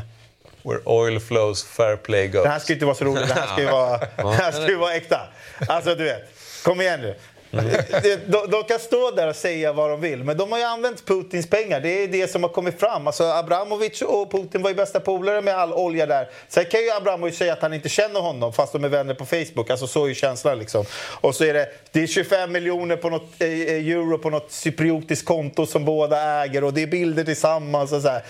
[0.63, 2.43] Where oil flows, fair play goes.
[2.43, 3.27] Det här ska ju inte vara så roligt.
[3.27, 5.19] Det här ska ju vara, det här ska ju vara äkta.
[5.67, 6.21] Alltså, du vet.
[6.63, 7.15] Kom igen nu.
[8.27, 11.05] De, de, kan stå där och säga vad de vill, men de har ju använt
[11.05, 11.79] Putins pengar.
[11.79, 13.07] Det är det som har kommit fram.
[13.07, 16.29] Alltså, Abramovic och Putin var ju bästa polare med all olja där.
[16.47, 19.25] Sen kan ju Abramovic säga att han inte känner honom, fast de är vänner på
[19.25, 19.69] Facebook.
[19.69, 20.59] Alltså, så är ju känslan.
[20.59, 20.85] Liksom.
[21.21, 24.51] Och så är det, det är 25 miljoner på något, eh, eh, euro på något
[24.51, 27.91] cypriotiskt konto som båda äger och det är bilder tillsammans.
[27.91, 28.23] Och så här.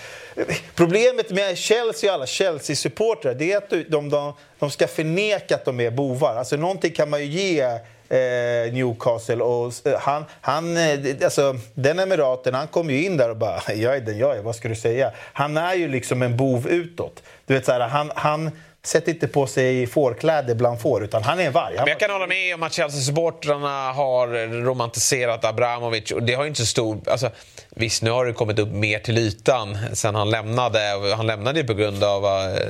[0.74, 5.64] Problemet med Chelsea och alla Chelsea-supportrar det är att de, de, de ska förneka att
[5.64, 6.36] de är bovar.
[6.36, 9.42] Alltså, någonting kan man ju ge eh, Newcastle.
[9.42, 13.62] Och, eh, han, han, eh, alltså, den emiraten, han kom ju in där och bara
[13.74, 16.68] “jag är den jag är, vad ska du säga?” Han är ju liksom en bov
[16.68, 17.22] utåt.
[17.46, 18.50] Du vet, så här, han, han
[18.82, 21.74] sätter inte på sig fårkläder bland får, utan han är en varg.
[21.76, 24.26] Men jag kan hålla med om att Chelsea-supportrarna har
[24.62, 26.10] romantiserat Abramovic.
[26.10, 27.00] Och det har ju inte så stor...
[27.06, 27.30] Alltså,
[27.70, 30.78] visst, nu har det kommit upp mer till ytan sen han lämnade.
[31.16, 32.62] Han lämnade ju på grund av eh,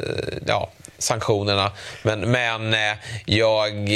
[0.47, 1.72] ja, sanktionerna.
[2.03, 2.74] Men, men
[3.26, 3.89] jag...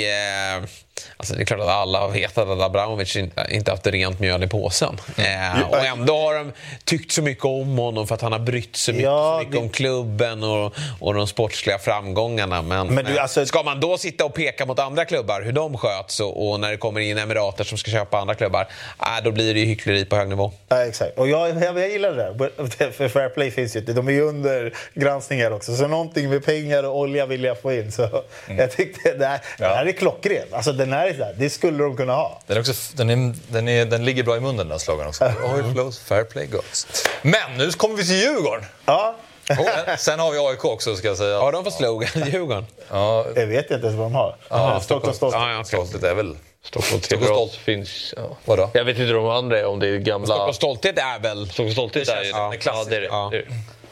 [1.23, 4.21] eh, Alltså det är klart att alla har vetat att Abramovic in- inte haft rent
[4.21, 4.97] mjöl i påsen.
[5.17, 6.53] Eh, och ändå har de
[6.85, 9.53] tyckt så mycket om honom för att han har brytt sig mycket, Ja, så mycket
[9.53, 12.63] det- om klubben och, och de sportsliga framgångarna.
[12.63, 15.53] Men, Men du, eh, alltså- ska man då sitta och peka mot andra klubbar, hur
[15.53, 18.69] de sköts och, och när det kommer in emirater som ska köpa andra klubbar,
[19.01, 20.53] äh, då blir det ju hyckleri på hög nivå.
[20.69, 21.19] Ja, exakt.
[21.19, 22.91] Och jag, jag, jag gillar det där.
[22.93, 23.93] För Fair Play finns ju inte.
[23.93, 25.77] De är ju under granskning här också.
[25.77, 27.93] Så någonting med pengar och olja vill jag få in.
[27.93, 28.03] Så
[28.47, 28.59] Mm.
[28.59, 30.47] jag tyckte det här, det här är klockren.
[30.53, 32.41] Alltså den här här, det skulle de kunna ha.
[32.47, 35.09] Den, är också, den, är, den, är, den ligger bra i munnen den här slogan
[35.09, 35.25] också.
[35.25, 36.87] Oil flows, fair play goes.
[37.23, 38.65] Men nu kommer vi till Djurgården.
[38.85, 39.57] Ja, Sen,
[39.99, 41.39] sen har vi AIK också ska jag säga.
[41.39, 42.67] Har de för slogan, Djurgården?
[42.91, 44.37] Ja, jag vet inte ens vad de har.
[44.49, 45.19] Ja, och stolt.
[45.21, 46.37] Ja, ja, stolthet är väl...
[46.65, 48.15] Stockholm Stockholm Stolt finns...
[48.17, 48.37] Ja.
[48.45, 48.71] Vadå?
[48.73, 50.27] Jag vet inte hur de andra är, om det är gamla...
[50.27, 51.47] Stockholms stolthet är väl...
[51.47, 52.59] Stockholms Stolthet Det är ju...
[52.59, 52.73] klassiker.
[52.73, 53.07] Ja, det är det.
[53.07, 53.29] Ja.
[53.33, 53.45] det, är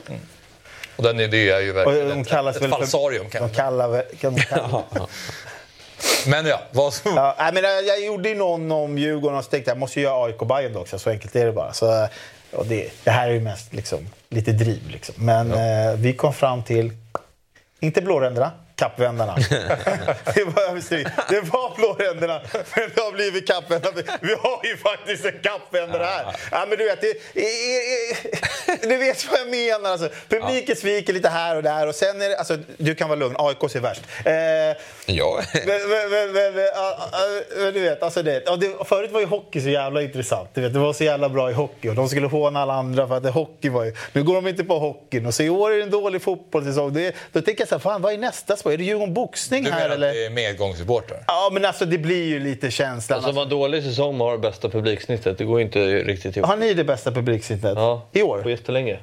[0.06, 0.16] det.
[0.96, 3.26] Och den det är ju Och verkligen de ett, kallas ett falsarium.
[3.32, 3.50] De Kan.
[3.50, 4.04] kallar väl...
[4.20, 4.82] Kan de kalla,
[6.26, 7.16] Men ja, vad som...
[7.16, 10.24] ja, men jag, jag gjorde ju någon om Djurgården och så tänkte jag måste göra
[10.24, 10.98] AIK Bayern också.
[10.98, 11.72] Så enkelt är det bara.
[11.72, 12.08] Så,
[12.52, 14.88] och det, det här är ju mest liksom, lite driv.
[14.88, 15.14] Liksom.
[15.18, 16.92] Men eh, vi kom fram till,
[17.80, 19.34] inte blåränderna, kappvändarna.
[20.34, 23.96] det, var, det var blåränderna, men det har blivit kappvändarna.
[24.20, 26.36] Vi har ju faktiskt en kappvändare här.
[26.50, 27.14] Ja, men du, vet, det,
[28.82, 29.90] du vet vad jag menar.
[29.90, 31.86] Alltså, publiken sviker lite här och där.
[31.86, 34.02] Och sen är det, alltså, du kan vara lugn, AIK ser värst.
[34.24, 35.40] Eh, Ja.
[35.66, 37.10] men, ja,
[37.58, 40.48] ja, du vet, alltså det, ja, det, förut var ju hockey så jävla intressant.
[40.54, 43.08] Du vet, det var så jävla bra i hockey och de skulle håna alla andra
[43.08, 43.94] för att det, hockey var ju...
[44.12, 46.92] Nu går de inte på hockeyn och så i år är det en dålig fotbollssäsong.
[46.92, 48.72] Det, då tänker jag så här, fan vad är nästa spår?
[48.72, 50.12] Är det Djurgården boxning Du här menar att eller?
[50.12, 51.24] det är medgångssupportrar?
[51.26, 53.16] Ja, men alltså det blir ju lite känslan.
[53.16, 55.38] Alltså, vad dålig säsong har det bästa publiksnittet.
[55.38, 56.48] Det går inte riktigt ihop.
[56.48, 58.42] Har ni det bästa publiksnittet Ja, i år?
[58.60, 58.98] Jättelänge.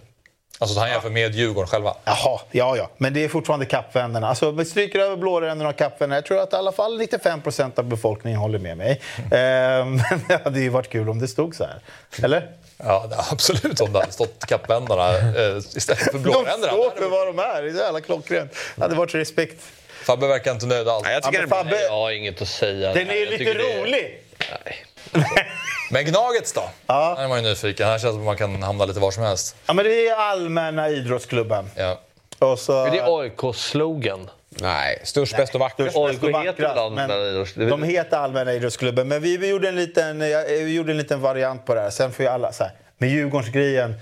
[0.59, 1.95] Alltså han jämför med Djurgården själva?
[2.05, 2.89] Jaha, ja, ja.
[2.97, 4.27] Men det är fortfarande kappvännerna.
[4.29, 6.15] Alltså, vi stryker över blåränderna och kappvännerna.
[6.15, 9.01] Jag tror att i alla fall 95 procent av befolkningen håller med mig.
[9.17, 9.27] Eh,
[9.85, 11.79] men det hade ju varit kul om det stod så här.
[12.23, 12.51] Eller?
[12.77, 13.81] Ja, absolut.
[13.81, 16.73] Om det hade stått kappvändarna eh, istället för De blåränderna.
[16.73, 17.61] står för vad de är.
[17.63, 18.51] Det är så jävla klockrent.
[18.75, 19.63] Det hade varit respekt.
[20.03, 21.03] Fabbe verkar inte nöjd alls.
[21.03, 21.81] Nej, jag Ja, tycker det Fabbe.
[21.83, 22.93] Jag har inget att säga.
[22.93, 24.19] den är ju lite tycker det är- rolig.
[24.65, 24.85] Nej.
[25.91, 26.69] Men Gnagets då?
[26.87, 27.15] Ja.
[27.17, 27.87] Här är man ju nyfiken.
[27.87, 29.55] Här känns det som att man kan hamna lite var som helst.
[29.65, 31.69] Ja, men det är allmänna idrottsklubben.
[31.75, 31.99] Ja.
[32.39, 32.83] Och så...
[32.83, 34.29] Men det är AIK-slogan.
[34.49, 35.91] Nej, störst, bäst och vackrast.
[35.91, 37.79] Störst, AIK heter väl men allmänna idrottsklubben?
[37.79, 41.65] De heter allmänna idrottsklubben, men vi, gjorde en liten, ja, vi gjorde en liten variant
[41.65, 41.89] på det här.
[41.89, 43.95] Sen får ju alla så här, med Djurgårdsgrejen,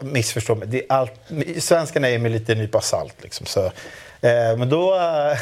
[0.00, 1.12] missförstå mig, det är allt,
[1.58, 3.46] svenskarna är med lite nypa salt liksom.
[3.46, 4.94] Så, eh, men då...
[4.98, 5.38] eh,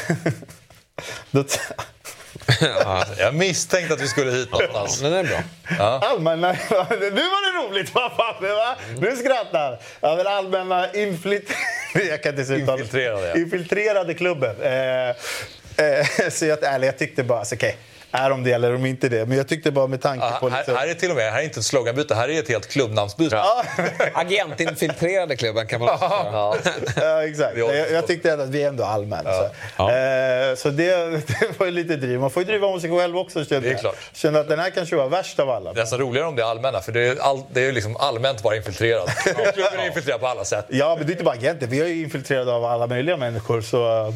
[2.45, 4.99] då Jag misstänkte att vi skulle hit någonstans.
[5.01, 5.39] Den är bra.
[5.79, 6.51] allmänna...
[6.51, 8.53] Nu var det roligt va, Fabbe?
[8.53, 8.75] Va?
[8.99, 11.51] Nu skrattar ja, men Allmänna inflit...
[12.09, 13.37] Jag kan inte Infiltrerade, ja.
[13.37, 14.55] Infiltrerade klubben.
[14.61, 17.77] Eh, eh, så jag, ärligt, jag tyckte bara, alltså, okej,
[18.11, 19.25] är de det eller de inte det?
[19.25, 20.49] Men jag tyckte bara med tanke Ja, på...
[20.49, 22.49] här, liksom- här är till och med, här är inte ett sloganbyte, här är ett
[22.49, 23.35] helt klubbnamnsbyte.
[23.35, 23.63] Ja.
[24.13, 26.21] Agentinfiltrerade klubben kan man också säga.
[26.31, 26.55] Ja.
[26.95, 27.57] Ja, exakt.
[27.57, 29.29] Jag, jag tyckte ändå att vi är ändå allmänna.
[29.33, 29.43] Så,
[29.89, 32.19] eh, så det, det var ju lite driv.
[32.19, 33.45] Man får ju driva om sig själv också.
[33.45, 33.93] Kände Det är jag.
[34.13, 35.73] Kände att den här kanske var värst av alla.
[35.73, 37.97] Det är nästan roligare om det är allmänna, för det är, all, det är liksom
[37.97, 39.09] allmänt bara infiltrerad.
[39.53, 40.65] Klubben är infiltrerad på alla sätt.
[40.69, 41.67] Ja, men det är inte bara agenter.
[41.67, 43.61] Vi är ju infiltrerade av alla möjliga människor.
[43.61, 44.13] Så,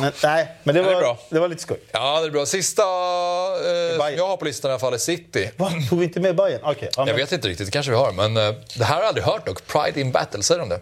[0.00, 1.18] men, nej, men det det är var, bra.
[1.30, 1.78] det var lite skoj.
[1.92, 2.46] Ja, det är bra.
[2.46, 5.50] Sista eh, jag har på listan i alla fall är City.
[5.56, 5.72] Va?
[5.90, 6.60] Tog vi inte med Bayern?
[6.64, 6.88] Okej.
[6.96, 9.08] ja, Jag vet inte riktigt, det kanske vi har, men eh, det här har jag
[9.08, 9.66] aldrig hört dock.
[9.66, 10.80] Pride in battle, säger de det?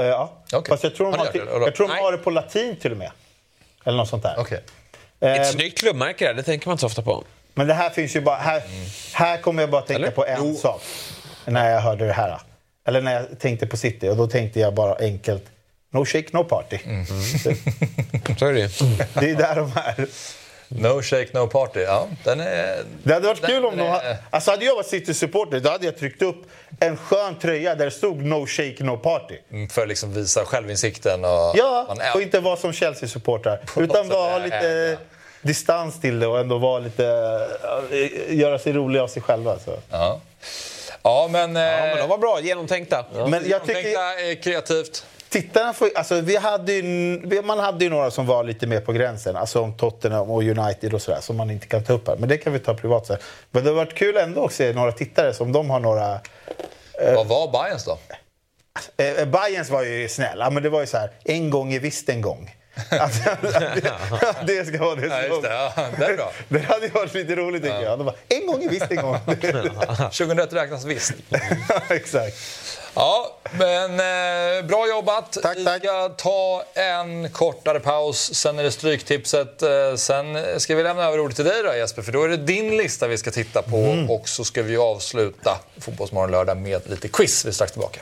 [0.00, 0.32] eh, ja.
[0.52, 0.68] Okej.
[0.68, 2.92] Fast jag tror de Har till, det, jag tror de har det på latin till
[2.92, 3.10] och med.
[3.84, 4.34] Eller något sånt där.
[4.38, 4.62] Okej.
[5.20, 7.24] Eh, Ett snyggt klubbmärke där, det tänker man inte så ofta på.
[7.54, 8.36] Men det här finns ju bara...
[8.36, 8.62] Här,
[9.12, 10.10] här kommer jag bara tänka Eller?
[10.10, 10.82] på en sak.
[11.44, 12.40] När jag hörde det här.
[12.86, 14.08] Eller när jag tänkte på City.
[14.08, 15.42] Och då tänkte jag bara enkelt.
[15.90, 16.78] No shake, no party.
[18.38, 18.68] Så är det.
[19.20, 20.06] Det är där de är.
[20.68, 21.80] No shake, no party.
[21.80, 22.82] Ja, den är...
[23.02, 23.82] Det hade varit Den- kul om de...
[23.86, 26.36] är- Alltså hade jag varit City-supporter då hade jag tryckt upp
[26.80, 29.34] en skön tröja där det stod No shake, no party.
[29.50, 31.52] mm, För att liksom visa självinsikten och...
[31.54, 33.60] Ja, man är- och inte vara som Chelsea-supportrar.
[33.76, 34.98] Utan är- lite
[35.42, 37.04] distans till det och ändå vara lite...
[37.90, 39.58] äh, Göra sig roliga av sig själva.
[39.58, 39.78] Så.
[39.90, 40.20] Ja.
[41.02, 41.40] ja, men...
[41.56, 43.04] Ja, men Eh, de var bra, genomtänkta.
[43.12, 43.82] Men jag tycker...
[43.82, 45.06] Tänkta är kreativt.
[45.28, 48.92] Tittarna får, alltså, vi hade ju, man hade ju några som var lite mer på
[48.92, 49.36] gränsen.
[49.36, 51.20] Alltså om Tottenham och United och sådär.
[51.20, 52.16] Som man inte kan ta upp här.
[52.16, 53.16] Men det kan vi ta privat sen.
[53.50, 56.20] Men det har varit kul ändå att se några tittare som de har några...
[57.14, 57.98] Vad var Bayerns då?
[58.96, 62.08] Eh, Bayerns var ju snälla, men det var ju så här, en gång är visst
[62.08, 62.54] en gång.
[62.90, 63.24] Att,
[64.46, 65.48] det, det ska vara det Ja, just som- det.
[65.48, 66.32] Ja, det är bra.
[66.48, 67.98] Det hade varit lite roligt tycker jag.
[67.98, 69.18] De bara, en gång är visst en gång.
[70.10, 71.12] 2001 räknas visst.
[71.88, 72.36] Exakt.
[73.00, 75.32] Ja, men eh, bra jobbat.
[75.42, 75.82] Tack, Vi tack.
[75.82, 78.34] ska ta en kortare paus.
[78.34, 79.62] Sen är det Stryktipset.
[79.62, 80.26] Eh, sen
[80.60, 83.08] ska vi lämna över ordet till dig då Jesper, för då är det din lista
[83.08, 83.76] vi ska titta på.
[83.76, 84.10] Mm.
[84.10, 85.50] Och så ska vi avsluta
[85.80, 87.44] Fotbollsmorgon lördag med lite quiz.
[87.44, 88.00] Vi är strax tillbaka.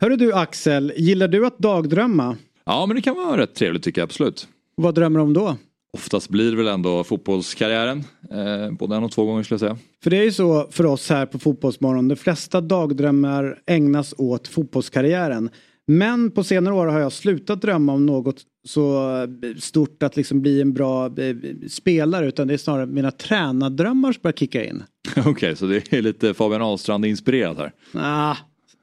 [0.00, 2.36] Hörru du Axel, gillar du att dagdrömma?
[2.66, 4.48] Ja, men det kan vara rätt trevligt tycker jag absolut.
[4.76, 5.56] Vad drömmer du om då?
[5.92, 8.04] Oftast blir det väl ändå fotbollskarriären.
[8.30, 9.78] Eh, både en och två gånger skulle jag säga.
[10.02, 12.08] För det är ju så för oss här på Fotbollsmorgon.
[12.08, 15.50] De flesta dagdrömmar ägnas åt fotbollskarriären.
[15.86, 19.26] Men på senare år har jag slutat drömma om något så
[19.58, 21.36] stort att liksom bli en bra eh,
[21.68, 24.82] spelare utan det är snarare mina tränardrömmar som börjar kicka in.
[25.16, 27.72] Okej, okay, så det är lite Fabian Ahlstrand inspirerat här?
[27.94, 28.36] Ah,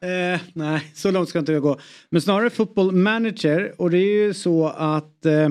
[0.08, 1.80] eh, nej, så långt ska inte jag gå.
[2.10, 5.50] Men snarare football manager och det är ju så att eh,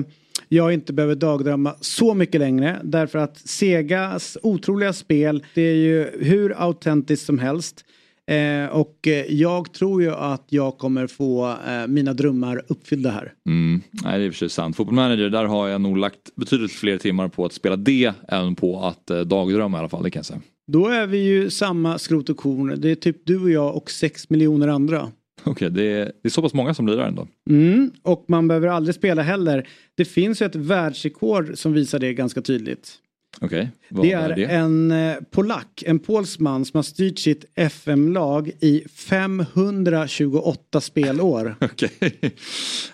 [0.49, 6.09] jag inte behöver dagdrömma så mycket längre därför att Segas otroliga spel det är ju
[6.19, 7.85] hur autentiskt som helst.
[8.27, 13.33] Eh, och eh, jag tror ju att jag kommer få eh, mina drömmar uppfyllda här.
[13.49, 13.81] Mm.
[14.03, 14.75] Nej, det är sig sant.
[14.75, 18.55] Football Manager, där har jag nog lagt betydligt fler timmar på att spela det än
[18.55, 20.41] på att eh, dagdrömma i alla fall, det kan jag säga.
[20.67, 22.81] Då är vi ju samma skrot och korn.
[22.81, 25.11] Det är typ du och jag och sex miljoner andra.
[25.51, 27.27] Okej, okay, det, är, det är så pass många som blir där ändå.
[27.49, 29.67] Mm, och man behöver aldrig spela heller.
[29.95, 32.99] Det finns ju ett världsrekord som visar det ganska tydligt.
[33.41, 33.67] Okay.
[33.89, 34.45] Det är, är det?
[34.45, 41.55] en eh, polack, en polsman som har styrt sitt FM-lag i 528 spelår.
[41.65, 42.09] Okay.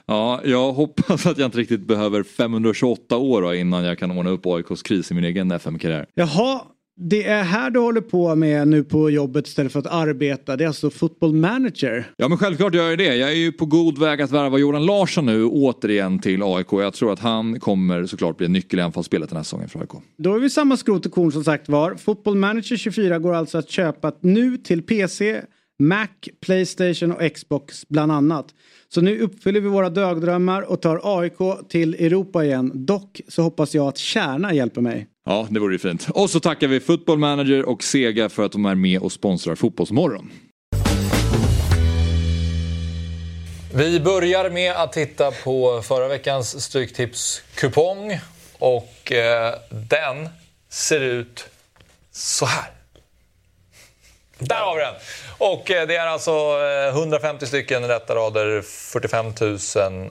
[0.06, 4.46] Ja, jag hoppas att jag inte riktigt behöver 528 år innan jag kan ordna upp
[4.46, 6.06] AIKs kris i min egen FM-karriär.
[6.14, 6.62] Jaha,
[6.96, 10.58] det är här du håller på med nu på jobbet istället för att arbeta.
[10.58, 12.06] Det är alltså football manager.
[12.18, 13.16] Ja men självklart gör jag det.
[13.16, 16.68] Jag är ju på god väg att värva Jordan Larsson nu återigen till AIK.
[16.72, 19.80] Jag tror att han kommer såklart bli en nyckel i anfallsspelet den här säsongen för
[19.80, 19.92] AIK.
[20.18, 21.96] Då är vi samma skrot och korn som sagt var.
[21.96, 25.42] Football manager 24 går alltså att köpa nu till PC,
[25.80, 26.08] Mac,
[26.46, 28.46] Playstation och Xbox bland annat.
[28.94, 32.72] Så nu uppfyller vi våra dagdrömmar och tar AIK till Europa igen.
[32.86, 35.08] Dock så hoppas jag att Kärna hjälper mig.
[35.26, 36.08] Ja, det vore ju fint.
[36.10, 39.56] Och så tackar vi Football Manager och Sega för att de är med och sponsrar
[39.56, 40.32] Fotbollsmorgon.
[43.76, 48.20] Vi börjar med att titta på förra veckans Stryktipskupong.
[48.60, 49.54] Och eh,
[49.90, 50.30] den
[50.70, 51.46] ser ut
[52.12, 52.81] så här.
[54.42, 54.94] Där har vi den!
[55.38, 56.58] Och eh, det är alltså
[56.90, 59.34] 150 eh, stycken rätta rader, 45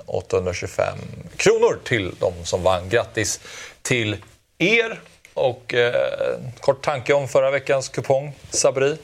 [0.07, 0.98] 825
[1.36, 2.89] kronor till de som vann.
[2.89, 3.40] Grattis
[3.82, 4.16] till
[4.59, 5.01] er!
[5.35, 8.97] Och eh, kort tanke om förra veckans kupong, Sabri?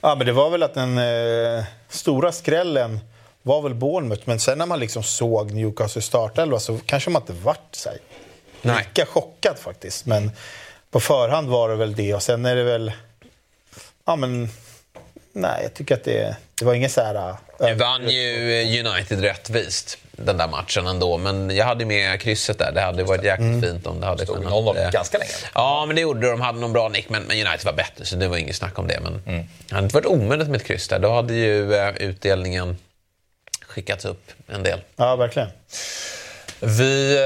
[0.00, 3.00] Ja, men det var väl att den eh, stora skrällen
[3.42, 7.32] var väl Bournemouth, men sen när man liksom såg Newcastle startelva så kanske man inte
[7.32, 7.98] vart sig.
[8.62, 10.06] lika chockad faktiskt.
[10.06, 10.30] Men
[10.90, 12.92] på förhand var det väl det och sen är det väl...
[14.04, 14.48] Ja, men
[15.32, 17.34] Nej, jag tycker att det, det var inget så här...
[17.60, 22.58] Nu äh, vann ju United rättvist den där matchen ändå, men jag hade med krysset
[22.58, 22.72] där.
[22.72, 23.62] Det hade varit jäkligt mm.
[23.62, 24.52] fint om det hade Stod kunnat...
[24.52, 25.30] 0 ganska länge.
[25.54, 26.40] Ja, men det gjorde de.
[26.40, 28.88] hade någon bra nick, men, men United var bättre, så det var inget snack om
[28.88, 29.00] det.
[29.00, 29.46] Men mm.
[29.68, 30.98] det hade inte varit omöjligt med ett kryss där.
[30.98, 32.76] Då hade ju uh, utdelningen
[33.66, 34.80] skickats upp en del.
[34.96, 35.48] Ja, verkligen.
[36.60, 37.18] Vi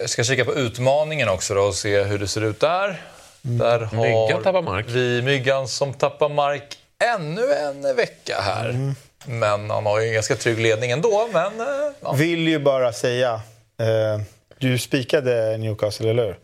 [0.00, 3.00] uh, ska kika på utmaningen också då och se hur det ser ut där.
[3.46, 3.58] Mm.
[3.58, 4.86] Där har Myggan tappar mark.
[4.88, 6.78] vi Myggan som tappar mark
[7.14, 8.68] ännu en vecka här.
[8.68, 8.94] Mm.
[9.26, 11.28] Men han har ju en ganska trygg ledning ändå.
[11.32, 11.66] Men, eh,
[12.00, 12.12] ja.
[12.12, 13.32] Vill ju bara säga,
[13.78, 14.20] eh,
[14.58, 16.38] du spikade Newcastle, eller hur?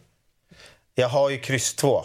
[0.95, 2.05] Jag har ju kryss 2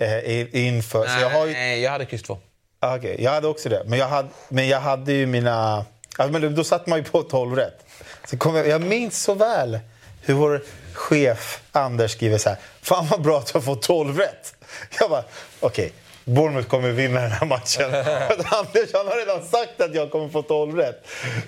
[0.00, 1.06] eh, inför.
[1.06, 1.52] Nej, jag, har ju...
[1.52, 2.38] nej, jag hade kryss 2.
[2.80, 3.82] Ah, okay, jag hade också det.
[3.86, 5.84] Men jag hade, men jag hade ju mina...
[6.18, 7.86] Alltså, men då satt man ju på 12 rätt.
[8.30, 9.78] Så kom jag, jag minns så väl
[10.22, 10.62] hur vår
[10.98, 12.58] chef Anders skriver så här.
[12.82, 14.54] Fan vad bra att har fått 12 rätt.
[15.00, 15.24] Jag bara,
[15.60, 15.86] okej.
[15.86, 15.90] Okay
[16.28, 17.84] Bournemouth kommer vinna den här matchen.
[18.50, 21.06] Anders han har redan sagt att jag kommer få 12 rätt.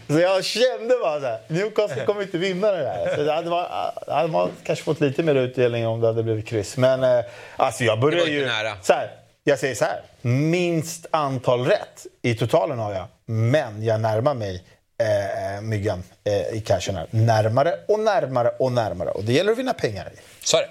[0.09, 3.17] Så jag kände bara så här, Newcastle kommer inte vinna det här.
[3.17, 3.67] Så det hade, man,
[4.09, 6.77] hade man kanske fått lite mer utdelning om det hade blivit kryss.
[6.77, 7.25] Men eh,
[7.57, 8.47] alltså jag börjar ju...
[8.47, 8.77] Nära.
[8.83, 9.11] Så här,
[9.45, 13.05] jag säger så här, minst antal rätt i totalen har jag.
[13.27, 14.65] Men jag närmar mig
[15.01, 17.07] Eh, eh, myggan eh, i cashen här.
[17.11, 19.11] Närmare och närmare och närmare.
[19.11, 20.13] Och det gäller att vinna pengar.
[20.45, 20.69] Så är det.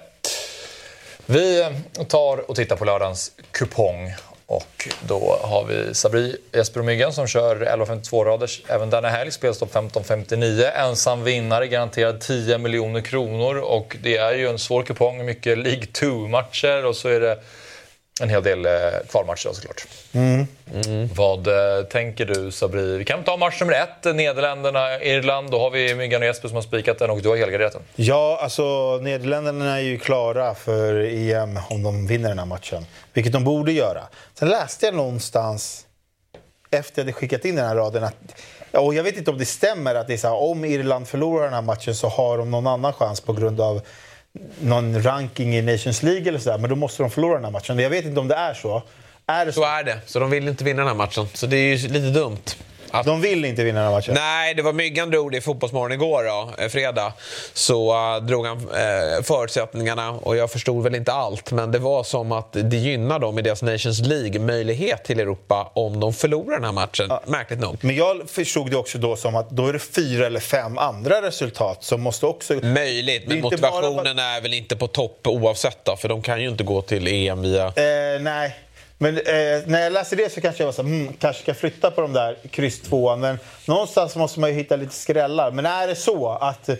[1.26, 4.14] Vi eh, tar och tittar på lördagens kupong.
[4.46, 9.30] Och då har vi Sabri, Jesper och Myggan som kör 11.52 raders även denna helg.
[9.30, 10.70] Spelstopp 15.59.
[10.74, 13.56] Ensam vinnare, garanterad 10 miljoner kronor.
[13.56, 17.38] Och det är ju en svår kupong, mycket League 2-matcher och så är det
[18.20, 18.72] en hel del eh,
[19.08, 19.86] kvalmatcher såklart.
[20.12, 20.46] Mm.
[20.74, 21.08] Mm.
[21.14, 22.98] Vad eh, tänker du Sabri?
[22.98, 25.50] Vi kan ta match nummer ett, Nederländerna, Irland.
[25.50, 27.82] Då har vi Myggan och Jesper som har spikat den och du har helgarderat den.
[27.94, 32.86] Ja, alltså Nederländerna är ju klara för EM om de vinner den här matchen.
[33.12, 34.02] Vilket de borde göra.
[34.34, 35.86] Sen läste jag någonstans
[36.70, 38.14] efter att jag hade skickat in den här raden att
[38.72, 41.44] och jag vet inte om det stämmer att det är så här, om Irland förlorar
[41.44, 43.82] den här matchen så har de någon annan chans på grund av
[44.60, 47.78] någon ranking i Nations League eller sådär, men då måste de förlora den här matchen.
[47.78, 48.82] Jag vet inte om det är så.
[49.26, 49.60] Är det så?
[49.60, 50.00] så är det.
[50.06, 51.26] Så de vill inte vinna den här matchen.
[51.34, 52.36] Så det är ju lite dumt.
[52.90, 54.14] Att, De vill inte vinna den här matchen.
[54.14, 57.12] Nej, det var Myggan drog det i Fotbollsmorgon igår, då, eh, fredag.
[57.52, 61.52] Så uh, drog han uh, förutsättningarna och jag förstod väl inte allt.
[61.52, 66.00] Men det var som att det gynnar dem i deras Nations League-möjlighet till Europa om
[66.00, 67.06] de förlorar den här matchen.
[67.08, 67.22] Ja.
[67.26, 67.76] Märkligt nog.
[67.80, 71.22] Men jag förstod det också då som att då är det fyra eller fem andra
[71.22, 72.54] resultat som måste också...
[72.54, 74.26] Möjligt, men motivationen bara...
[74.26, 77.42] är väl inte på topp oavsett då, för de kan ju inte gå till EM
[77.42, 77.66] via...
[77.66, 78.56] Eh, nej.
[79.02, 79.22] Men eh,
[79.66, 82.12] när jag läste det så kanske jag var så mm, kanske ska flytta på de
[82.12, 85.50] där kryss 2 Men någonstans måste man ju hitta lite skrällar.
[85.50, 86.70] Men är det så att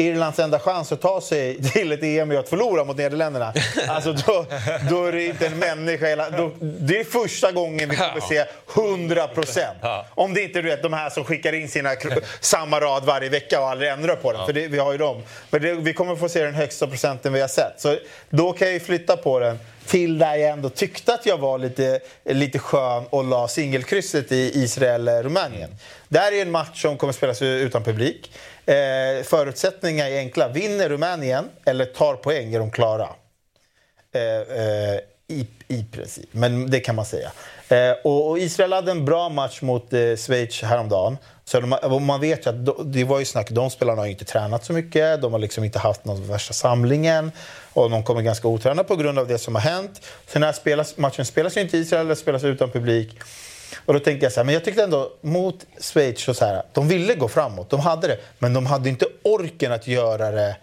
[0.00, 3.52] Irlands enda chans att ta sig till ett EM är att förlora mot Nederländerna.
[3.88, 4.46] Alltså då,
[4.90, 6.30] då är det inte en människa.
[6.30, 8.44] Då, det är första gången vi kommer se
[8.74, 9.78] 100 procent.
[10.14, 11.90] Om det inte är de här som skickar in sina
[12.40, 14.46] samma rad varje vecka och aldrig ändrar på den.
[14.46, 15.22] För det, vi har ju dem.
[15.50, 17.80] Men det, vi kommer få se den högsta procenten vi har sett.
[17.80, 17.96] Så
[18.30, 21.58] då kan jag ju flytta på den till där jag ändå tyckte att jag var
[21.58, 25.70] lite, lite skön och la singelkrysset i Israel-Rumänien.
[26.08, 28.32] Det här är en match som kommer spelas utan publik.
[28.66, 30.48] Eh, förutsättningarna är enkla.
[30.48, 33.08] Vinner Rumänien eller tar poäng är de klara.
[34.12, 37.32] Eh, eh, i, I princip, men det kan man säga.
[37.68, 41.18] Eh, och, och, Israel hade en bra match mot eh, Schweiz häromdagen.
[41.44, 44.24] Så de, man vet ju att de, det var ju snack, de spelarna har inte
[44.24, 47.32] tränat så mycket, de har liksom inte haft någon värsta samlingen
[47.72, 50.00] och de kommer ganska otränade på grund av det som har hänt.
[50.26, 53.18] Så den här spelas, matchen spelas ju inte i Israel, den spelas utan publik.
[53.76, 56.88] Och då tänkte jag så här, men jag tyckte ändå mot Schweiz så, här, de
[56.88, 60.56] ville gå framåt, de hade det, men de hade inte orken att göra det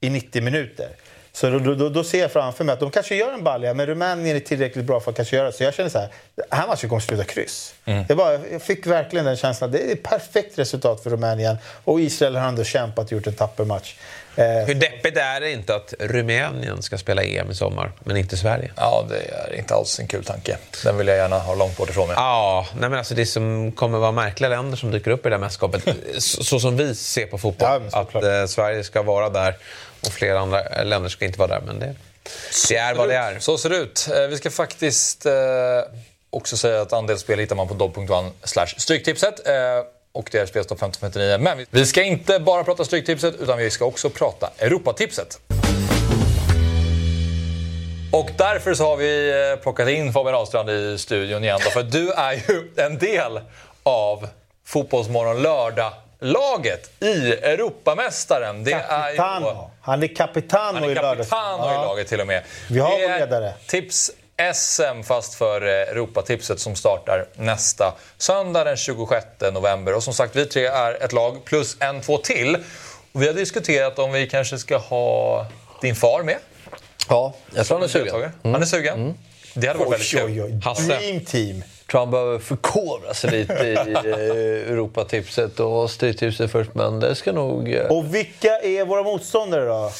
[0.00, 0.88] i 90 minuter.
[1.32, 3.86] Så då, då, då, ser jag framför mig att de kanske gör en balja, men
[3.86, 5.52] Rumänien är tillräckligt bra för att kanske göra det.
[5.52, 7.74] Så jag känner så här, den här matchen kommer sluta kryss.
[7.84, 8.04] Mm.
[8.08, 9.70] Jag, bara, jag fick verkligen den känslan.
[9.70, 11.56] Det är ett perfekt resultat för Rumänien.
[11.84, 13.96] Och Israel har ändå kämpat och gjort en tapper match.
[14.40, 18.36] Eh, Hur deppigt är det inte att Rumänien ska spela EM i sommar, men inte
[18.36, 18.70] Sverige?
[18.76, 20.56] Ja, det är inte alls en kul tanke.
[20.84, 22.14] Den vill jag gärna ha långt bort ifrån mig.
[22.18, 25.34] Ja, nej men alltså det som kommer vara märkliga länder som dyker upp i det
[25.34, 25.82] här mästerskapet.
[26.18, 27.82] så, så som vi ser på fotboll.
[27.92, 29.56] Ja, att eh, Sverige ska vara där
[30.06, 31.60] och flera andra länder ska inte vara där.
[31.66, 31.94] Men det,
[32.68, 33.38] det är vad det är.
[33.38, 34.08] Så ser det ut.
[34.14, 35.32] Eh, vi ska faktiskt eh,
[36.30, 38.30] också säga att andelsspel hittar man på dobb.one
[38.76, 39.48] stryktipset.
[39.48, 39.54] Eh,
[40.12, 41.38] och det är spelstopp 1559.
[41.40, 45.40] Men vi ska inte bara prata Stryktipset utan vi ska också prata Europatipset.
[48.12, 51.58] Och därför så har vi eh, plockat in Fabian Ahlstrand i studion igen.
[51.60, 53.40] För du är ju en del
[53.82, 54.28] av
[54.64, 58.64] Fotbollsmorgon lördag laget i Europamästaren.
[58.64, 59.20] Det är ju,
[59.80, 62.42] han är kapitano, han är kapitano i, i laget till och med.
[62.68, 63.52] Vi har vår ledare.
[63.66, 64.10] Tips
[64.54, 69.94] SM fast för eh, Europatipset som startar nästa söndag den 26 november.
[69.94, 72.56] Och som sagt, vi tre är ett lag plus en, två till.
[73.12, 75.46] Och vi har diskuterat om vi kanske ska ha
[75.80, 76.36] din far med.
[77.08, 78.14] Ja, jag tror han är sugen.
[78.16, 78.32] Mm.
[78.42, 79.00] Han är sugen.
[79.00, 79.14] Mm.
[79.54, 80.22] Det hade varit väldigt kul.
[80.24, 80.82] Oj, oj, Hasse.
[80.82, 81.64] Dream team.
[81.90, 87.32] tror han behöver förkovra sig lite i eh, Europatipset och Stryktipset först, men det ska
[87.32, 87.72] nog...
[87.72, 87.86] Eh...
[87.86, 89.92] Och vilka är våra motståndare då?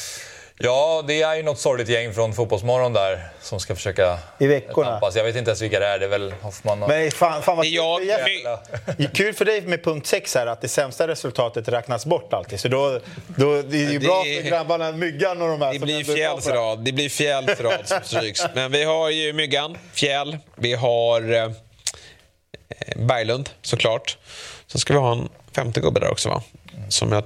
[0.63, 4.91] Ja, det är ju något sorgligt gäng från Fotbollsmorgon där som ska försöka I veckorna.
[4.91, 5.17] Tampas.
[5.17, 5.99] Jag vet inte ens vilka det är.
[5.99, 6.89] Det är väl Hoffman och...
[6.89, 10.69] Men fan, fan vad jag, jag, kul för dig med punkt 6 här att det
[10.69, 12.61] sämsta resultatet räknas bort alltid.
[12.61, 15.73] Så då, då det är ju det, bra för grabbarna Myggan och de här.
[15.73, 16.85] Det blir fjällsrad.
[16.85, 18.43] Det blir fjällsrad som stryks.
[18.55, 20.39] Men vi har ju Myggan, Fjäll.
[20.57, 21.51] Vi har eh,
[22.97, 24.19] Berglund såklart.
[24.67, 26.43] Sen ska vi ha en femte gubbe där också va?
[26.89, 27.25] Som jag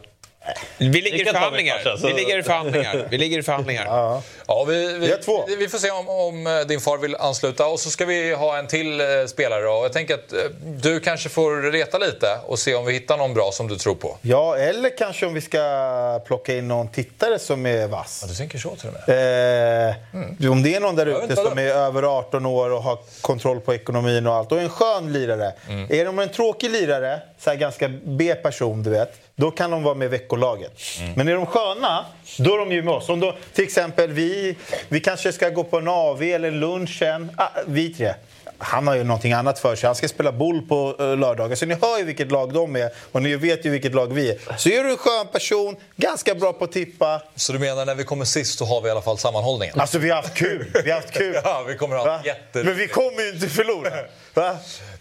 [0.78, 2.06] vi ligger, i förhandlingar.
[2.06, 3.06] vi ligger i förhandlingar.
[3.10, 3.84] Vi ligger i förhandlingar.
[3.86, 4.22] Ja.
[4.46, 5.16] Ja, vi, vi,
[5.46, 7.66] vi, vi får se om, om, eh, din far vill ansluta.
[7.66, 9.68] Och så ska vi ha en till eh, spelare.
[9.68, 13.16] Och jag tänker att eh, du kanske får reta lite och se om vi hittar
[13.16, 14.18] någon bra som du tror på.
[14.22, 18.18] Ja, eller kanske om vi ska plocka in någon tittare som är vass.
[18.22, 19.88] Ja, du tänker så till och med.
[19.88, 20.52] Eh, mm.
[20.52, 23.74] Om det är någon där ute som är över 18 år och har kontroll på
[23.74, 25.52] ekonomin och allt och är en skön lirare.
[25.68, 25.86] Mm.
[25.90, 29.94] Är de en tråkig lirare, så här ganska B-person, du vet då kan de vara
[29.94, 30.80] med i veckolaget.
[31.00, 31.12] Mm.
[31.16, 32.06] Men är de sköna,
[32.38, 33.08] då är de ju med oss.
[33.08, 34.56] Om då, till exempel vi,
[34.88, 37.30] vi kanske ska gå på en AV eller lunchen.
[37.36, 38.14] Ah, vi tre.
[38.58, 39.86] Han har ju någonting annat för sig.
[39.86, 41.56] Han ska spela boll på uh, lördagar.
[41.56, 44.30] Så ni hör ju vilket lag de är och ni vet ju vilket lag vi
[44.30, 44.56] är.
[44.56, 47.22] Så är du en skön person, ganska bra på att tippa.
[47.36, 49.80] Så du menar när vi kommer sist så har vi i alla fall sammanhållningen?
[49.80, 50.70] Alltså vi har haft kul.
[50.84, 51.40] Vi har haft kul.
[51.44, 52.68] ja, vi kommer att ha jätteroligt.
[52.68, 53.90] Men vi kommer ju inte förlora.
[54.34, 54.56] Va?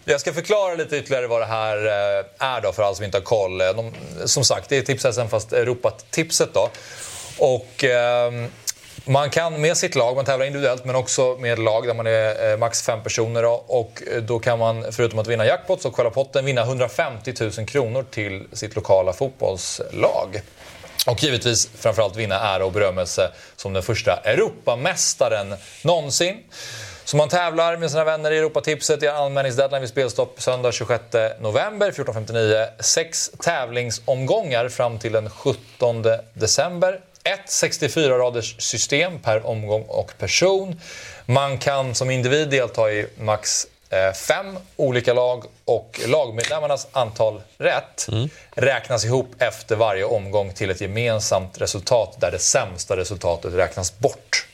[0.06, 3.18] Jag ska förklara lite ytterligare vad det här eh, är då för alla som inte
[3.18, 3.60] har koll.
[3.60, 3.92] Eh, de,
[4.24, 6.70] som sagt, det är Tipsessen fast Europatipset då.
[7.38, 8.32] Och eh,
[9.04, 12.50] man kan med sitt lag, man tävlar individuellt men också med lag där man är
[12.50, 13.42] eh, max fem personer.
[13.42, 17.32] Då, och eh, då kan man förutom att vinna jackpots och själva potten vinna 150
[17.40, 20.42] 000 kronor till sitt lokala fotbollslag.
[21.06, 26.36] Och givetvis framförallt vinna ära och berömmelse som den första Europamästaren någonsin.
[27.04, 29.00] Så man tävlar med sina vänner i Europatipset.
[29.00, 31.02] Det är anmälningsdeadline vid spelstopp söndag 26
[31.40, 32.66] november 14.59.
[32.82, 36.04] Sex tävlingsomgångar fram till den 17
[36.34, 37.00] december.
[37.24, 40.80] Ett 64-raders system per omgång och person.
[41.26, 48.06] Man kan som individ delta i max eh, fem olika lag och lagmedlemmarnas antal rätt
[48.54, 54.46] räknas ihop efter varje omgång till ett gemensamt resultat där det sämsta resultatet räknas bort.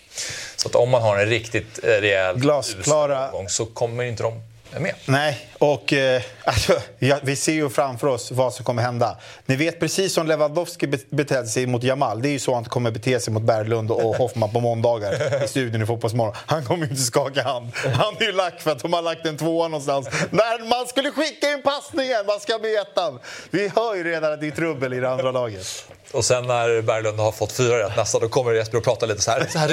[0.62, 4.42] Så att om man har en riktigt eh, rejäl Glasklara- omgång så kommer inte de
[4.80, 4.94] med.
[5.06, 9.16] Nej, och eh, alltså, ja, vi ser ju framför oss vad som kommer hända.
[9.46, 12.22] Ni vet precis som Lewandowski be- betedde sig mot Jamal.
[12.22, 15.48] Det är ju så han kommer bete sig mot Berglund och Hoffman på måndagar i
[15.48, 16.34] studion i Fotbollsmorgon.
[16.46, 17.68] Han kommer ju inte skaka hand.
[17.94, 20.08] Han är ju lack för att de har lagt en tvåa någonstans.
[20.30, 23.18] När man skulle skicka in passningen, man ska med ettan.
[23.50, 25.66] Vi hör ju redan att det är trubbel i det andra laget.
[26.12, 29.22] Och sen när Berglund har fått fyra rätt nästa, då kommer Jesper och pratar lite
[29.22, 29.46] så här.
[29.48, 29.68] Så här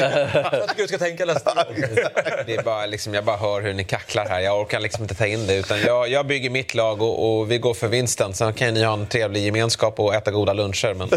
[0.54, 1.76] jag tycker du ska tänka nästa gång.
[2.46, 4.40] Det är bara, liksom, jag bara hör hur ni kacklar här.
[4.40, 5.56] Jag orkar liksom inte ta in det.
[5.56, 8.34] Utan jag, jag bygger mitt lag och, och vi går för vinsten.
[8.34, 10.94] Sen kan ni ha en trevlig gemenskap och äta goda luncher.
[10.94, 11.10] Men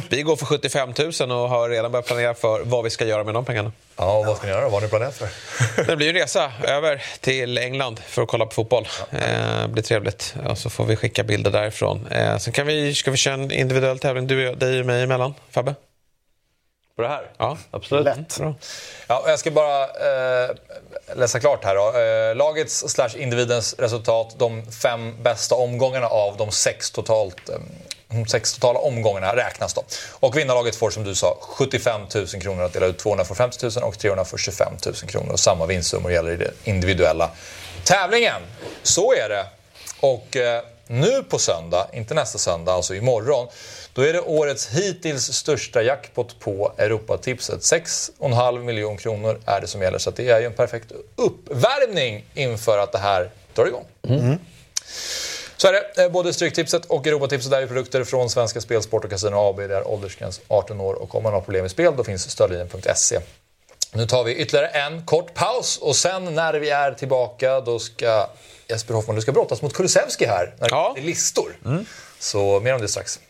[0.08, 3.24] vi går för 75 000 och har redan börjat planera för vad vi ska göra
[3.24, 3.72] med de pengarna.
[3.96, 4.62] Ja, vad ska ni göra?
[4.62, 5.28] Vad har ni planerat för?
[5.86, 8.88] Det blir en resa över till England för att kolla på fotboll.
[9.10, 10.34] Eh, blir trevligt.
[10.46, 12.06] Och så får vi skicka bilder därifrån.
[12.10, 15.02] Eh, sen kan vi, ska vi köra en individuell tävling, du och dig och mig
[15.02, 15.74] emellan, Fabbe?
[16.96, 17.30] På det här?
[17.36, 18.04] Ja, Absolut.
[18.04, 18.38] Lätt.
[18.38, 18.54] bra.
[19.06, 20.50] Ja, jag ska bara eh,
[21.14, 21.74] läsa klart här.
[21.74, 21.98] Då.
[21.98, 27.56] Eh, lagets slash individens resultat, de fem bästa omgångarna av de sex, totalt, eh,
[28.08, 29.74] de sex totala omgångarna räknas.
[29.74, 29.84] Då.
[30.12, 32.98] Och vinnarlaget får som du sa 75 000 kronor att dela ut.
[32.98, 35.32] 200 får 50 000 och 300 får 25 000 kronor.
[35.32, 37.30] Och samma vinstsummor gäller i den individuella
[37.84, 38.42] tävlingen.
[38.82, 39.46] Så är det.
[40.00, 43.48] Och eh, nu på söndag, inte nästa söndag, alltså imorgon,
[43.92, 47.60] då är det årets hittills största jackpot på Europatipset.
[47.60, 52.78] 6,5 miljoner kronor är det som gäller, så det är ju en perfekt uppvärmning inför
[52.78, 53.84] att det här drar igång.
[55.56, 56.02] Så är det.
[56.02, 59.56] Eh, Både Stryktipset och Europatipset är ju produkter från Svenska Spel, Sport och Casino AB.
[59.56, 63.18] Det är åldersgräns 18 år och om man har problem med spel då finns stödlinjen.se.
[63.94, 68.26] Nu tar vi ytterligare en kort paus och sen när vi är tillbaka då ska
[68.68, 70.92] Jesper Hoffman, du ska brottas mot Kulusevski här när det Ja.
[70.96, 71.56] till listor.
[72.18, 73.20] Så mer om det strax.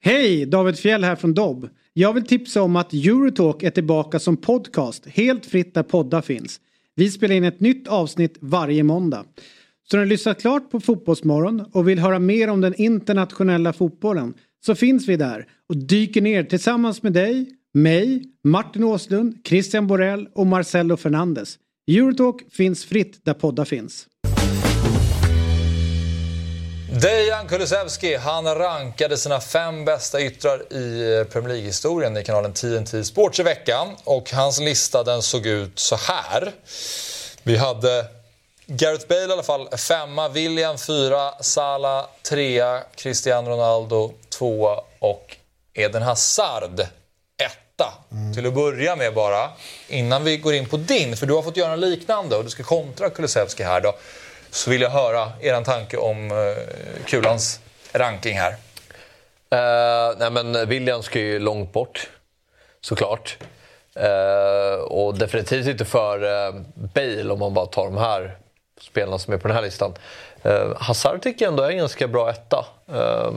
[0.00, 0.46] Hej!
[0.46, 1.68] David Fjell här från Dobb.
[1.92, 6.60] Jag vill tipsa om att Eurotalk är tillbaka som podcast, helt fritt där poddar finns.
[6.96, 9.24] Vi spelar in ett nytt avsnitt varje måndag.
[9.90, 14.34] Så när du lyssnat klart på Fotbollsmorgon och vill höra mer om den internationella fotbollen
[14.66, 20.28] så finns vi där och dyker ner tillsammans med dig, mig, Martin Åslund, Christian Borell
[20.34, 21.58] och Marcelo Fernandes.
[21.90, 24.06] Eurotalk finns fritt där poddar finns.
[27.00, 33.40] Dejan Kulusevski, han rankade sina fem bästa yttrar i Premier League-historien i kanalen TNT Sports
[33.40, 33.88] i veckan.
[34.04, 36.52] Och hans lista den såg ut så här.
[37.42, 38.06] Vi hade
[38.66, 45.36] Gareth Bale i alla fall femma, William fyra, Salah trea, Cristiano Ronaldo tvåa och
[45.74, 46.80] Eden Hazard
[47.42, 47.92] etta.
[48.34, 49.50] Till att börja med bara,
[49.88, 52.50] innan vi går in på din, för du har fått göra en liknande och du
[52.50, 53.94] ska kontra Kulusevski här då.
[54.50, 57.60] Så vill jag höra er tanke om eh, Kulans
[57.92, 58.56] ranking här.
[59.50, 62.10] Eh, nej men William ska ju långt bort,
[62.80, 63.36] såklart.
[63.94, 68.36] Eh, och definitivt inte för eh, Bale om man bara tar de här
[68.80, 69.94] spelarna som är på den här listan.
[70.42, 72.66] Eh, Hazard tycker jag ändå är en ganska bra etta.
[72.92, 73.32] Eh,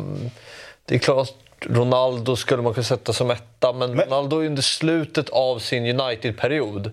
[0.92, 5.60] det är klart Ronaldo skulle man kunna sätta som etta, men, Ronaldo under slutet av
[5.60, 6.92] sin United-period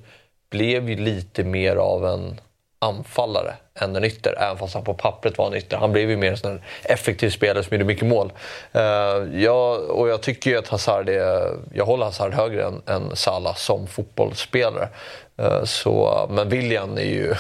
[0.51, 2.41] blev ju lite mer av en
[2.79, 5.77] anfallare än en ytter, även fast han på pappret var en ytter.
[5.77, 8.33] Han blev ju mer en sån effektiv spelare som gjorde mycket mål.
[8.73, 8.83] Eh,
[9.43, 13.55] jag, och jag tycker ju att Hazard är, jag håller Hazard högre än, än Salah
[13.55, 14.89] som fotbollsspelare.
[15.37, 17.35] Eh, så, men William är ju...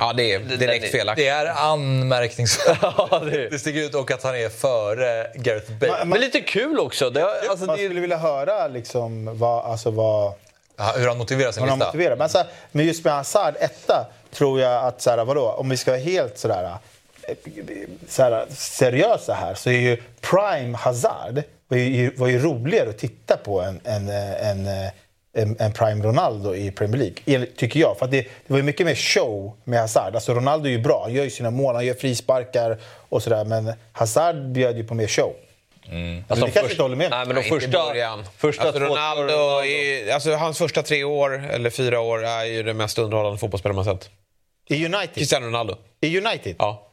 [0.00, 1.26] Ja, det är direkt felaktigt.
[1.26, 2.78] Det är anmärkningsvärt.
[2.82, 6.04] Ja, det, Det sticker ut och att han är före Gareth Bale.
[6.04, 7.10] men lite kul också.
[7.10, 10.32] Det, alltså, Man det, skulle vilja höra liksom vad, alltså vad,
[10.76, 11.88] Ja, hur han motiverar sin hur han lista.
[11.88, 12.16] motiverar.
[12.16, 15.68] Men, så här, men just med Hazard, etta, tror jag att så här, vadå, om
[15.68, 16.76] vi ska vara helt sådär,
[17.22, 17.34] eh,
[18.08, 22.98] så här, seriösa här så är ju Prime Hazard var ju, var ju roligare att
[22.98, 24.90] titta på än, än, eh, än, eh,
[25.32, 27.98] en, en Prime Ronaldo i Premier League, tycker jag.
[27.98, 30.14] För att det, det var mycket mer show med Hazard.
[30.14, 32.78] Alltså Ronaldo är ju bra, han gör ju sina mål, han gör frisparkar
[33.08, 33.44] och sådär.
[33.44, 35.34] Men Hazard bjöd ju på mer show.
[35.88, 36.24] Mm.
[36.28, 37.10] Alltså, du kanske inte håller med?
[37.10, 41.44] Nej, men de Nej, första, första alltså, två Ronaldo, är, alltså, hans första tre år,
[41.50, 44.10] eller fyra år, är ju det mest underhållande fotbollsspelare man sett.
[44.68, 45.14] I United?
[45.14, 45.76] Cristiano Ronaldo.
[46.00, 46.54] I United?
[46.58, 46.86] Ja.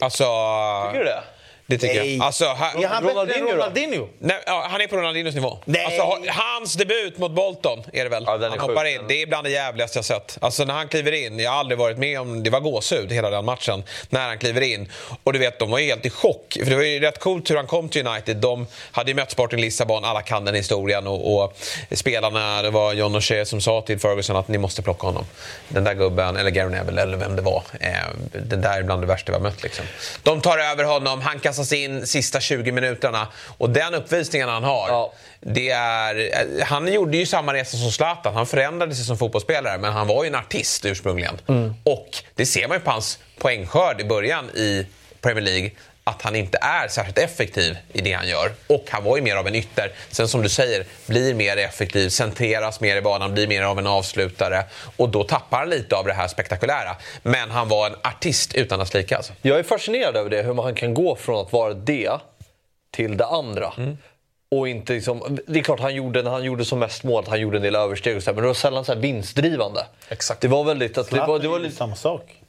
[0.00, 0.24] Alltså...
[0.24, 1.22] Tycker du det?
[1.66, 2.16] Det tycker Nej.
[2.16, 2.26] jag.
[2.26, 3.52] Alltså, ha, Är han bättre än Ronaldinho?
[3.52, 4.08] Ronaldinho?
[4.18, 5.58] Nej, ja, han är på Ronaldinhos nivå.
[5.64, 5.84] Nej.
[5.84, 8.24] Alltså, ha- hans debut mot Bolton är det väl?
[8.26, 8.68] Ja, den är han sjuk.
[8.68, 9.00] hoppar in.
[9.08, 10.38] Det är bland det jävligaste jag sett.
[10.40, 13.30] Alltså när han kliver in, jag har aldrig varit med om, det var gåshud hela
[13.30, 13.82] den matchen.
[14.08, 14.92] När han kliver in.
[15.24, 16.56] Och du vet, de var ju helt i chock.
[16.58, 18.36] För det var ju rätt coolt hur han kom till United.
[18.36, 21.06] De hade ju mött Sporting Lissabon, alla kan den historien.
[21.06, 21.56] Och, och
[21.92, 25.24] spelarna, det var John O'Shea som sa till Ferguson att ni måste plocka honom.
[25.68, 27.62] Den där gubben, eller Gary Neville eller vem det var.
[27.80, 27.90] Eh,
[28.32, 29.84] den där är bland det värsta vi har mött liksom.
[30.22, 33.28] De tar över honom, han kastas in sista 20 minuterna.
[33.58, 34.88] Och den uppvisningen han har.
[34.88, 35.12] Ja.
[35.40, 38.34] Det är, eh, han gjorde ju samma resa som Zlatan.
[38.34, 41.34] Han förändrade sig som fotbollsspelare, men han var ju en artist ursprungligen.
[41.84, 44.86] Och det ser man ju på hans poängskörd i början i
[45.20, 45.70] Premier League
[46.04, 48.52] att han inte är särskilt effektiv i det han gör.
[48.66, 49.92] Och han var ju mer av en ytter.
[50.10, 53.86] Sen som du säger, blir mer effektiv, centreras mer i banan, blir mer av en
[53.86, 54.64] avslutare.
[54.96, 56.96] Och då tappar han lite av det här spektakulära.
[57.22, 59.16] Men han var en artist utan att slika.
[59.16, 59.32] Alltså.
[59.42, 62.10] Jag är fascinerad över det, hur man kan gå från att vara det
[62.90, 63.72] till det andra.
[64.50, 67.28] Och inte liksom, det är klart han gjorde, när han gjorde som mest mål, att
[67.28, 69.86] han gjorde en del översteg och så här, men det var sällan så här vinstdrivande.
[70.08, 70.40] Exakt.
[70.40, 70.98] Det var väldigt...
[70.98, 72.43] Att det var, det var lite, samma sak.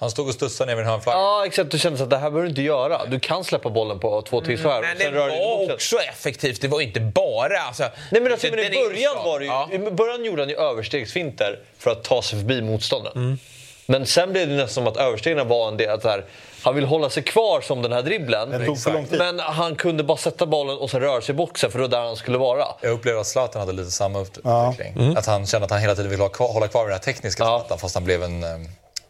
[0.00, 1.18] Han stod och studsade ner vid en hörnflagga.
[1.18, 1.70] ja, exakt.
[1.70, 3.06] Du kände att det här behöver du inte göra.
[3.06, 4.84] Du kan släppa bollen på två tillfällen.
[4.98, 5.18] Men och det
[5.66, 6.60] var också effektivt.
[6.60, 7.60] Det var inte bara...
[7.60, 9.68] Alltså, Nej men, alltså, men i början var det ju, Ja.
[9.72, 13.16] i början gjorde han ju överstegsfinter för att ta sig förbi motståndaren.
[13.16, 13.38] Mm.
[13.86, 16.24] Men sen blev det nästan som att överstegen var en del, att här,
[16.62, 18.50] han vill hålla sig kvar som den här dribblen.
[18.50, 19.18] Den tog för lång tid.
[19.18, 21.88] Men han kunde bara sätta bollen och sen röra sig i boxen för det var
[21.88, 22.64] där han skulle vara.
[22.80, 25.16] Jag upplever att Zlatan hade lite samma utveckling.
[25.16, 27.42] Att han kände att han hela tiden ville kvar, hålla kvar vid den här tekniska
[27.42, 27.58] Ja.
[27.58, 28.48] Zlatan fast han blev en, eh,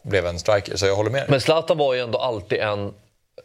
[0.03, 0.77] blev en striker.
[0.77, 1.25] Så jag håller med.
[1.29, 2.93] Men Zlatan var ju ändå alltid en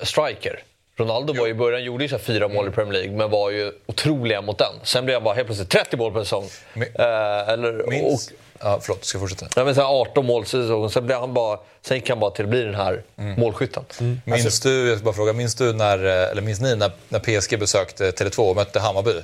[0.03, 0.63] striker.
[0.99, 3.31] Ronaldo var ju i början gjorde ju så här fyra mål i Premier League men
[3.31, 4.73] var ju otroliga mot den.
[4.83, 6.49] Sen blev han bara helt plötsligt 30 mål per säsong.
[6.75, 8.27] Men- Eh, eller, Minns...
[8.29, 9.47] och, Ja, förlåt, ska fortsätta.
[9.57, 10.91] nej, men så här 18 mål säsong.
[10.91, 13.85] Sen, blev han bara, sen gick han bara till att bli den här målskytten.
[14.25, 17.59] Minns du, jag ska bara fråga, minns du när, eller minns ni när, när PSG
[17.59, 19.21] besökte Tele2 och mötte Hammarby?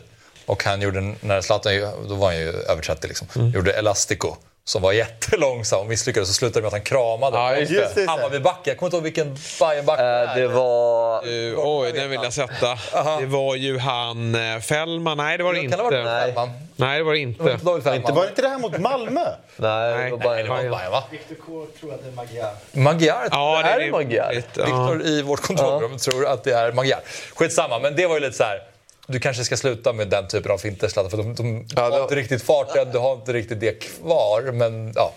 [0.46, 1.72] Och han gjorde, när Zlatan,
[2.08, 4.36] då var han ju över 30 liksom, gjorde Elastico.
[4.64, 7.76] Som var jättelångsam och misslyckades och slutade med att han kramade Ja, just det.
[7.78, 8.06] Just det.
[8.06, 8.62] Hammarbybacken.
[8.64, 11.28] Jag kommer inte ihåg vilken Bajenback Eh, det var...
[11.28, 12.78] Uh, oj, den vill jag sätta.
[13.20, 15.16] Det var ju han eh, Fällman.
[15.16, 15.76] Nej, det var det Kan inte.
[15.76, 16.22] det ha varit Nej.
[16.24, 16.50] Fällman?
[16.76, 17.42] Nej, det var det Det inte.
[17.42, 19.20] var inte David Inte, var det inte det här mot Malmö?
[19.56, 20.70] Nej, det var bara Nej, det var Bayern.
[20.70, 21.04] Bajen va?
[21.10, 22.50] Victor K tror att det är Magyar.
[22.72, 23.28] Magyar?
[23.30, 24.32] Ja, Är det Magyar?
[24.56, 24.64] Ja.
[24.64, 26.98] Viktor i vårt kontrollrum tror att det är Magyar.
[27.34, 28.62] Skitsamma, men det var ju lite så här.
[29.06, 31.90] Du kanske ska sluta med den typen av finter Zlatan, för de, de Ja, har
[31.90, 34.52] det- inte riktigt farten, du har inte riktigt det kvar.
[34.52, 35.12] Men ja,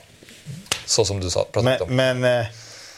[0.86, 1.96] så som du sa, pratade om.
[1.96, 2.46] Men, men eh,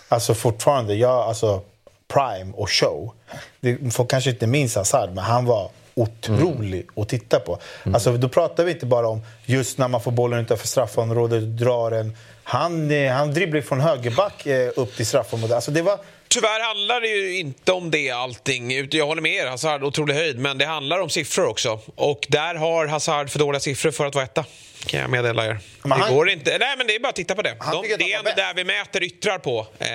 [0.08, 1.62] alltså fortfarande, jag, alltså
[2.08, 3.14] Prime och Show.
[3.60, 7.60] Det, folk kanske inte minns Hazard, men han var otrolig att titta på.
[7.94, 11.48] Alltså, då pratar vi inte bara om just när man får bollen utanför straffområdet och
[11.50, 12.18] drar en.
[12.44, 15.56] Han, eh, han dribblar från högerback eh, upp till straffområdet.
[15.56, 18.88] Alltså, det var, Tyvärr handlar det ju inte om det allting.
[18.92, 20.40] Jag håller med er, Hazard otrolig höjd.
[20.40, 21.80] Men det handlar om siffror också.
[21.96, 24.46] Och där har Hazard för dåliga siffror för att vara etta.
[24.86, 25.60] Kan jag meddela er.
[25.84, 26.58] Men det han- går inte.
[26.58, 27.56] Nej, men det är bara att titta på det.
[27.72, 29.68] De, det är ändå där vi mäter yttrar på.
[29.80, 29.88] Eh,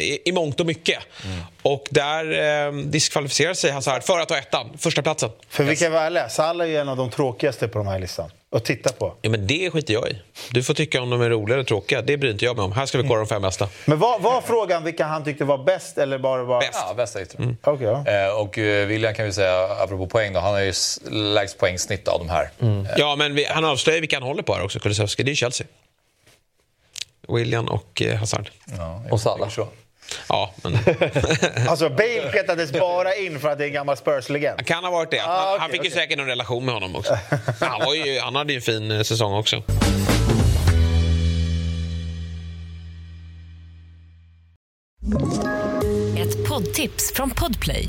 [0.00, 0.98] i, I mångt och mycket.
[1.62, 4.70] Och där eh, diskvalificerar sig Hazard för att ta ettan.
[4.78, 5.30] Första platsen.
[5.48, 8.30] för vi kan vara ärliga, Salah är en av de tråkigaste på de här listan.
[8.52, 9.14] Att titta på.
[9.22, 10.18] Ja, men det skiter jag i.
[10.50, 12.02] Du får tycka om de är roliga eller tråkiga.
[12.02, 12.72] Det bryr inte jag mig om.
[12.72, 13.68] Här ska vi kolla de fem bästa.
[13.84, 16.60] Men var, var frågan vilka han tyckte var bäst eller bara var...
[16.60, 16.78] Bäst.
[16.88, 17.40] Ja, bästa yttrar.
[17.42, 17.56] Mm.
[17.62, 18.26] Okej, ja.
[18.26, 20.72] Eh, och eh, William kan vi säga, apropå poäng då, han har ju
[21.10, 22.50] lägst poängsnitt av de här.
[22.96, 25.22] Ja, men vi, han avslöjar vilka han håller på här också, Kulusevski.
[25.22, 25.66] Det är ju Chelsea.
[27.28, 28.50] William och eh, Hazard.
[28.78, 29.50] Ja, Och Salah.
[30.28, 30.78] Ja, men
[31.68, 34.54] Alltså Bale petades bara in för att det är en gammal Spurs-legend.
[34.56, 35.18] han kan ha varit det.
[35.18, 36.00] Han, Ah, okej, han fick ju okej.
[36.00, 37.18] säkert någon relation med honom också.
[37.60, 39.62] Han, var ju, han hade ju en fin eh, säsong också.
[46.18, 47.88] Ett poddtips från Podplay.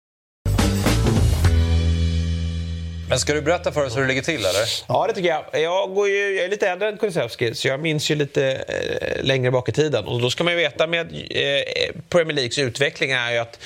[3.11, 4.83] Men ska du berätta för oss hur det ligger till eller?
[4.87, 5.61] Ja, det tycker jag.
[5.61, 9.23] Jag, går ju, jag är lite äldre än Kulusevski, så jag minns ju lite eh,
[9.23, 10.05] längre bak i tiden.
[10.05, 13.59] Och då ska man ju veta med eh, Premier Leagues utveckling är ju att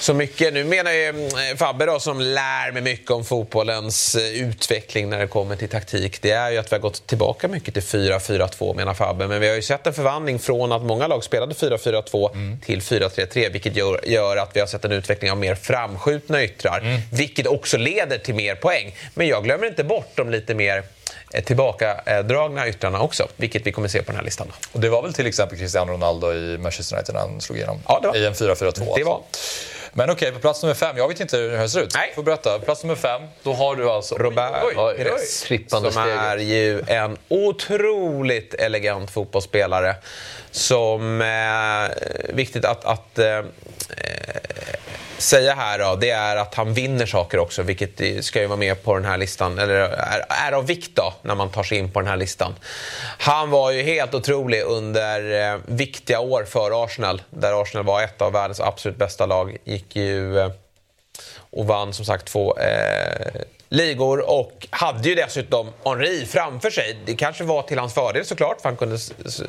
[0.00, 0.54] så mycket.
[0.54, 5.18] Nu menar ju eh, Fabbe då, som lär mig mycket om fotbollens eh, utveckling när
[5.18, 6.22] det kommer till taktik.
[6.22, 9.28] Det är ju att vi har gått tillbaka mycket till 4-4-2 menar Fabbe.
[9.28, 13.52] Men vi har ju sett en förvandling från att många lag spelade 4-4-2 till 4-3-3.
[13.52, 17.00] Vilket gör, gör att vi har sett en utveckling av mer framskjutna yttrar.
[17.12, 18.96] Vilket också leder till mer poäng.
[19.14, 20.82] Men jag glömmer inte bort de lite mer
[21.34, 23.28] eh, tillbakadragna yttrarna också.
[23.36, 24.52] Vilket vi kommer se på den här listan.
[24.72, 27.82] Och det var väl till exempel Cristiano Ronaldo i Manchester United när han slog igenom
[27.88, 28.16] Ja, det var.
[28.16, 28.92] i en 4-4-2.
[28.96, 29.14] Det var.
[29.14, 29.40] Alltså.
[29.92, 30.96] Men okej, på plats nummer fem.
[30.96, 31.94] Jag vet inte hur det ser ut.
[31.94, 32.12] Nej.
[32.14, 32.58] Får berätta.
[32.58, 34.14] Plats nummer fem, då har du alltså...
[34.14, 35.04] Robert Oj, oj, oj.
[35.04, 39.96] Pires, som är ju en otroligt elegant fotbollsspelare.
[40.50, 43.44] Som eh, viktigt att, att eh, eh,
[45.18, 48.82] säga här då, det är att han vinner saker också, vilket ska ju vara med
[48.82, 51.92] på den här listan, eller är, är av vikt då, när man tar sig in
[51.92, 52.54] på den här listan.
[53.18, 58.22] Han var ju helt otrolig under eh, viktiga år för Arsenal, där Arsenal var ett
[58.22, 59.56] av världens absolut bästa lag.
[59.64, 60.50] Gick ju eh,
[61.58, 63.40] och vann som sagt två eh,
[63.70, 66.96] ligor och hade ju dessutom Henri framför sig.
[67.06, 68.98] Det kanske var till hans fördel såklart, för han kunde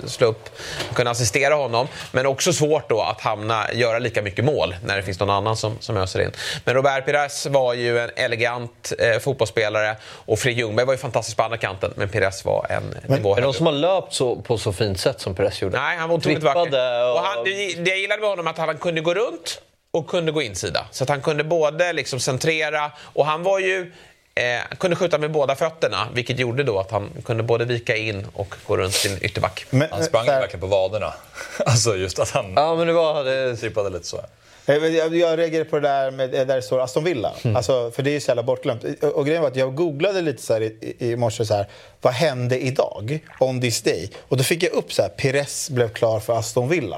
[0.07, 0.49] slå upp,
[0.93, 1.87] kunde assistera honom.
[2.11, 5.57] Men också svårt då att hamna, göra lika mycket mål när det finns någon annan
[5.57, 6.31] som, som öser in.
[6.65, 11.37] Men Robert Pires var ju en elegant eh, fotbollsspelare och Fredrik Ljungberg var ju fantastisk
[11.37, 14.35] på andra kanten, men Pires var en nivå Är det någon som har löpt så,
[14.35, 15.79] på så fint sätt som Perez gjorde?
[15.79, 17.03] Nej, han var otroligt vacker.
[17.09, 17.51] och- Och han, det,
[17.83, 20.85] det jag gillade med honom att han kunde gå runt och kunde gå insida.
[20.91, 23.91] Så att han kunde både liksom centrera och han var ju
[24.35, 28.27] eh, kunde skjuta med båda fötterna vilket gjorde då att han kunde både vika in
[28.33, 29.65] och gå runt sin ytterback.
[29.69, 31.13] Men, Han sprang ju här- verkligen på vaderna.
[31.65, 33.23] Alltså just att han Ja, men det var...
[33.23, 33.55] Det...
[33.55, 34.17] trippade lite så.
[34.65, 37.33] Eh, Jag, jag reagerar på det där med där det står Aston Villa.
[37.55, 38.83] Alltså, för det är ju så jävla bortglömt.
[39.01, 41.67] Och, och grejen var att jag googlade lite så här i, i, morse så här.
[42.01, 43.19] Vad hände idag?
[43.39, 44.11] On this day?
[44.27, 45.09] Och då fick jag upp så här.
[45.09, 46.97] Perez blev klar för Aston Villa.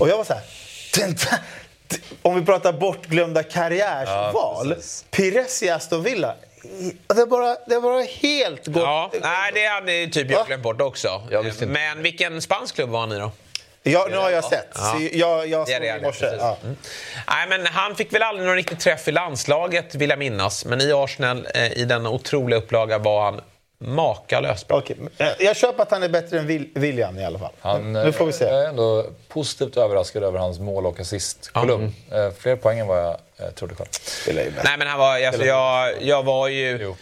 [0.00, 0.42] Och jag var så här.
[1.88, 4.74] "Vänta, d- Om vi pratar bortglömda karriärsval.
[5.10, 6.34] Perez i Aston Villa.
[7.06, 8.82] Det är bara, det är bara helt gått.
[8.82, 11.22] Ja, nej, det hade ju typ jag glömt bort också.
[11.30, 11.72] Jag visste inte.
[11.80, 13.30] Men vilken spansk klubb var han i då?
[13.82, 14.68] Ja, nu har jag sett.
[14.74, 14.80] Ja.
[14.98, 16.26] Så jag jag Det är såg det, i morse.
[16.38, 16.56] Ja.
[17.28, 20.64] Nej, men han fick väl aldrig någon riktig träff i landslaget vill jag minnas.
[20.64, 23.40] Men i Arsenal, eh, i denna otroliga upplaga, var han
[23.78, 24.82] makalös bra.
[24.96, 27.52] Men, eh, Jag köper att han är bättre än Wil- William i alla fall.
[27.60, 28.44] Han, nu får vi se.
[28.44, 31.94] Jag är ändå positivt överraskad över hans mål och assistkolumn.
[32.12, 33.88] Eh, Fler poäng än vad jag eh, trodde själv.
[34.64, 36.78] Nej, men han var, alltså, jag, jag var ju...
[36.82, 36.96] Jo.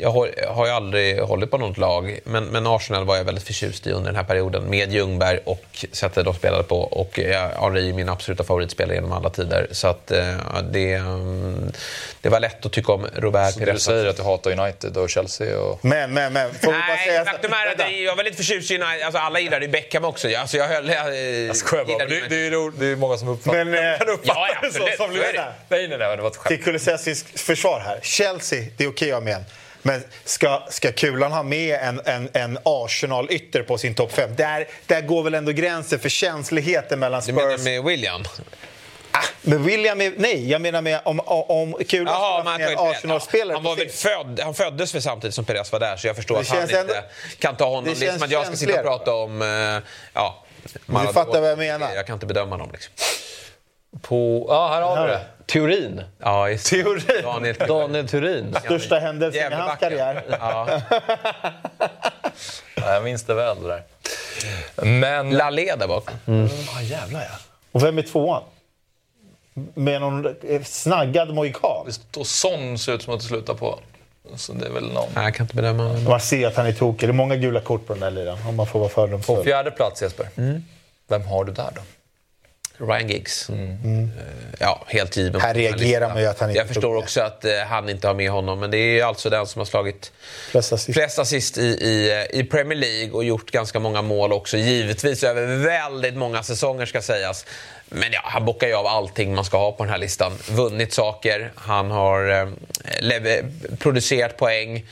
[0.00, 3.44] Jag har, har ju aldrig hållit på något lag, men, men Arsenal var jag väldigt
[3.44, 6.80] förtjust i under den här perioden med Ljungberg och sättet de spelade på.
[6.80, 9.66] Och eh, Henri är min absoluta favoritspelare genom alla tider.
[9.70, 10.34] Så att, eh,
[10.70, 11.72] det, mm,
[12.20, 13.82] det var lätt att tycka om Robert Så du Pires.
[13.82, 15.84] säger att du hatar United och Chelsea och...
[15.84, 16.54] Men, men, men.
[16.54, 19.02] Får vi bara Nej, säga faktum är att jag var lite förtjust i United.
[19.04, 20.28] Alltså, alla gillade ju Beckham också.
[20.38, 20.88] Alltså, jag höll...
[20.88, 21.16] Jag,
[21.46, 22.06] Jag skojar bara.
[22.06, 24.68] Det, det, är, ro- det är många som uppfattar, Men, eh, kan uppfatta ja, ja,
[24.68, 25.32] det så som det.
[25.68, 26.48] Nej, nej, nej, det var ett skämt.
[26.48, 27.98] till Kulusevskis försvar här.
[28.02, 29.44] Chelsea, det är okej okay med en.
[29.82, 34.36] Men ska, ska Kulan ha med en, en, en Arsenal-ytter på sin topp 5?
[34.36, 37.64] Där, där går väl ändå gränsen för känsligheten mellan Du menar Spurs...
[37.64, 38.24] med William?
[39.12, 42.58] Ah, men William är, Nej, jag menar med om, om, om Kulan Jaha, ska ha
[42.58, 45.96] men med Arsenal-spelare han, var väl född, han föddes väl samtidigt som Perez var där
[45.96, 47.84] så jag förstår Det att han känns inte ändå- kan ta honom.
[47.84, 49.42] det Det är som känns att jag ska sitta och prata om...
[49.42, 49.48] eh,
[50.14, 50.44] Ja,
[50.86, 51.12] Maradona.
[51.12, 51.90] fattar vad jag menar.
[51.94, 52.70] Jag kan inte bedöma dem.
[52.72, 52.92] Liksom.
[54.02, 55.20] På, ja, här har vi det.
[55.52, 56.02] Teorin.
[56.18, 56.66] Ja, just.
[56.66, 57.22] Teorin.
[57.22, 58.54] Daniel Daniel Turin.
[58.64, 60.22] Största händelsen i hans karriär.
[60.40, 60.68] Ja.
[62.74, 63.82] Ja, jag minns det väl det där.
[64.84, 65.30] Men...
[65.30, 66.10] Lalé där bak.
[66.76, 67.38] Ah, jävlar ja.
[67.72, 68.42] Och vem är tvåan?
[69.74, 70.34] Med någon
[70.64, 71.86] snaggad mohikan.
[72.16, 73.78] Och Son ser ut som att det slutar på.
[74.36, 75.08] Så det är väl någon.
[75.14, 75.92] Nej, jag kan inte bedöma.
[76.08, 77.08] Man ser att han är tokig.
[77.08, 78.38] Det är många gula kort på den där liran.
[78.48, 79.44] Om man får vara På fördomsfull.
[79.44, 80.28] fjärde plats Jesper.
[81.08, 81.80] Vem har du där då?
[82.78, 83.50] Ryan Giggs.
[83.50, 83.56] Eh,
[84.60, 85.40] Ja, helt given.
[85.40, 86.98] Här reagerar man ju att han inte Jag förstår det.
[87.00, 89.60] också att eh, han inte har med honom, men det är ju alltså den som
[89.60, 90.12] har slagit
[90.50, 90.94] Flest assist.
[90.98, 94.56] flest assist i, i, i Premier League och gjort ganska många mål också.
[94.56, 97.44] Givetvis över väldigt många säsonger ska sägas.
[97.88, 100.32] Men ja, han bockar ju av allting man ska ha på den här listan.
[100.50, 103.44] Vunnit saker, han har eh,
[103.78, 104.84] producerat poäng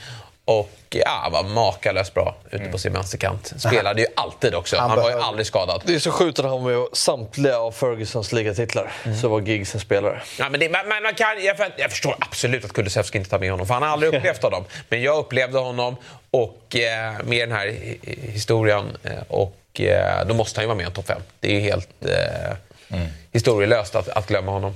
[0.48, 3.52] och ja, var makalöst bra ute på sin vänsterkant.
[3.58, 4.76] Spelade ju alltid också.
[4.76, 5.82] Han, Han var ju aldrig skadad.
[5.86, 8.92] Det är så sjukt att han var med samtliga av Fergusons ligatitlar.
[9.22, 10.22] Så var Giggs en spelare.
[10.38, 13.38] Ja, men det, man, man man kan, jag, jag förstår absolut att Kulusevski inte tar
[13.38, 14.64] med honom, för han har aldrig upplevt honom.
[14.88, 15.96] Men jag upplevde honom
[16.30, 20.66] och eh, med den här hi- hi- historien eh, och eh, då måste han ju
[20.66, 21.20] vara med i en topp 5.
[21.40, 22.98] Det är helt eh,
[23.32, 24.74] historielöst att, att glömma honom.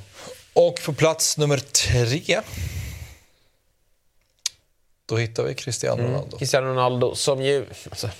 [0.52, 2.40] Och på plats nummer tre.
[5.10, 6.38] Då hittar vi Cristiano Ronaldo.
[6.38, 7.64] Cristiano Ronaldo som ju...
[7.90, 8.10] Alltså,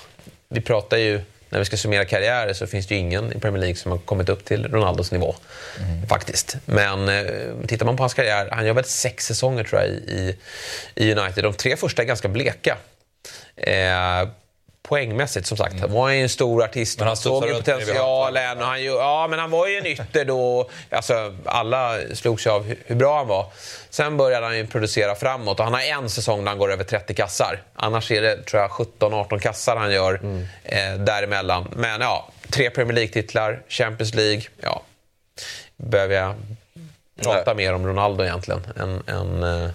[0.48, 3.60] vi pratar ju när vi ska summera karriärer så finns det ju ingen i Premier
[3.60, 5.34] League som har kommit upp till Ronaldos nivå.
[6.08, 6.56] Faktiskt.
[6.64, 7.24] Men eh,
[7.68, 10.36] tittar man på hans karriär, han gör väl sex säsonger tror jag i,
[10.94, 11.44] i United.
[11.44, 12.76] De tre första är ganska bleka.
[13.56, 14.28] Eh,
[14.82, 15.80] poängmässigt som sagt.
[15.80, 18.58] Han var ju en stor artist Men han såg ju potentialen.
[18.58, 20.70] Och han, ju- ja, men han var ju en ytter då.
[20.90, 23.46] Alltså, alla slogs av hur bra han var.
[23.90, 26.84] Sen började han ju producera framåt och han har en säsong där han går över
[26.84, 27.62] 30 kassar.
[27.74, 30.20] Annars är det tror jag 17-18 kassar han gör
[30.64, 31.68] eh, däremellan.
[31.76, 34.42] Men ja, tre Premier League-titlar, Champions League.
[34.60, 34.82] Ja,
[35.76, 36.34] behöver jag
[37.22, 38.66] prata mer om Ronaldo egentligen.
[38.76, 39.70] Än, än, eh,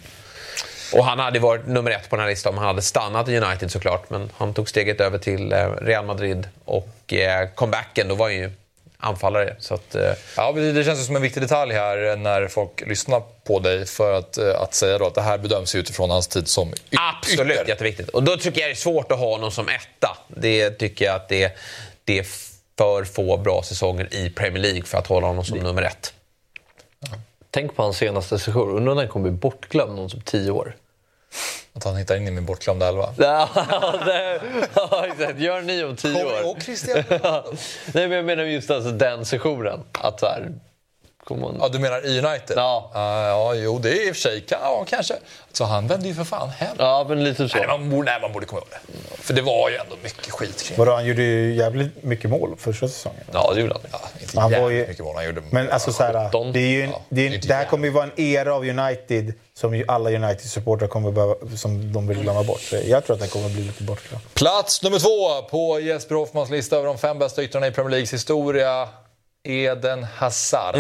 [0.94, 3.38] och han hade varit nummer ett på den här listan om han hade stannat i
[3.38, 4.10] United såklart.
[4.10, 8.36] Men han tog steget över till eh, Real Madrid och eh, comebacken, då var han
[8.36, 8.52] ju
[9.06, 9.56] anfallare.
[9.60, 13.22] Så att, eh, Ja, det det känns som en viktig detalj här när folk lyssnar
[13.44, 16.48] på dig för att, eh, att säga då att det här bedöms utifrån hans tid
[16.48, 16.74] som y-
[17.20, 17.68] Absolut, ytter.
[17.70, 18.10] jätteviktigt.
[18.10, 20.18] Och då tycker jag det är svårt att ha honom som etta.
[20.28, 21.58] Det tycker jag att det,
[22.04, 22.26] det är
[22.78, 26.14] för få bra säsonger i Premier League för att hålla honom som nummer ett.
[27.52, 28.70] Tänk på hans senaste session.
[28.78, 30.76] Undrar om den kommer bli bortglömd om typ tio år.
[31.74, 33.14] Att han hittar in i min bortglömda elva.
[33.18, 33.50] Ja,
[34.76, 35.40] ja, exakt.
[35.40, 36.42] Gör ni om tio Kommer år.
[36.42, 37.04] ihåg Christian
[37.94, 39.80] Nej, men jag menar just alltså den sessionen.
[39.92, 40.52] Att så här,
[41.30, 41.58] man...
[41.62, 42.54] Ja, du menar i United?
[42.58, 42.92] Ja.
[42.94, 45.14] Ah, ja, jo, det är i och för sig ja, kanske.
[45.52, 46.76] Så han vände ju för fan hem.
[46.80, 47.58] Ja, men lite så.
[47.58, 48.98] Nej, man borde, nej, man borde komma ihåg det.
[49.18, 52.56] För det var ju ändå mycket skit kring Vadå, han gjorde ju jävligt mycket mål
[52.58, 53.24] första säsongen.
[53.34, 53.82] Ja, det gjorde han.
[53.92, 55.42] Ja, inte Han var jävligt ju- mycket mål han gjorde.
[55.52, 56.14] Men alltså så här,
[56.54, 59.84] det, är ju, det, är, det här kommer ju vara en era av United som
[59.88, 62.62] alla United-supportrar kommer behöva, som de vill glömma bort.
[62.62, 64.24] Så jag tror att den kommer bli lite bortglömd.
[64.34, 68.14] Plats nummer två på Jesper Hoffmans lista över de fem bästa yttrarna i Premier Leagues
[68.14, 68.90] historia.
[69.44, 70.76] Eden Hazard.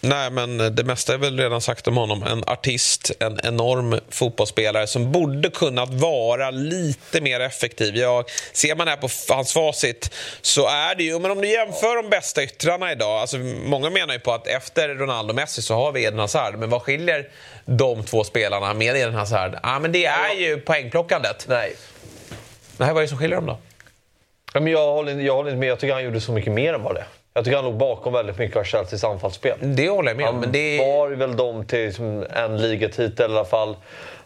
[0.00, 2.22] Nej, men det mesta är väl redan sagt om honom.
[2.22, 7.96] En artist, en enorm fotbollsspelare som borde kunnat vara lite mer effektiv.
[7.96, 12.02] Jag, ser man här på hans facit så är det ju, men om du jämför
[12.02, 15.74] de bästa yttrarna idag, alltså många menar ju på att efter Ronaldo och Messi så
[15.74, 17.28] har vi Eden Hazard, men vad skiljer
[17.70, 19.58] de två spelarna med Eden Hazard?
[19.62, 21.46] Ja, men det är ju poängplockandet.
[21.48, 21.76] Nej.
[22.76, 23.58] Nej, vad är det som skiljer dem då?
[24.54, 25.68] Ja, men jag, håller, jag håller inte med.
[25.68, 27.04] Jag tycker han gjorde så mycket mer än vad det.
[27.34, 29.58] Jag tycker han låg bakom väldigt mycket av Chelseas anfallsspel.
[29.60, 30.34] Det håller jag med om.
[30.34, 30.78] Han Men det...
[30.78, 31.92] bar väl dem till
[32.30, 33.76] en ligatitel i alla fall.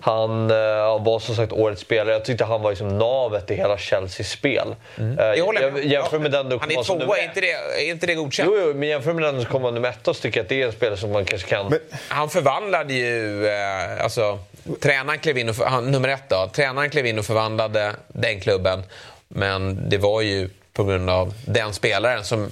[0.04, 0.56] Han eh,
[1.04, 2.12] var som sagt årets spelare.
[2.12, 4.74] Jag tyckte han var liksom navet i hela Chelseas spel.
[4.96, 5.90] Eh, håller med om.
[5.90, 7.52] jämför med den Han kommer är som tvåa, nummer är inte det,
[7.86, 8.50] är inte det godkänt?
[8.52, 10.62] Jo, jo, men jämför med den som kommer nummer ett så tycker jag att det
[10.62, 11.74] är en spelare som man kanske kan...
[12.08, 13.46] Han förvandlade ju...
[13.46, 14.38] Eh, alltså,
[14.80, 15.56] tränaren klev in och...
[15.56, 16.50] För, han, nummer ett då.
[16.52, 18.82] Tränaren klev in och förvandlade den klubben.
[19.28, 22.50] Men det var ju på grund av den spelaren som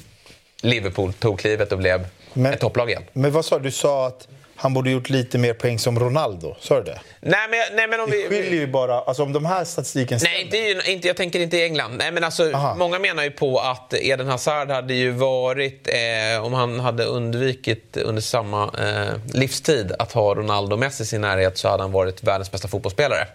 [0.62, 3.02] Liverpool tog klivet och blev Men- ett topplag igen.
[3.12, 3.64] Men vad sa du?
[3.64, 4.28] Du sa att
[4.60, 6.56] han borde gjort lite mer poäng som Ronaldo.
[6.60, 7.00] Sa du det?
[7.20, 8.28] Nej, men, nej, men om Det vi...
[8.28, 9.00] skiljer ju bara...
[9.00, 11.96] Alltså om de här statistiken Nej, inte, jag tänker inte i England.
[11.96, 12.74] Nej, men alltså, Aha.
[12.74, 17.96] många menar ju på att Eden Hazard hade ju varit, eh, om han hade undvikit
[17.96, 21.92] under samma eh, livstid att ha Ronaldo och Messi i sin närhet så hade han
[21.92, 23.26] varit världens bästa fotbollsspelare.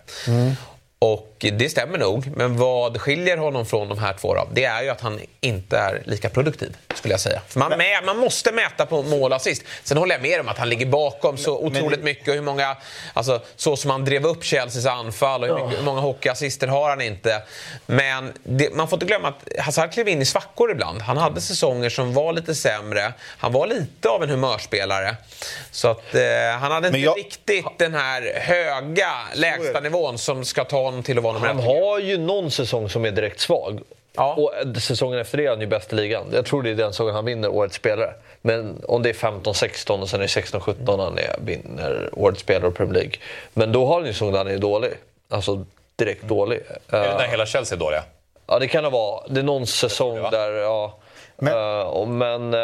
[1.00, 4.48] Och det stämmer nog, men vad skiljer honom från de här två då?
[4.54, 7.42] Det är ju att han inte är lika produktiv, skulle jag säga.
[7.48, 9.64] För man, mä, man måste mäta på mål och assist.
[9.84, 12.28] Sen håller jag med om att han ligger bakom så otroligt mycket.
[12.28, 12.78] Och hur många,
[13.14, 16.90] alltså, så som han drev upp Chelseas anfall och hur, mycket, hur många hockeyassister har
[16.90, 17.42] han inte.
[17.86, 21.02] Men det, man får inte glömma att Hazard klev in i svackor ibland.
[21.02, 23.14] Han hade säsonger som var lite sämre.
[23.38, 25.16] Han var lite av en humörspelare.
[25.72, 26.22] Så att eh,
[26.60, 31.18] han hade inte jag- riktigt den här höga lägsta nivån som ska ta honom till
[31.18, 33.82] att vara nummer Han har ju någon säsong som är direkt svag.
[34.16, 34.34] Ja.
[34.34, 36.26] Och säsongen efter det är han ju bäst i ligan.
[36.34, 38.14] Jag tror det är den säsongen han vinner Årets spelare.
[38.42, 42.68] Men om det är 15-16 och sen är det 16-17 han är, vinner Årets spelare
[42.68, 43.14] och Premier League.
[43.54, 44.92] Men då har han ju säsong där han är dålig.
[45.30, 46.60] Alltså direkt dålig.
[46.90, 48.04] Är det när hela Chelsea är dåliga?
[48.48, 49.24] Ja, det kan det vara.
[49.28, 50.30] Det är någon säsong va?
[50.30, 50.98] där, ja.
[51.38, 52.60] Men- och, men eh,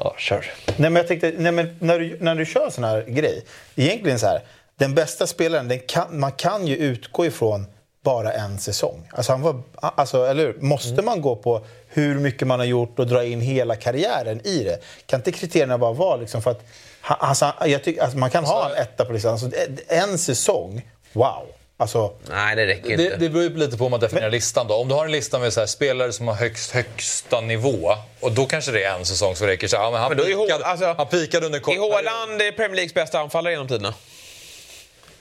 [0.00, 0.46] ja, kör.
[0.66, 3.44] Nej, men jag tänkte, nej, men när, du, när du kör sån här grej.
[3.76, 4.40] Egentligen så här.
[4.78, 7.66] Den bästa spelaren, den kan, man kan ju utgå ifrån
[8.02, 9.08] bara en säsong.
[9.12, 10.56] Alltså han var, alltså, eller hur?
[10.60, 14.64] Måste man gå på hur mycket man har gjort och dra in hela karriären i
[14.64, 14.78] det?
[15.06, 16.64] Kan inte kriterierna bara vara liksom för att...
[17.00, 19.32] Alltså, jag tycker, alltså, man kan ha en etta på listan.
[19.32, 19.50] Alltså,
[19.88, 21.46] en säsong, wow.
[21.76, 23.02] Alltså, Nej, det räcker inte.
[23.02, 24.66] Det, det beror ju lite på hur man definierar listan.
[24.68, 24.74] Då.
[24.74, 28.32] Om du har en lista med så här, spelare som har högst, högsta nivå, och
[28.32, 29.68] då kanske det är en säsong som räcker.
[29.68, 32.50] Så, ja, men han, Men då pikade, alltså, han pikade under kort Är Haaland eh,
[32.50, 33.94] Premier Leagues bästa anfallare genom tiderna?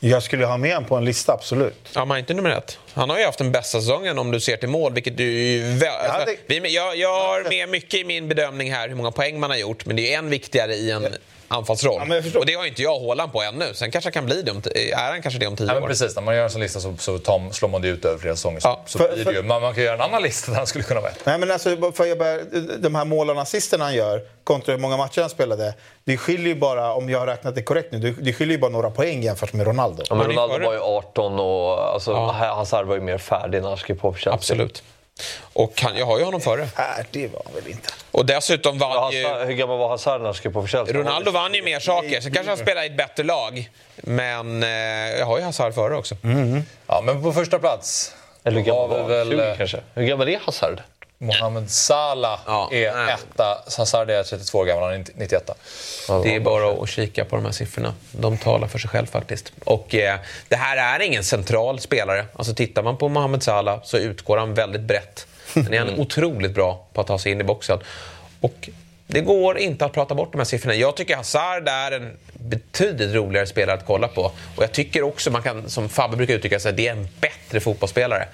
[0.09, 1.89] Jag skulle ha med honom på en lista, absolut.
[1.95, 2.80] Ja, men inte nummer ett.
[2.93, 5.61] Han har ju haft den bästa säsongen om du ser till mål, vilket du ju...
[5.61, 6.35] Väl, alltså,
[6.67, 9.85] jag, jag har med mycket i min bedömning här hur många poäng man har gjort,
[9.85, 11.07] men det är en viktigare i en
[11.47, 12.01] anfallsroll.
[12.09, 13.73] Ja, och det har inte jag Haaland på ännu.
[13.73, 15.87] Sen kanske kan bli det om, är han kanske det om tio Ja, men år.
[15.87, 18.17] precis, när man gör en sån lista så, så tar, slår man det ut över
[18.17, 18.59] flera säsonger.
[18.63, 19.43] Ja, så för- blir det ju.
[19.43, 21.11] Man, man kan göra en annan lista där han skulle kunna vara.
[21.23, 22.37] Nej, men alltså, för jag bara,
[22.77, 25.73] de här målen och assisterna han gör kontra hur många matcher han spelade.
[26.03, 28.71] Det skiljer ju bara, om jag har räknat det korrekt nu, det- skiljer ju bara
[28.71, 30.03] några poäng jämfört med Ronaldo.
[30.09, 33.77] Ja, men Ronaldo var ju 18 och alltså, Hazard var ju mer färdig när han
[33.77, 34.33] skrev på för Chelsea.
[34.33, 34.83] Absolut.
[35.53, 36.68] Och han, jag har ju honom före.
[36.77, 37.90] Nej, det var väl inte.
[38.11, 39.27] Och dessutom vann ju...
[39.27, 40.94] Hur gammal var Hazard när han skrev på för?
[40.94, 42.22] Ronaldo vann ju mer saker.
[42.22, 43.69] Sen kanske han spelar i ett bättre lag.
[43.95, 44.69] Men eh,
[45.19, 46.15] jag har ju Hazard före också.
[46.88, 49.07] Ja, men på första plats Eller hur gammal var han?
[49.07, 49.80] väl 20 eh, kanske?
[49.94, 50.81] Hur gammal är Hazard?
[51.23, 52.69] Mohamed Salah Ja.
[52.71, 53.13] är Nej.
[53.13, 53.57] etta.
[53.77, 55.49] Hazard är 32 år gammal, han är 91.
[56.23, 57.93] Det är bara att kika på de här siffrorna.
[58.11, 59.51] De talar för sig själv faktiskt.
[59.65, 62.25] Och eh, det här är ingen central spelare.
[62.33, 65.27] Alltså tittar man på Mohamed Salah så utgår han väldigt brett.
[65.53, 67.79] Men är han otroligt bra på att ta sig in i boxen.
[68.41, 68.69] Och
[69.14, 70.76] det går inte att prata bort de här siffrorna.
[70.76, 74.22] Jag tycker Hazard är en betydligt roligare spelare att kolla på.
[74.56, 77.60] Och jag tycker också, man kan, som Fabbe brukar uttrycka sig, det är en bättre
[77.60, 78.27] fotbollsspelare.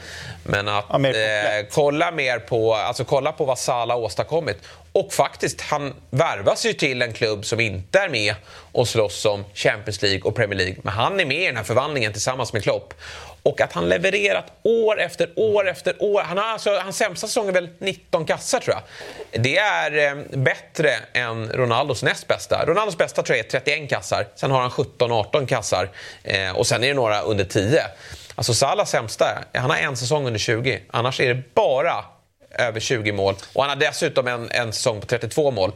[0.43, 4.57] Men att Ja, mer eh, kolla mer på, alltså kolla på vad Salah åstadkommit.
[4.91, 8.35] Och faktiskt, han värvas ju till en klubb som inte är med
[8.71, 10.75] och slåss om Champions League och Premier League.
[10.83, 12.93] Men han är med i den här förvandlingen tillsammans med Klopp.
[13.43, 16.21] Och att han levererat år efter år efter år.
[16.21, 19.43] Han har alltså, hans sämsta säsong är väl 19 kassar tror jag.
[19.43, 22.65] Det är eh, bättre än Ronaldos näst bästa.
[22.65, 24.27] Ronaldos bästa tror jag är 31 kassar.
[24.35, 25.89] Sen har han 17-18 kassar.
[26.23, 27.81] Eh, och sen är det några under 10.
[28.35, 30.81] Alltså Salahs sämsta, han har en säsong under 20.
[30.89, 32.05] Annars är det bara
[32.49, 33.35] över 20 mål.
[33.53, 35.71] Och han har dessutom en, en säsong på 32 mål.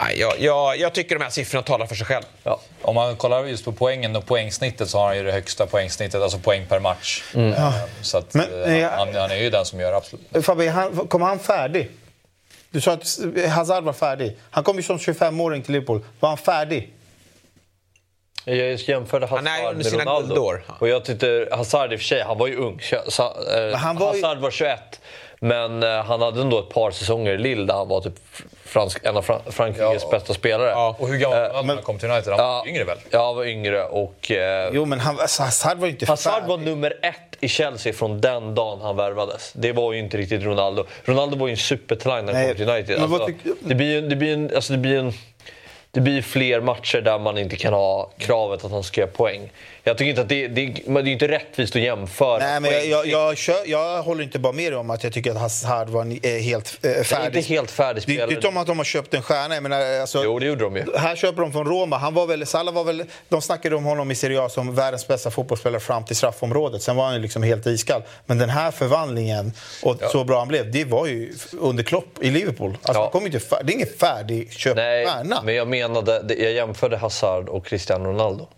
[0.00, 2.24] Nej, Jag, jag, jag tycker de här siffrorna talar för sig själv.
[2.42, 2.60] Ja.
[2.82, 6.22] Om man kollar just på poängen och poängsnittet så har han ju det högsta poängsnittet,
[6.22, 7.22] alltså poäng per match.
[7.34, 10.44] Eh, Så att, Men, eh, eh, han, han är ju den som gör absolut...
[10.46, 11.90] Fabbe, han, kom han färdig?
[12.70, 13.18] Du sa att
[13.50, 14.36] Hazard var färdig.
[14.50, 16.04] Han kom ju som 25-åring till Liverpool.
[16.20, 16.92] Var han färdig?
[18.44, 20.26] Jag just jämförde Hazard Han är med sina Ronaldo.
[20.28, 20.64] guldår.
[20.78, 22.80] Och jag tyckte Hazard i och för sig, han var ju ung.
[23.08, 25.00] Så, eh, han var ju- Hazard var 21.
[25.42, 28.14] Men eh, han hade ändå ett par säsonger i Lille där han var typ
[28.64, 30.08] fransk, en av Fran- Frankrikes Ja.
[30.10, 30.74] bästa spelare.
[30.98, 32.32] Och hur gammal Eh, var han när han kom till United?
[32.32, 32.98] Han var yngre väl?
[33.10, 34.30] Ja, han var yngre och...
[34.30, 36.48] Eh, Jo, men han, alltså, Hazard var ju inte Hazard färdig.
[36.48, 39.52] var nummer ett i Chelsea från den dagen han värvades.
[39.52, 40.84] Det var ju inte riktigt Ronaldo.
[41.04, 43.02] Ronaldo var ju en supertalang när han kom till United.
[43.02, 45.12] Alltså, tycker- det blir ju det blir en, alltså det blir en,
[45.92, 49.50] det blir fler matcher där man inte kan ha kravet att han ska göra poäng.
[49.84, 52.38] Jag tycker inte att det, det, det är inte rättvist att jämföra.
[52.38, 55.12] Nej, men jag, jag, jag, kör, jag håller inte bara med dig om att jag
[55.12, 57.38] tycker att Hazard var en, eh, helt eh, Det är färdig.
[57.38, 58.34] inte helt färdig Det det är spelare.
[58.34, 59.54] inte om att de har köpt en stjärna.
[59.54, 60.84] Jag menar, alltså, Jo, det gjorde de ju.
[60.96, 61.98] Här köper de från Roma.
[61.98, 65.08] Han var väl, Salah var väl, de snackade om honom i Serie A som världens
[65.08, 66.82] bästa fotbollsspelare fram till straffområdet.
[66.82, 68.02] Sen var han ju liksom helt iskall.
[68.26, 69.52] Men den här förvandlingen
[69.82, 72.76] och så bra han blev, det var ju under Klopp i Liverpool.
[72.82, 73.10] Alltså, Ja.
[73.10, 75.42] kom inte det är ingen färdigköpt Nej, stjärna.
[75.44, 78.48] men jag menade, jag jämförde Hazard och Cristiano Ronaldo.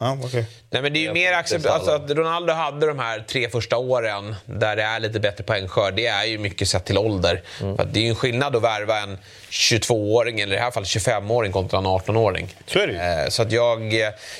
[0.00, 0.46] Ja, okej.
[0.70, 3.76] Nej, men det är ju mer accept- alltså att Ronaldo hade de här tre första
[3.76, 5.94] åren där det är lite bättre poängskörd.
[5.94, 7.42] Det är ju mycket sett till ålder.
[7.60, 7.76] Mm.
[7.76, 9.18] För att det är ju en skillnad att värva en
[9.50, 12.54] 22-åring, eller i det här fallet 25-åring, kontra en 18-åring.
[12.66, 12.98] Så är det ju.
[12.98, 13.92] Eh, Så att jag,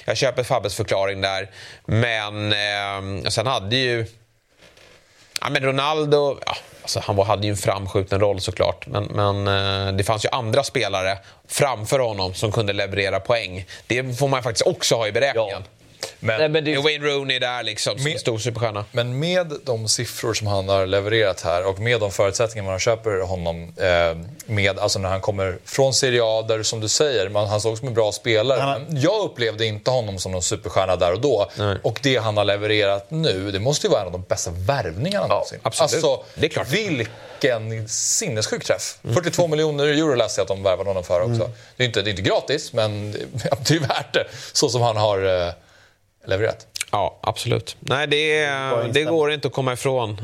[0.04, 1.50] jag köper Fabbes förklaring där.
[1.84, 4.06] Men eh, sen hade ju...
[5.40, 8.86] Ja, men Ronaldo, ja, alltså han var, hade ju en framskjuten roll såklart.
[8.86, 9.48] Men, men
[9.88, 13.66] eh, det fanns ju andra spelare framför honom som kunde leverera poäng.
[13.86, 15.62] Det får man faktiskt också ha i beräkningen.
[16.20, 18.84] Men, Nej, men det, Wayne Rooney där liksom, som Med- stor superstjärna.
[18.92, 23.20] Men med de siffror som han har levererat här och med de förutsättningar man köper
[23.20, 24.16] honom eh,
[24.46, 27.78] med, alltså när han kommer från Serie A där som du säger, man, han såg
[27.78, 28.60] som en bra spelare.
[28.60, 31.50] Han har- Men jag upplevde inte honom som någon superstjärna där och då.
[31.58, 31.76] Nej.
[31.82, 35.26] Och det han har levererat nu, det måste ju vara en av de bästa värvningarna
[35.26, 35.58] någonsin.
[35.62, 35.92] absolut.
[36.04, 36.68] Alltså, Det är klart.
[36.70, 38.98] vilken sinnessjuk träff.
[39.14, 41.50] 42 miljoner euro läste jag att de värvade honom för också.
[41.76, 43.18] Det, är inte, det är inte gratis, men det,
[43.68, 44.24] det är värt det.
[44.52, 45.52] Så som han har eh,
[46.26, 46.66] levererat.
[46.92, 47.76] Ja, absolut.
[47.80, 48.46] Nej, det,
[48.92, 50.20] det går inte att komma ifrån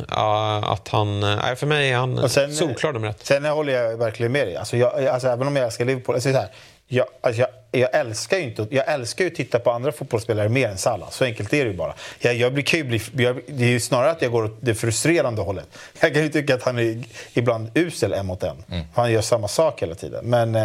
[0.62, 1.20] att han...
[1.20, 3.26] Nej, för mig är han sen- solklar nummer ett.
[3.26, 4.56] Sen håller jag verkligen med dig.
[4.56, 6.14] Alltså jag, alltså även om jag älskar Liverpool.
[6.14, 6.48] Alltså så här,
[6.88, 7.50] jag, alltså jag,
[7.80, 11.10] jag, älskar ju inte, jag älskar ju att titta på andra fotbollsspelare mer än Salah.
[11.10, 11.94] Så enkelt är det ju bara.
[12.18, 14.74] Jag, jag blir, kan bli, jag, det är ju snarare att jag går åt det
[14.74, 15.66] frustrerande hållet.
[16.00, 17.02] Jag kan ju tycka att han är
[17.34, 18.64] ibland usel en mot en.
[18.94, 20.24] Han gör samma sak hela tiden.
[20.24, 20.56] Men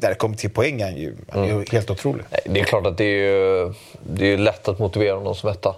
[0.00, 2.24] när det kommer till poäng är han ju, han är ju helt otrolig.
[2.44, 3.72] Det är klart att det är, ju,
[4.02, 5.74] det är ju lätt att motivera honom som etta.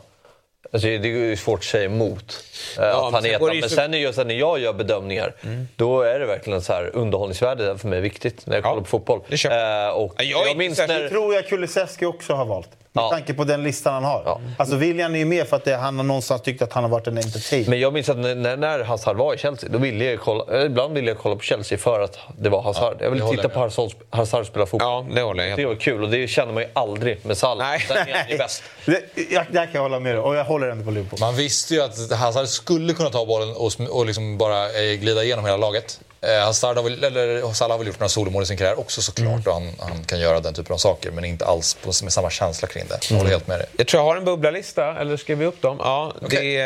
[0.73, 2.45] Alltså, det är ju svårt att säga emot
[2.79, 3.55] eh, att men han sen är etta.
[3.61, 5.35] Men sen är just när jag gör bedömningar,
[5.77, 9.21] då är det verkligen så här underhållningsvärde för mig viktigt när jag kollar på fotboll.
[9.29, 12.71] det Eh, och Ja, jag inte minns när, tror jag Kulusevski också har valt.
[12.93, 14.41] Med tanke på den listan han har.
[14.59, 16.91] Alltså William är ju med för att det, han har någonstans tyckt att han har
[16.91, 17.71] varit en entertainer.
[17.71, 20.67] Men jag minns att när, när Hazard var i Chelsea, då ville jag kolla, eh,
[20.67, 22.97] ibland ville jag kolla på Chelsea för att det var Hazard.
[23.01, 24.89] jag ville titta håller på Hazard, Hazard spela fotboll.
[24.89, 25.59] Ja, det håller jag.
[25.59, 27.67] Det var kul och det känner man ju aldrig med Salah.
[27.69, 27.87] Nej.
[27.89, 28.63] Den är han bäst.
[28.87, 30.21] Det, jag, där kan jag hålla med dig.
[30.21, 31.21] Och jag håller ändå på Liverpool.
[31.21, 35.25] Man visste ju att Hazard skulle kunna ta bollen och, och liksom bara eh, glida
[35.25, 36.01] igenom hela laget.
[36.23, 39.03] Eh, Hazard har väl, eller Salah har väl gjort några solomål i sin karriär också
[39.03, 39.47] såklart.
[39.47, 42.31] Och han, han kan göra den typen av saker men inte alls på, med samma
[42.31, 43.11] känsla kring det.
[43.11, 43.67] Jag håller helt med dig.
[43.77, 45.77] Jag tror jag har en bubblalista, eller ska vi upp dem?
[45.81, 46.61] Ja, det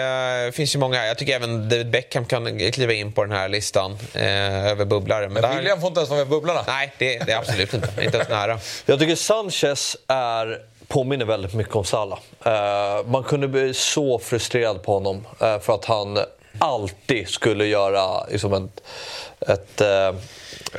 [0.46, 1.06] eh, finns ju många här.
[1.06, 5.28] Jag tycker även David Beckham kan kliva in på den här listan eh, över bubblare.
[5.28, 6.64] Men, Men William får inte ens vara med på bubblarna.
[6.66, 8.04] Nej, det, det är absolut inte.
[8.04, 8.58] Inte ens nära.
[8.86, 10.58] Jag tycker Sanchez är,
[10.88, 12.18] påminner väldigt mycket om Salah.
[12.44, 16.18] Eh, man kunde bli så frustrerad på honom eh, för att han
[16.58, 18.82] alltid skulle göra liksom ett...
[19.48, 20.08] ett eh,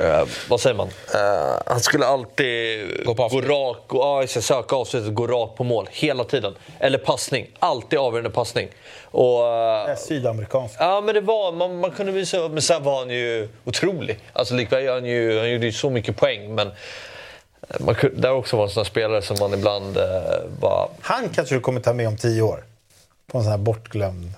[0.06, 0.88] eh, vad säger man?
[1.14, 5.64] Eh, han skulle alltid gå, rak och ja, just det, söka avslutet gå rakt på
[5.64, 6.54] mål hela tiden.
[6.80, 7.46] Eller passning.
[7.58, 8.68] Alltid avgörande passning.
[9.04, 10.74] Och, eh, Det är sydamerikansk.
[10.78, 14.18] Ja, men det var, man, man kunde så, men sen var han ju otrolig.
[14.32, 16.70] Alltså, likväl, han, ju, han gjorde ju så mycket poäng, men
[17.80, 20.04] man, kunde- där också var en sån spelare som man ibland eh,
[20.60, 20.88] bara...
[21.00, 22.64] Han kanske du kommer ta med om tio år.
[23.32, 24.32] På en sån här bortglömd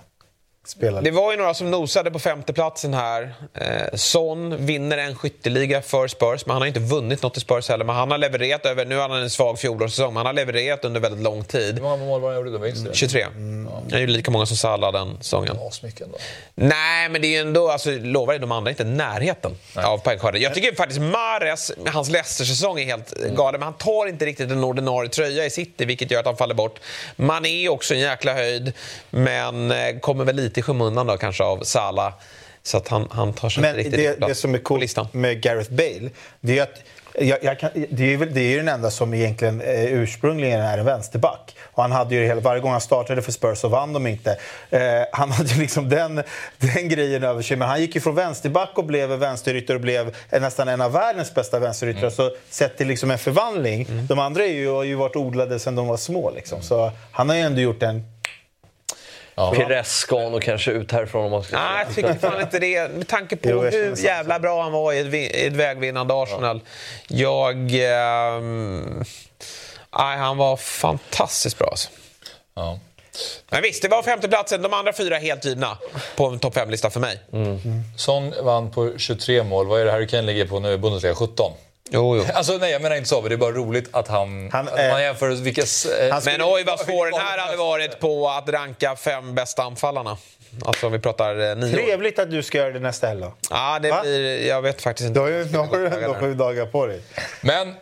[0.71, 1.03] spelare.
[1.05, 3.35] Det var ju några som nosade på femteplatsen här.
[3.55, 7.69] Eh, Son vinner en skytteliga för Spurs, men han har inte vunnit något i Spurs
[7.69, 7.85] heller.
[7.85, 10.85] Men han har levererat över, nu har han en svag fjolårssäsong, men han har levererat
[10.85, 11.75] under väldigt lång tid.
[11.75, 12.59] Hur många mål var han gjorde då?
[12.59, 12.95] Minns du det?
[12.97, 13.27] 23.
[13.91, 15.57] Han gjorde lika många som Salah den säsongen.
[15.69, 16.19] Asmycket ändå.
[16.55, 19.99] Nej, men det är ju ändå, alltså, lovar det, de andra är inte närheten av
[19.99, 20.43] poängskörden.
[20.43, 24.65] Jag tycker faktiskt Mares, hans Leicester-säsong är helt galen, men han tar inte riktigt en
[24.65, 26.81] ordinarie tröja i City, vilket gör att han faller bort.
[27.17, 28.73] Man är också en jäkla höjd,
[29.11, 32.13] men eh, kommer väl lite i skymundan då kanske av Salah.
[32.63, 35.43] Så att han, han tar sig Men inte riktigt det, det som är coolt med
[35.43, 36.11] Gareth Bale,
[36.41, 36.83] det är att
[37.21, 40.61] jag, jag kan, det, är väl, det är ju den enda som egentligen eh, ursprungligen
[40.61, 41.57] är en vänsterback.
[41.63, 44.39] Och han hade ju hela, varje gång han startade för Spurs så vann de inte.
[44.71, 44.81] Eh,
[45.13, 46.23] han hade ju liksom den,
[46.59, 47.57] den grejen över sig.
[47.57, 51.35] Men han gick ju från vänsterback och blev vänsterytter och blev nästan en av världens
[51.35, 52.03] bästa vänsteryttrar.
[52.03, 52.11] Mm.
[52.11, 53.87] Så sett till liksom en förvandling.
[54.09, 56.31] De andra är ju, har ju varit odlade sedan de var små.
[56.31, 56.63] Liksom.
[56.63, 58.18] Så han har ju ändå gjort en
[59.55, 62.91] Pires ska nog kanske ut härifrån om man ska Nej, jag tycker fan inte det.
[62.91, 66.61] Med tanke på Jo, hur jävla bra han var i ett, i ett vägvinnande Arsenal.
[67.09, 67.57] Jag...
[67.57, 69.05] ehm,
[69.99, 71.89] nej, han var fantastiskt bra alltså.
[72.55, 72.79] Ja.
[73.51, 74.63] Men visst, det var femteplatsen.
[74.63, 75.79] De andra fyra helt givna
[76.17, 77.21] på en topp fem-lista för mig.
[77.97, 79.67] Son vann på 23 mål.
[79.67, 80.79] Vad är det Harry Kane ligger på nu?
[80.79, 81.53] Bundesliga 17.
[81.91, 82.25] Jo, jo.
[82.35, 83.21] Alltså nej, jag menar inte så.
[83.21, 84.51] Men det är bara roligt att han...
[84.53, 85.63] Han, att eh, man jämför vilka...
[85.63, 90.17] Eh, Men oj vad svår den här hade varit på att ranka fem bästa anfallarna.
[90.65, 91.83] Alltså om vi pratar eh, nio år.
[91.83, 93.35] Trevligt att du ska göra det nästa helg då.
[93.51, 94.01] Ja, det Va?
[94.03, 94.47] blir...
[94.49, 95.21] Jag vet faktiskt Du inte.
[95.21, 97.01] har ju nu har du ändå sju dagar på dig.
[97.41, 97.75] Men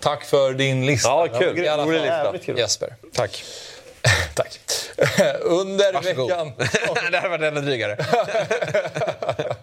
[0.00, 1.08] tack för din lista.
[1.08, 1.58] Ja, kul.
[1.64, 1.84] I alla
[2.24, 2.38] fall.
[2.38, 2.58] kul.
[2.58, 2.94] Jesper.
[3.14, 3.44] Tack.
[4.34, 4.58] Tack.
[5.40, 6.28] Under Varsågod.
[6.30, 6.52] veckan...
[7.10, 7.96] det hade varit ännu drygare.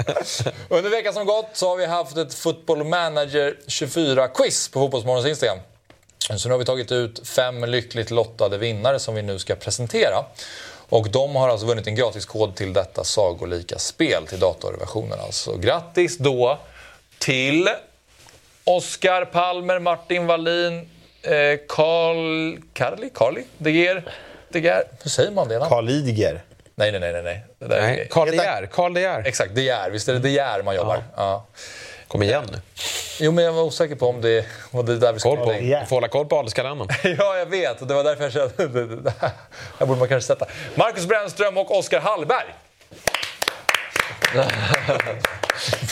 [0.70, 5.60] Under veckan som gått så har vi haft ett Football Manager 24-quiz på Fotbollsmorgons Instagram.
[6.38, 10.26] Så nu har vi tagit ut fem lyckligt lottade vinnare som vi nu ska presentera.
[10.90, 15.58] Och de har alltså vunnit en gratiskod till detta sagolika spel, till datorversionen alltså.
[15.58, 16.60] Grattis då
[17.18, 17.70] till
[18.64, 20.90] Oskar Palmer, Martin Wallin,
[21.22, 23.10] eh, Karli?
[23.14, 23.44] Karli?
[23.58, 24.14] Deger?
[24.50, 24.84] Deger?
[25.04, 25.56] Hur säger man det?
[25.70, 26.40] Karl Carl
[26.80, 27.46] Nej, nej, nej, nej.
[27.60, 28.08] Det där är Nej.
[28.12, 28.66] Karl De Geer.
[28.72, 29.24] Karl De Geer.
[29.26, 29.90] Exakt, De Geer.
[29.90, 31.04] Visst är det De Geer man jobbar?
[31.16, 31.46] Ja.
[32.08, 32.58] Kom igen nu.
[33.20, 35.52] Jo, men jag var osäker på om det var det där vi Koll skulle på.
[35.62, 35.80] lägga.
[35.80, 36.88] Du får hålla koll på adelskalendern.
[37.18, 37.88] Ja, jag vet.
[37.88, 39.14] Det var därför jag kände det-
[39.80, 40.46] här borde man kanske sätta.
[40.76, 42.46] Marcus Brännström och Oskar Hallberg.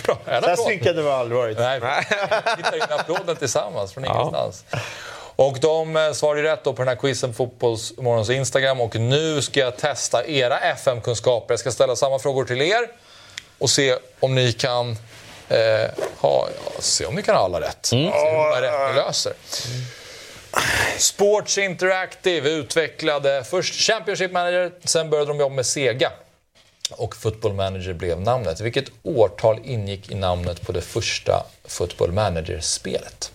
[0.06, 0.18] Bra.
[0.26, 1.58] Så här synkade vi aldrig varit.
[1.60, 4.66] Nej, vi tittar in applåden tillsammans från ingenstans.
[5.38, 8.82] Och de eh, svarade ju rätt då på den här quizen på Fotbollsmorgons Instagram.
[8.82, 11.54] Och nu ska jag testa era FM-kunskaper.
[11.54, 12.90] Jag ska ställa samma frågor till er
[13.58, 14.90] och se om ni kan
[15.50, 15.58] eh,
[16.18, 17.86] ha, ja, se om ni kan ha alla rätt.
[17.86, 19.34] Se hur många rätt ni löser.
[20.98, 26.12] Sports Interactive utvecklade först Championship Manager, sen började de jobba med Sega.
[26.92, 28.60] Och Football Manager blev namnet.
[28.60, 33.32] Vilket årtal ingick i namnet på det första Football Manager-spelet?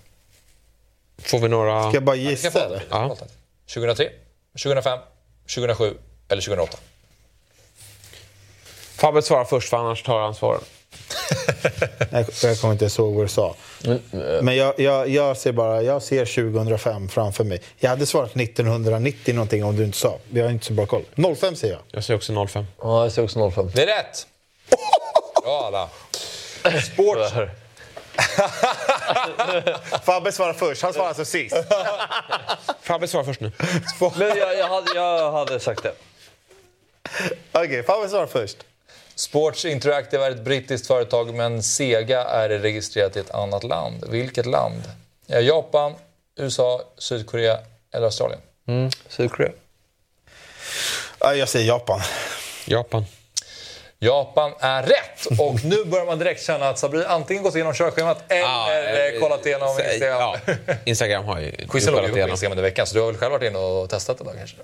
[1.25, 1.83] Får vi några...
[1.83, 2.83] Ska jag bara gissa få eller?
[2.91, 3.17] ja.
[3.75, 4.09] 2003,
[4.63, 4.99] 2005,
[5.55, 5.95] 2007
[6.29, 6.79] eller 2008?
[8.97, 10.61] Fabbe svarar först, för annars tar han svaren.
[12.11, 13.55] Jag, jag kommer inte ihåg vad du sa.
[14.43, 17.63] Men jag, jag, jag ser bara jag ser 2005 framför mig.
[17.79, 20.19] Jag hade svarat 1990 någonting om du inte sa.
[20.33, 21.05] Jag har inte så bra koll.
[21.37, 21.83] 05 säger jag.
[21.91, 22.65] Jag säger också 05.
[22.83, 23.71] Ja, jag ser också 05.
[23.75, 24.27] Det är rätt!
[25.43, 25.89] Bra alla.
[26.81, 27.33] Sports,
[30.05, 30.83] Fabbe svarar först.
[30.83, 31.57] Han svarar alltså sist.
[32.83, 33.53] Fabbe svarar först nu.
[34.17, 35.93] Men jag, jag, hade, jag hade sagt det.
[37.53, 38.57] Okej, Fabbe svarar först.
[39.15, 44.05] Sports Interactive är ett brittiskt företag men Sega är registrerat i ett annat land.
[44.09, 44.83] Vilket land?
[45.27, 45.95] Ja, Japan,
[46.37, 47.59] USA, Sydkorea
[47.93, 48.41] eller Australien?
[48.67, 49.53] Mm, Sydkorea.
[51.21, 52.01] Ja, jag säger Japan.
[52.65, 53.05] Japan.
[54.03, 55.39] Japan är rätt!
[55.41, 59.21] Och nu börjar man direkt känna att Sabri antingen gått igenom körschemat eller Ja, eh,
[59.21, 60.21] kollat igenom Instagram.
[60.21, 60.37] Ja,
[60.85, 62.31] Instagram har ju Quizen kollat låg ju på igenom.
[62.31, 64.57] Instagram under veckan så du har väl själv varit inne och testat det då kanske?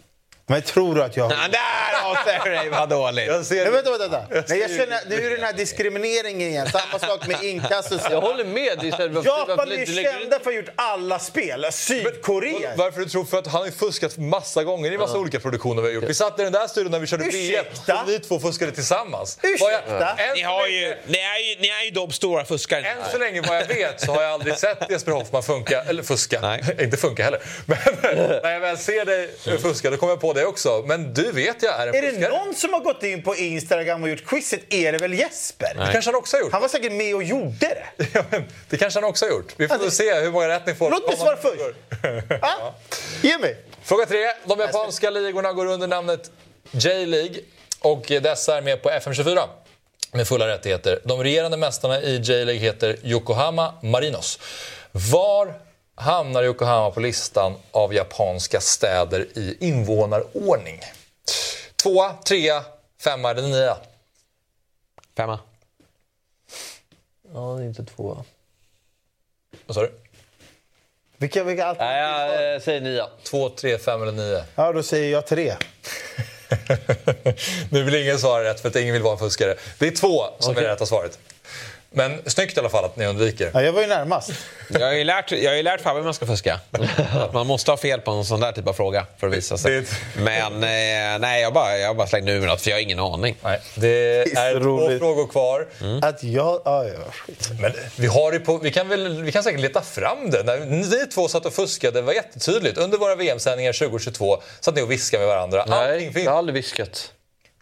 [0.51, 1.33] Men tror du att jag...
[1.33, 3.27] Ja, där avslöjar du dig, vad dåligt.
[3.27, 4.09] Jag ser Nej, vänta, vänta.
[4.09, 4.45] vänta.
[4.55, 6.69] Nej, jag känner, nu är det den här diskrimineringen igen.
[6.73, 7.39] Samma sak med
[7.85, 7.99] så.
[8.11, 8.85] Jag håller med.
[9.25, 11.67] Japan varför är ju kända för att ha gjort alla spel.
[11.73, 12.71] Sydkorea.
[12.77, 13.25] Varför du tror?
[13.25, 16.05] För att han har fuskat massa gånger i massa olika produktioner vi har gjort.
[16.05, 17.65] Vi satt i den där studion när vi körde VM
[18.03, 19.39] och vi två fuskade tillsammans.
[19.43, 20.15] Ursäkta?
[20.19, 22.89] Jag- Ni, har ju, ni, är ju, ni är ju de stora fuskarna.
[22.89, 26.03] Än så länge vad jag vet så har jag aldrig sett Jesper Hoffman funka, eller
[26.03, 26.63] fuska, Nej.
[26.81, 27.41] inte funka heller.
[27.67, 27.79] Men
[28.43, 29.31] när jag väl ser dig
[29.63, 30.85] fuska då kommer jag på det också.
[30.87, 32.29] Men du vet jag är en Är det fuskare.
[32.39, 35.75] någon som har gått in på Instagram och gjort quizet är det väl Jesper?
[35.75, 36.53] Det kanske han också har gjort.
[36.53, 38.07] Han var säkert med och gjorde det.
[38.15, 39.55] Ja, men det kanske han också har gjort.
[39.57, 40.91] Vi får väl se hur många rätt ni får.
[40.91, 41.61] Låt mig svara först.
[42.43, 42.73] Ah?
[43.23, 43.57] Ge mig.
[43.83, 44.19] Fråga tre.
[44.45, 46.31] De japanska ligorna går under namnet
[46.71, 47.37] J-League
[47.81, 49.49] och dessa är med på FM24
[50.13, 51.01] med fulla rättigheter.
[51.05, 54.39] De regerande mästarna i J-League heter Yokohama Marinos.
[54.93, 55.55] Var
[55.99, 60.81] hamnar Yokohama på listan av japanska städer i invånarordning?
[61.77, 62.65] Tvåa, trea,
[63.01, 63.77] femma eller nia?
[65.17, 65.39] Femma.
[67.35, 68.25] Ja, det är inte två.
[69.67, 69.93] Vad sa du?
[71.17, 71.97] Vilka, vilka alternativ?
[71.97, 73.09] Nej, jag eh, säger nia.
[73.23, 74.45] Två, tre, fem eller nio?
[74.55, 75.55] Ja, då säger jag tre.
[77.71, 79.57] nu vill ingen svara rätt för att ingen vill vara en fuskare.
[79.79, 81.19] Det är två som är det rätta svaret.
[81.91, 83.51] Men snyggt i alla fall att ni undviker.
[83.55, 84.31] Ja, jag var ju närmast.
[84.69, 86.61] Jag har ju lärt, jag har ju lärt Fabbe hur man ska fuska.
[87.13, 89.59] Att man måste ha fel på en sån där typ av fråga för att visa
[89.59, 89.85] sig.
[90.17, 92.99] Men eh, nej, jag bara, jag bara slängde ur mig något för jag har ingen
[92.99, 93.37] aning.
[93.43, 93.81] Nej, det
[94.25, 95.67] Det är är så två frågor kvar.
[96.03, 96.63] Att jag...
[96.65, 97.49] Ja, ja, skit.
[97.61, 100.43] Men vi, har det på, vi, kan väl, vi kan säkert leta fram det.
[100.43, 102.79] När ni två satt och fuskade, det var jättetydligt.
[102.79, 105.65] Under våra VM-sändningar 2022 satt ni och viskade med varandra.
[105.69, 107.13] Nej, jag har aldrig viskat.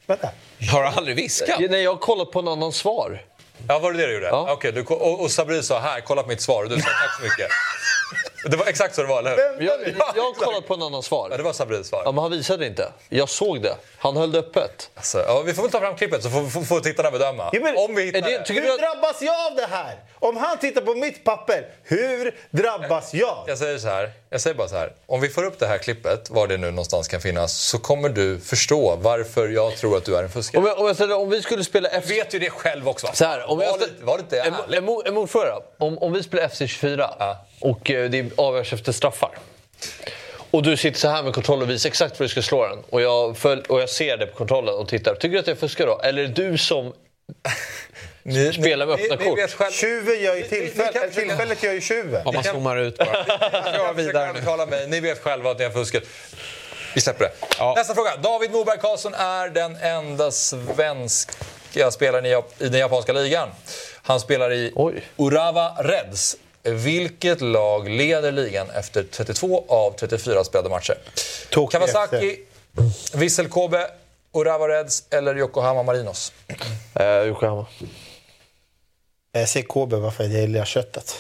[0.06, 0.28] Vänta.
[0.72, 1.60] Har du aldrig viskat?
[1.70, 3.22] Nej, jag har kollat på en annan svar.
[3.68, 4.26] Ja, var det det du gjorde?
[4.26, 4.52] Ja.
[4.52, 6.62] Okej, du, och, och Sabri sa här, kolla på mitt svar.
[6.64, 7.48] Och du sa tack så mycket.
[8.50, 9.66] Det var exakt så det var, eller hur?
[9.66, 9.80] Jag,
[10.16, 11.30] jag har kollat på en annan Ja, svar.
[11.36, 12.02] det var Sabris svar.
[12.04, 12.92] Ja, men han visade inte.
[13.08, 13.76] Jag såg det.
[13.98, 14.90] Han höll det öppet.
[14.94, 17.50] Alltså, ja, vi får väl ta fram klippet så får, får, får tittarna bedöma.
[17.52, 18.52] Ja, men- Om vi hittar Är det- det.
[18.54, 19.94] Hur du att- drabbas jag av det här?
[20.18, 23.44] Om han tittar på mitt papper, hur drabbas jag?
[23.46, 24.92] Jag säger så här, jag säger bara så här.
[25.06, 28.08] Om vi får upp det här klippet, var det nu någonstans kan finnas, så kommer
[28.08, 30.60] du förstå varför jag tror att du är en fuskare.
[30.60, 32.04] Om, jag, om, jag ställer, om vi skulle spela F...
[32.06, 33.06] Du vet ju det själv också.
[33.12, 34.78] Så här, om jag var, lite, var lite en, ärlig.
[34.78, 35.56] en, mo- en motfråga.
[35.78, 37.45] Om, om vi spelar FC24 Ja.
[37.60, 39.38] Och eh, det avgörs efter straffar.
[40.50, 42.78] Och du sitter så här med kontrollen och visar exakt var du ska slå den.
[42.90, 45.14] Och jag, följ, och jag ser det på kontrollen och tittar.
[45.14, 46.00] Tycker du att jag fuskar då?
[46.00, 46.92] Eller är det du som...
[48.22, 49.38] Ni, Spela med öppna ni, kort.
[49.38, 51.14] Ni själv, Tjuven gör ju Ni- ni kan tillfället.
[51.14, 52.26] Tillfället gör ju tjuven.
[52.26, 53.26] Om man zoomar ut bara.
[53.74, 54.66] jag vidare nu.
[54.66, 54.88] mig.
[54.88, 56.02] Ni vet själva att ni har fuskat.
[56.94, 57.32] Vi släpper det.
[57.58, 57.74] Ja.
[57.76, 58.16] Nästa fråga.
[58.16, 63.48] David Moberg Karlsson är den enda svenska spelaren i, i den japanska ligan.
[64.02, 65.02] Han spelar i Oj.
[65.16, 66.36] Urawa Reds.
[66.66, 70.98] Vilket lag leder ligan efter 32 av 34 spelade matcher?
[71.50, 72.36] Tokyo Kawasaki,
[73.14, 73.90] Vissel Kobe,
[74.32, 76.32] Urawa Reds eller Yokohama Marinos?
[76.94, 77.66] Eh, Yokohama.
[79.32, 81.14] Jag säger KB varför jag gillar köttet.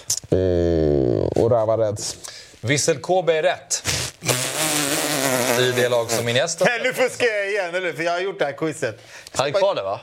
[1.36, 2.16] Urawa Reds.
[2.60, 3.82] Vissel Kobe är rätt.
[5.60, 7.92] I det lag som Iniesta Nej, nu fuskar jag igen, eller?
[7.92, 8.98] För jag har gjort det här quizet.
[9.32, 10.00] Han är kvar där va?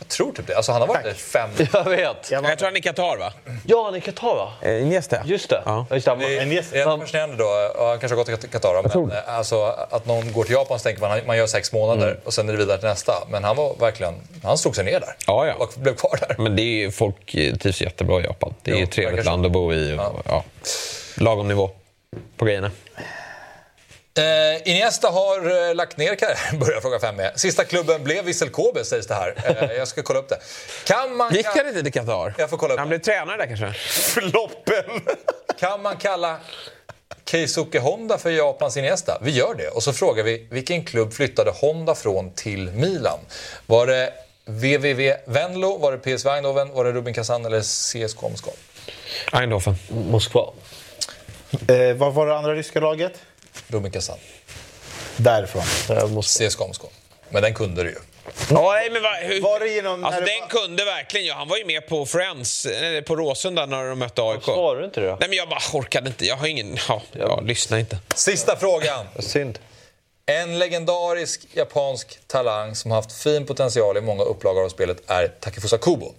[0.00, 0.54] Jag tror typ det.
[0.56, 1.50] Alltså han har varit där fem...
[1.72, 2.30] Jag vet.
[2.30, 2.48] Jag var...
[2.48, 3.32] Jag tror han är i Qatar va?
[3.66, 4.52] Ja, han är i Qatar va?
[4.62, 5.16] Eh, Iniesta.
[5.24, 5.62] Just det.
[5.64, 5.86] Ja.
[5.90, 6.14] Just det.
[6.18, 7.44] Det är, det är han- fascinerande då,
[7.78, 10.78] och han kanske har gått till Qatar, men eh, alltså, att någon går till Japan
[10.78, 13.12] så tänker man man gör sex månader och sen är det vidare till nästa.
[13.30, 15.54] Men han var verkligen, han slog sig ner där Ja, ja.
[15.54, 16.36] och blev kvar där.
[16.38, 18.54] Men det är ju, folk trivs jättebra i Japan.
[18.62, 19.94] Det är Jo, ett trevligt land att bo i.
[19.94, 20.44] Och, ja.
[21.16, 21.70] Lagom nivå
[22.36, 22.70] på grejerna.
[24.20, 27.32] Eh, Iniesta har eh, lagt ner karriären, börjar fråga fem med.
[27.40, 29.34] Sista klubben blev Vissel Kobe sägs det här.
[29.44, 30.38] Eh, jag ska kolla upp det.
[30.84, 32.34] Kan man, Gick han inte till Qatar?
[32.38, 32.98] Jag får kolla upp Han det.
[32.98, 33.72] blev tränare där kanske?
[34.20, 35.00] Floppen!
[35.60, 36.36] Kan man kalla
[37.30, 39.18] Keisuke Honda för Japans Iniesta?
[39.22, 39.68] Vi gör det.
[39.68, 43.18] Och så frågar vi, vilken klubb flyttade Honda från till Milan?
[43.66, 44.12] Var det
[44.44, 48.52] VVV Venlo, var det PSV Eindhoven, var det Rubin Kazan eller CSKA Moskva?
[49.32, 49.74] Eindhoven.
[49.90, 50.46] Moskva.
[51.68, 53.12] Eh, vad var det andra ryska laget?
[53.68, 54.18] Rubin Kazan.
[55.16, 55.62] Därifrån.
[55.98, 56.48] Eh, Moskva.
[56.48, 56.88] CSKA Moskva.
[57.30, 57.96] Men den kunde du ju.
[58.50, 60.04] Ja, nej, men va, hur, Var det genom...
[60.04, 61.26] alltså, den var- kunde verkligen.
[61.26, 64.42] Ja, han var ju med på Friends, eller på Råsunda när de mötte AIK.
[64.44, 65.16] Svarar du inte det då?
[65.20, 66.26] Nej, men jag bara orkade inte.
[66.26, 66.76] Jag har ingen...
[66.88, 67.98] Ja, jag lyssnar inte.
[68.14, 69.06] Sista frågan.
[69.18, 69.58] Synd.
[70.26, 75.28] En legendarisk japansk talang som har haft fin potential i många upplagor av spelet är
[75.28, 76.14] Takefusa Kubo.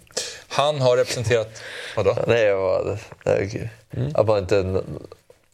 [0.48, 1.62] Han har representerat...
[1.96, 2.18] Vadå?
[2.28, 2.98] Nej, jag var...
[3.26, 3.70] Nej.
[4.16, 4.82] Jag var inte...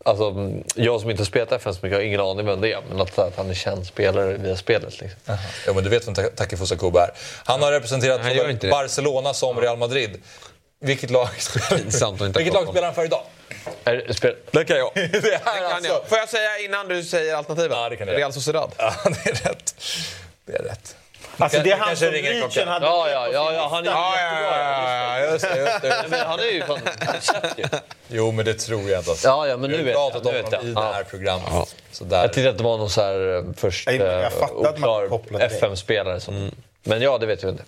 [0.06, 0.34] Alltså,
[0.76, 2.82] jag som inte spelat FN så mycket har ingen aning vem det är.
[2.90, 5.02] Men att, att han är känd spelare via spelet.
[5.02, 5.20] Liksom.
[5.66, 7.10] Ja, men du vet vem Ta- Takefusa Kubo är.
[7.46, 8.70] Han har representerat Han.
[8.70, 10.22] Barcelona som Real Madrid.
[10.80, 13.24] Vilket lag spelar, Vilket lag spelar han för idag?
[13.84, 14.36] Är, spel...
[14.52, 14.92] Det kan jag.
[14.96, 15.92] Det är Det kan alltså...
[15.92, 16.08] jag.
[16.08, 17.78] Får jag säga innan du säger alternativen?
[17.78, 18.08] Ja, det kan.
[18.08, 18.72] Real Sociedad.
[18.78, 19.76] Ja, det är rätt.
[20.46, 20.96] Det är rätt.
[21.38, 22.68] Alltså det är Vi han kanske som klockan.
[22.68, 23.92] hade Ja, ja, ja, ja, han är.
[23.92, 25.58] Ja, ja, ja, just det.
[25.58, 26.06] Just det.
[26.10, 26.80] Men han är ju fan...
[28.08, 29.12] Jo, men det tror jag inte.
[29.12, 29.28] Alltså.
[29.28, 30.26] Ja, ja, men nu har vet jag.
[30.26, 30.64] Nu vet jag.
[30.64, 30.92] i det Ja.
[30.94, 31.76] här programmet.
[31.92, 32.22] Så där.
[32.22, 35.42] Jag tyckte att det var någon så här eh, först jag eh, oklar.
[35.42, 36.20] FM-spelare.
[36.20, 36.52] Som...
[36.84, 37.64] Men ja, det vet vi inte.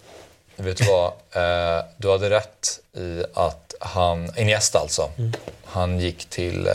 [0.55, 1.05] Vet du vad?
[1.31, 5.11] Eh, du hade rätt i att han, Iniesta alltså,
[5.65, 6.67] han gick till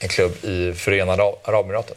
[0.00, 1.96] en klubb i Förenade Arab- Arabemiraten.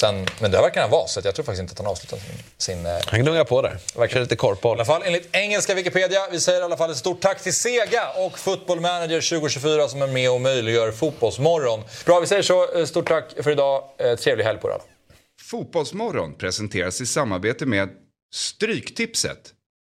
[0.00, 2.34] Sen, men det verkar han vara, så jag tror faktiskt inte att han avslutade sin...
[2.76, 3.78] sin eh, Han gnuggar på där.
[3.96, 4.76] Verkar lite I korpboll.
[4.76, 6.20] alla fall enligt engelska Wikipedia.
[6.32, 10.02] Vi säger i alla fall ett stort tack till Sega och Football Manager 2024 som
[10.02, 11.80] är med och möjliggör Fotbollsmorgon.
[12.04, 12.78] Bra, vi säger så.
[12.78, 13.82] Eh, Stort tack för idag.
[13.98, 14.82] Eh, Trevlig helg på er alla.
[15.50, 17.88] Fotbollsmorgon presenteras i samarbete med
[18.34, 19.38] Stryktipset.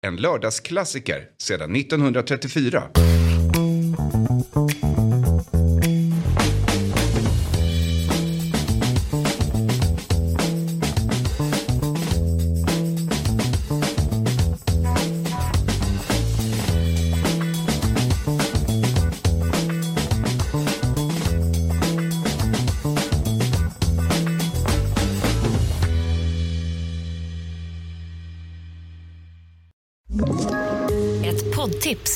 [0.06, 2.84] En lördagsklassiker sedan 1934.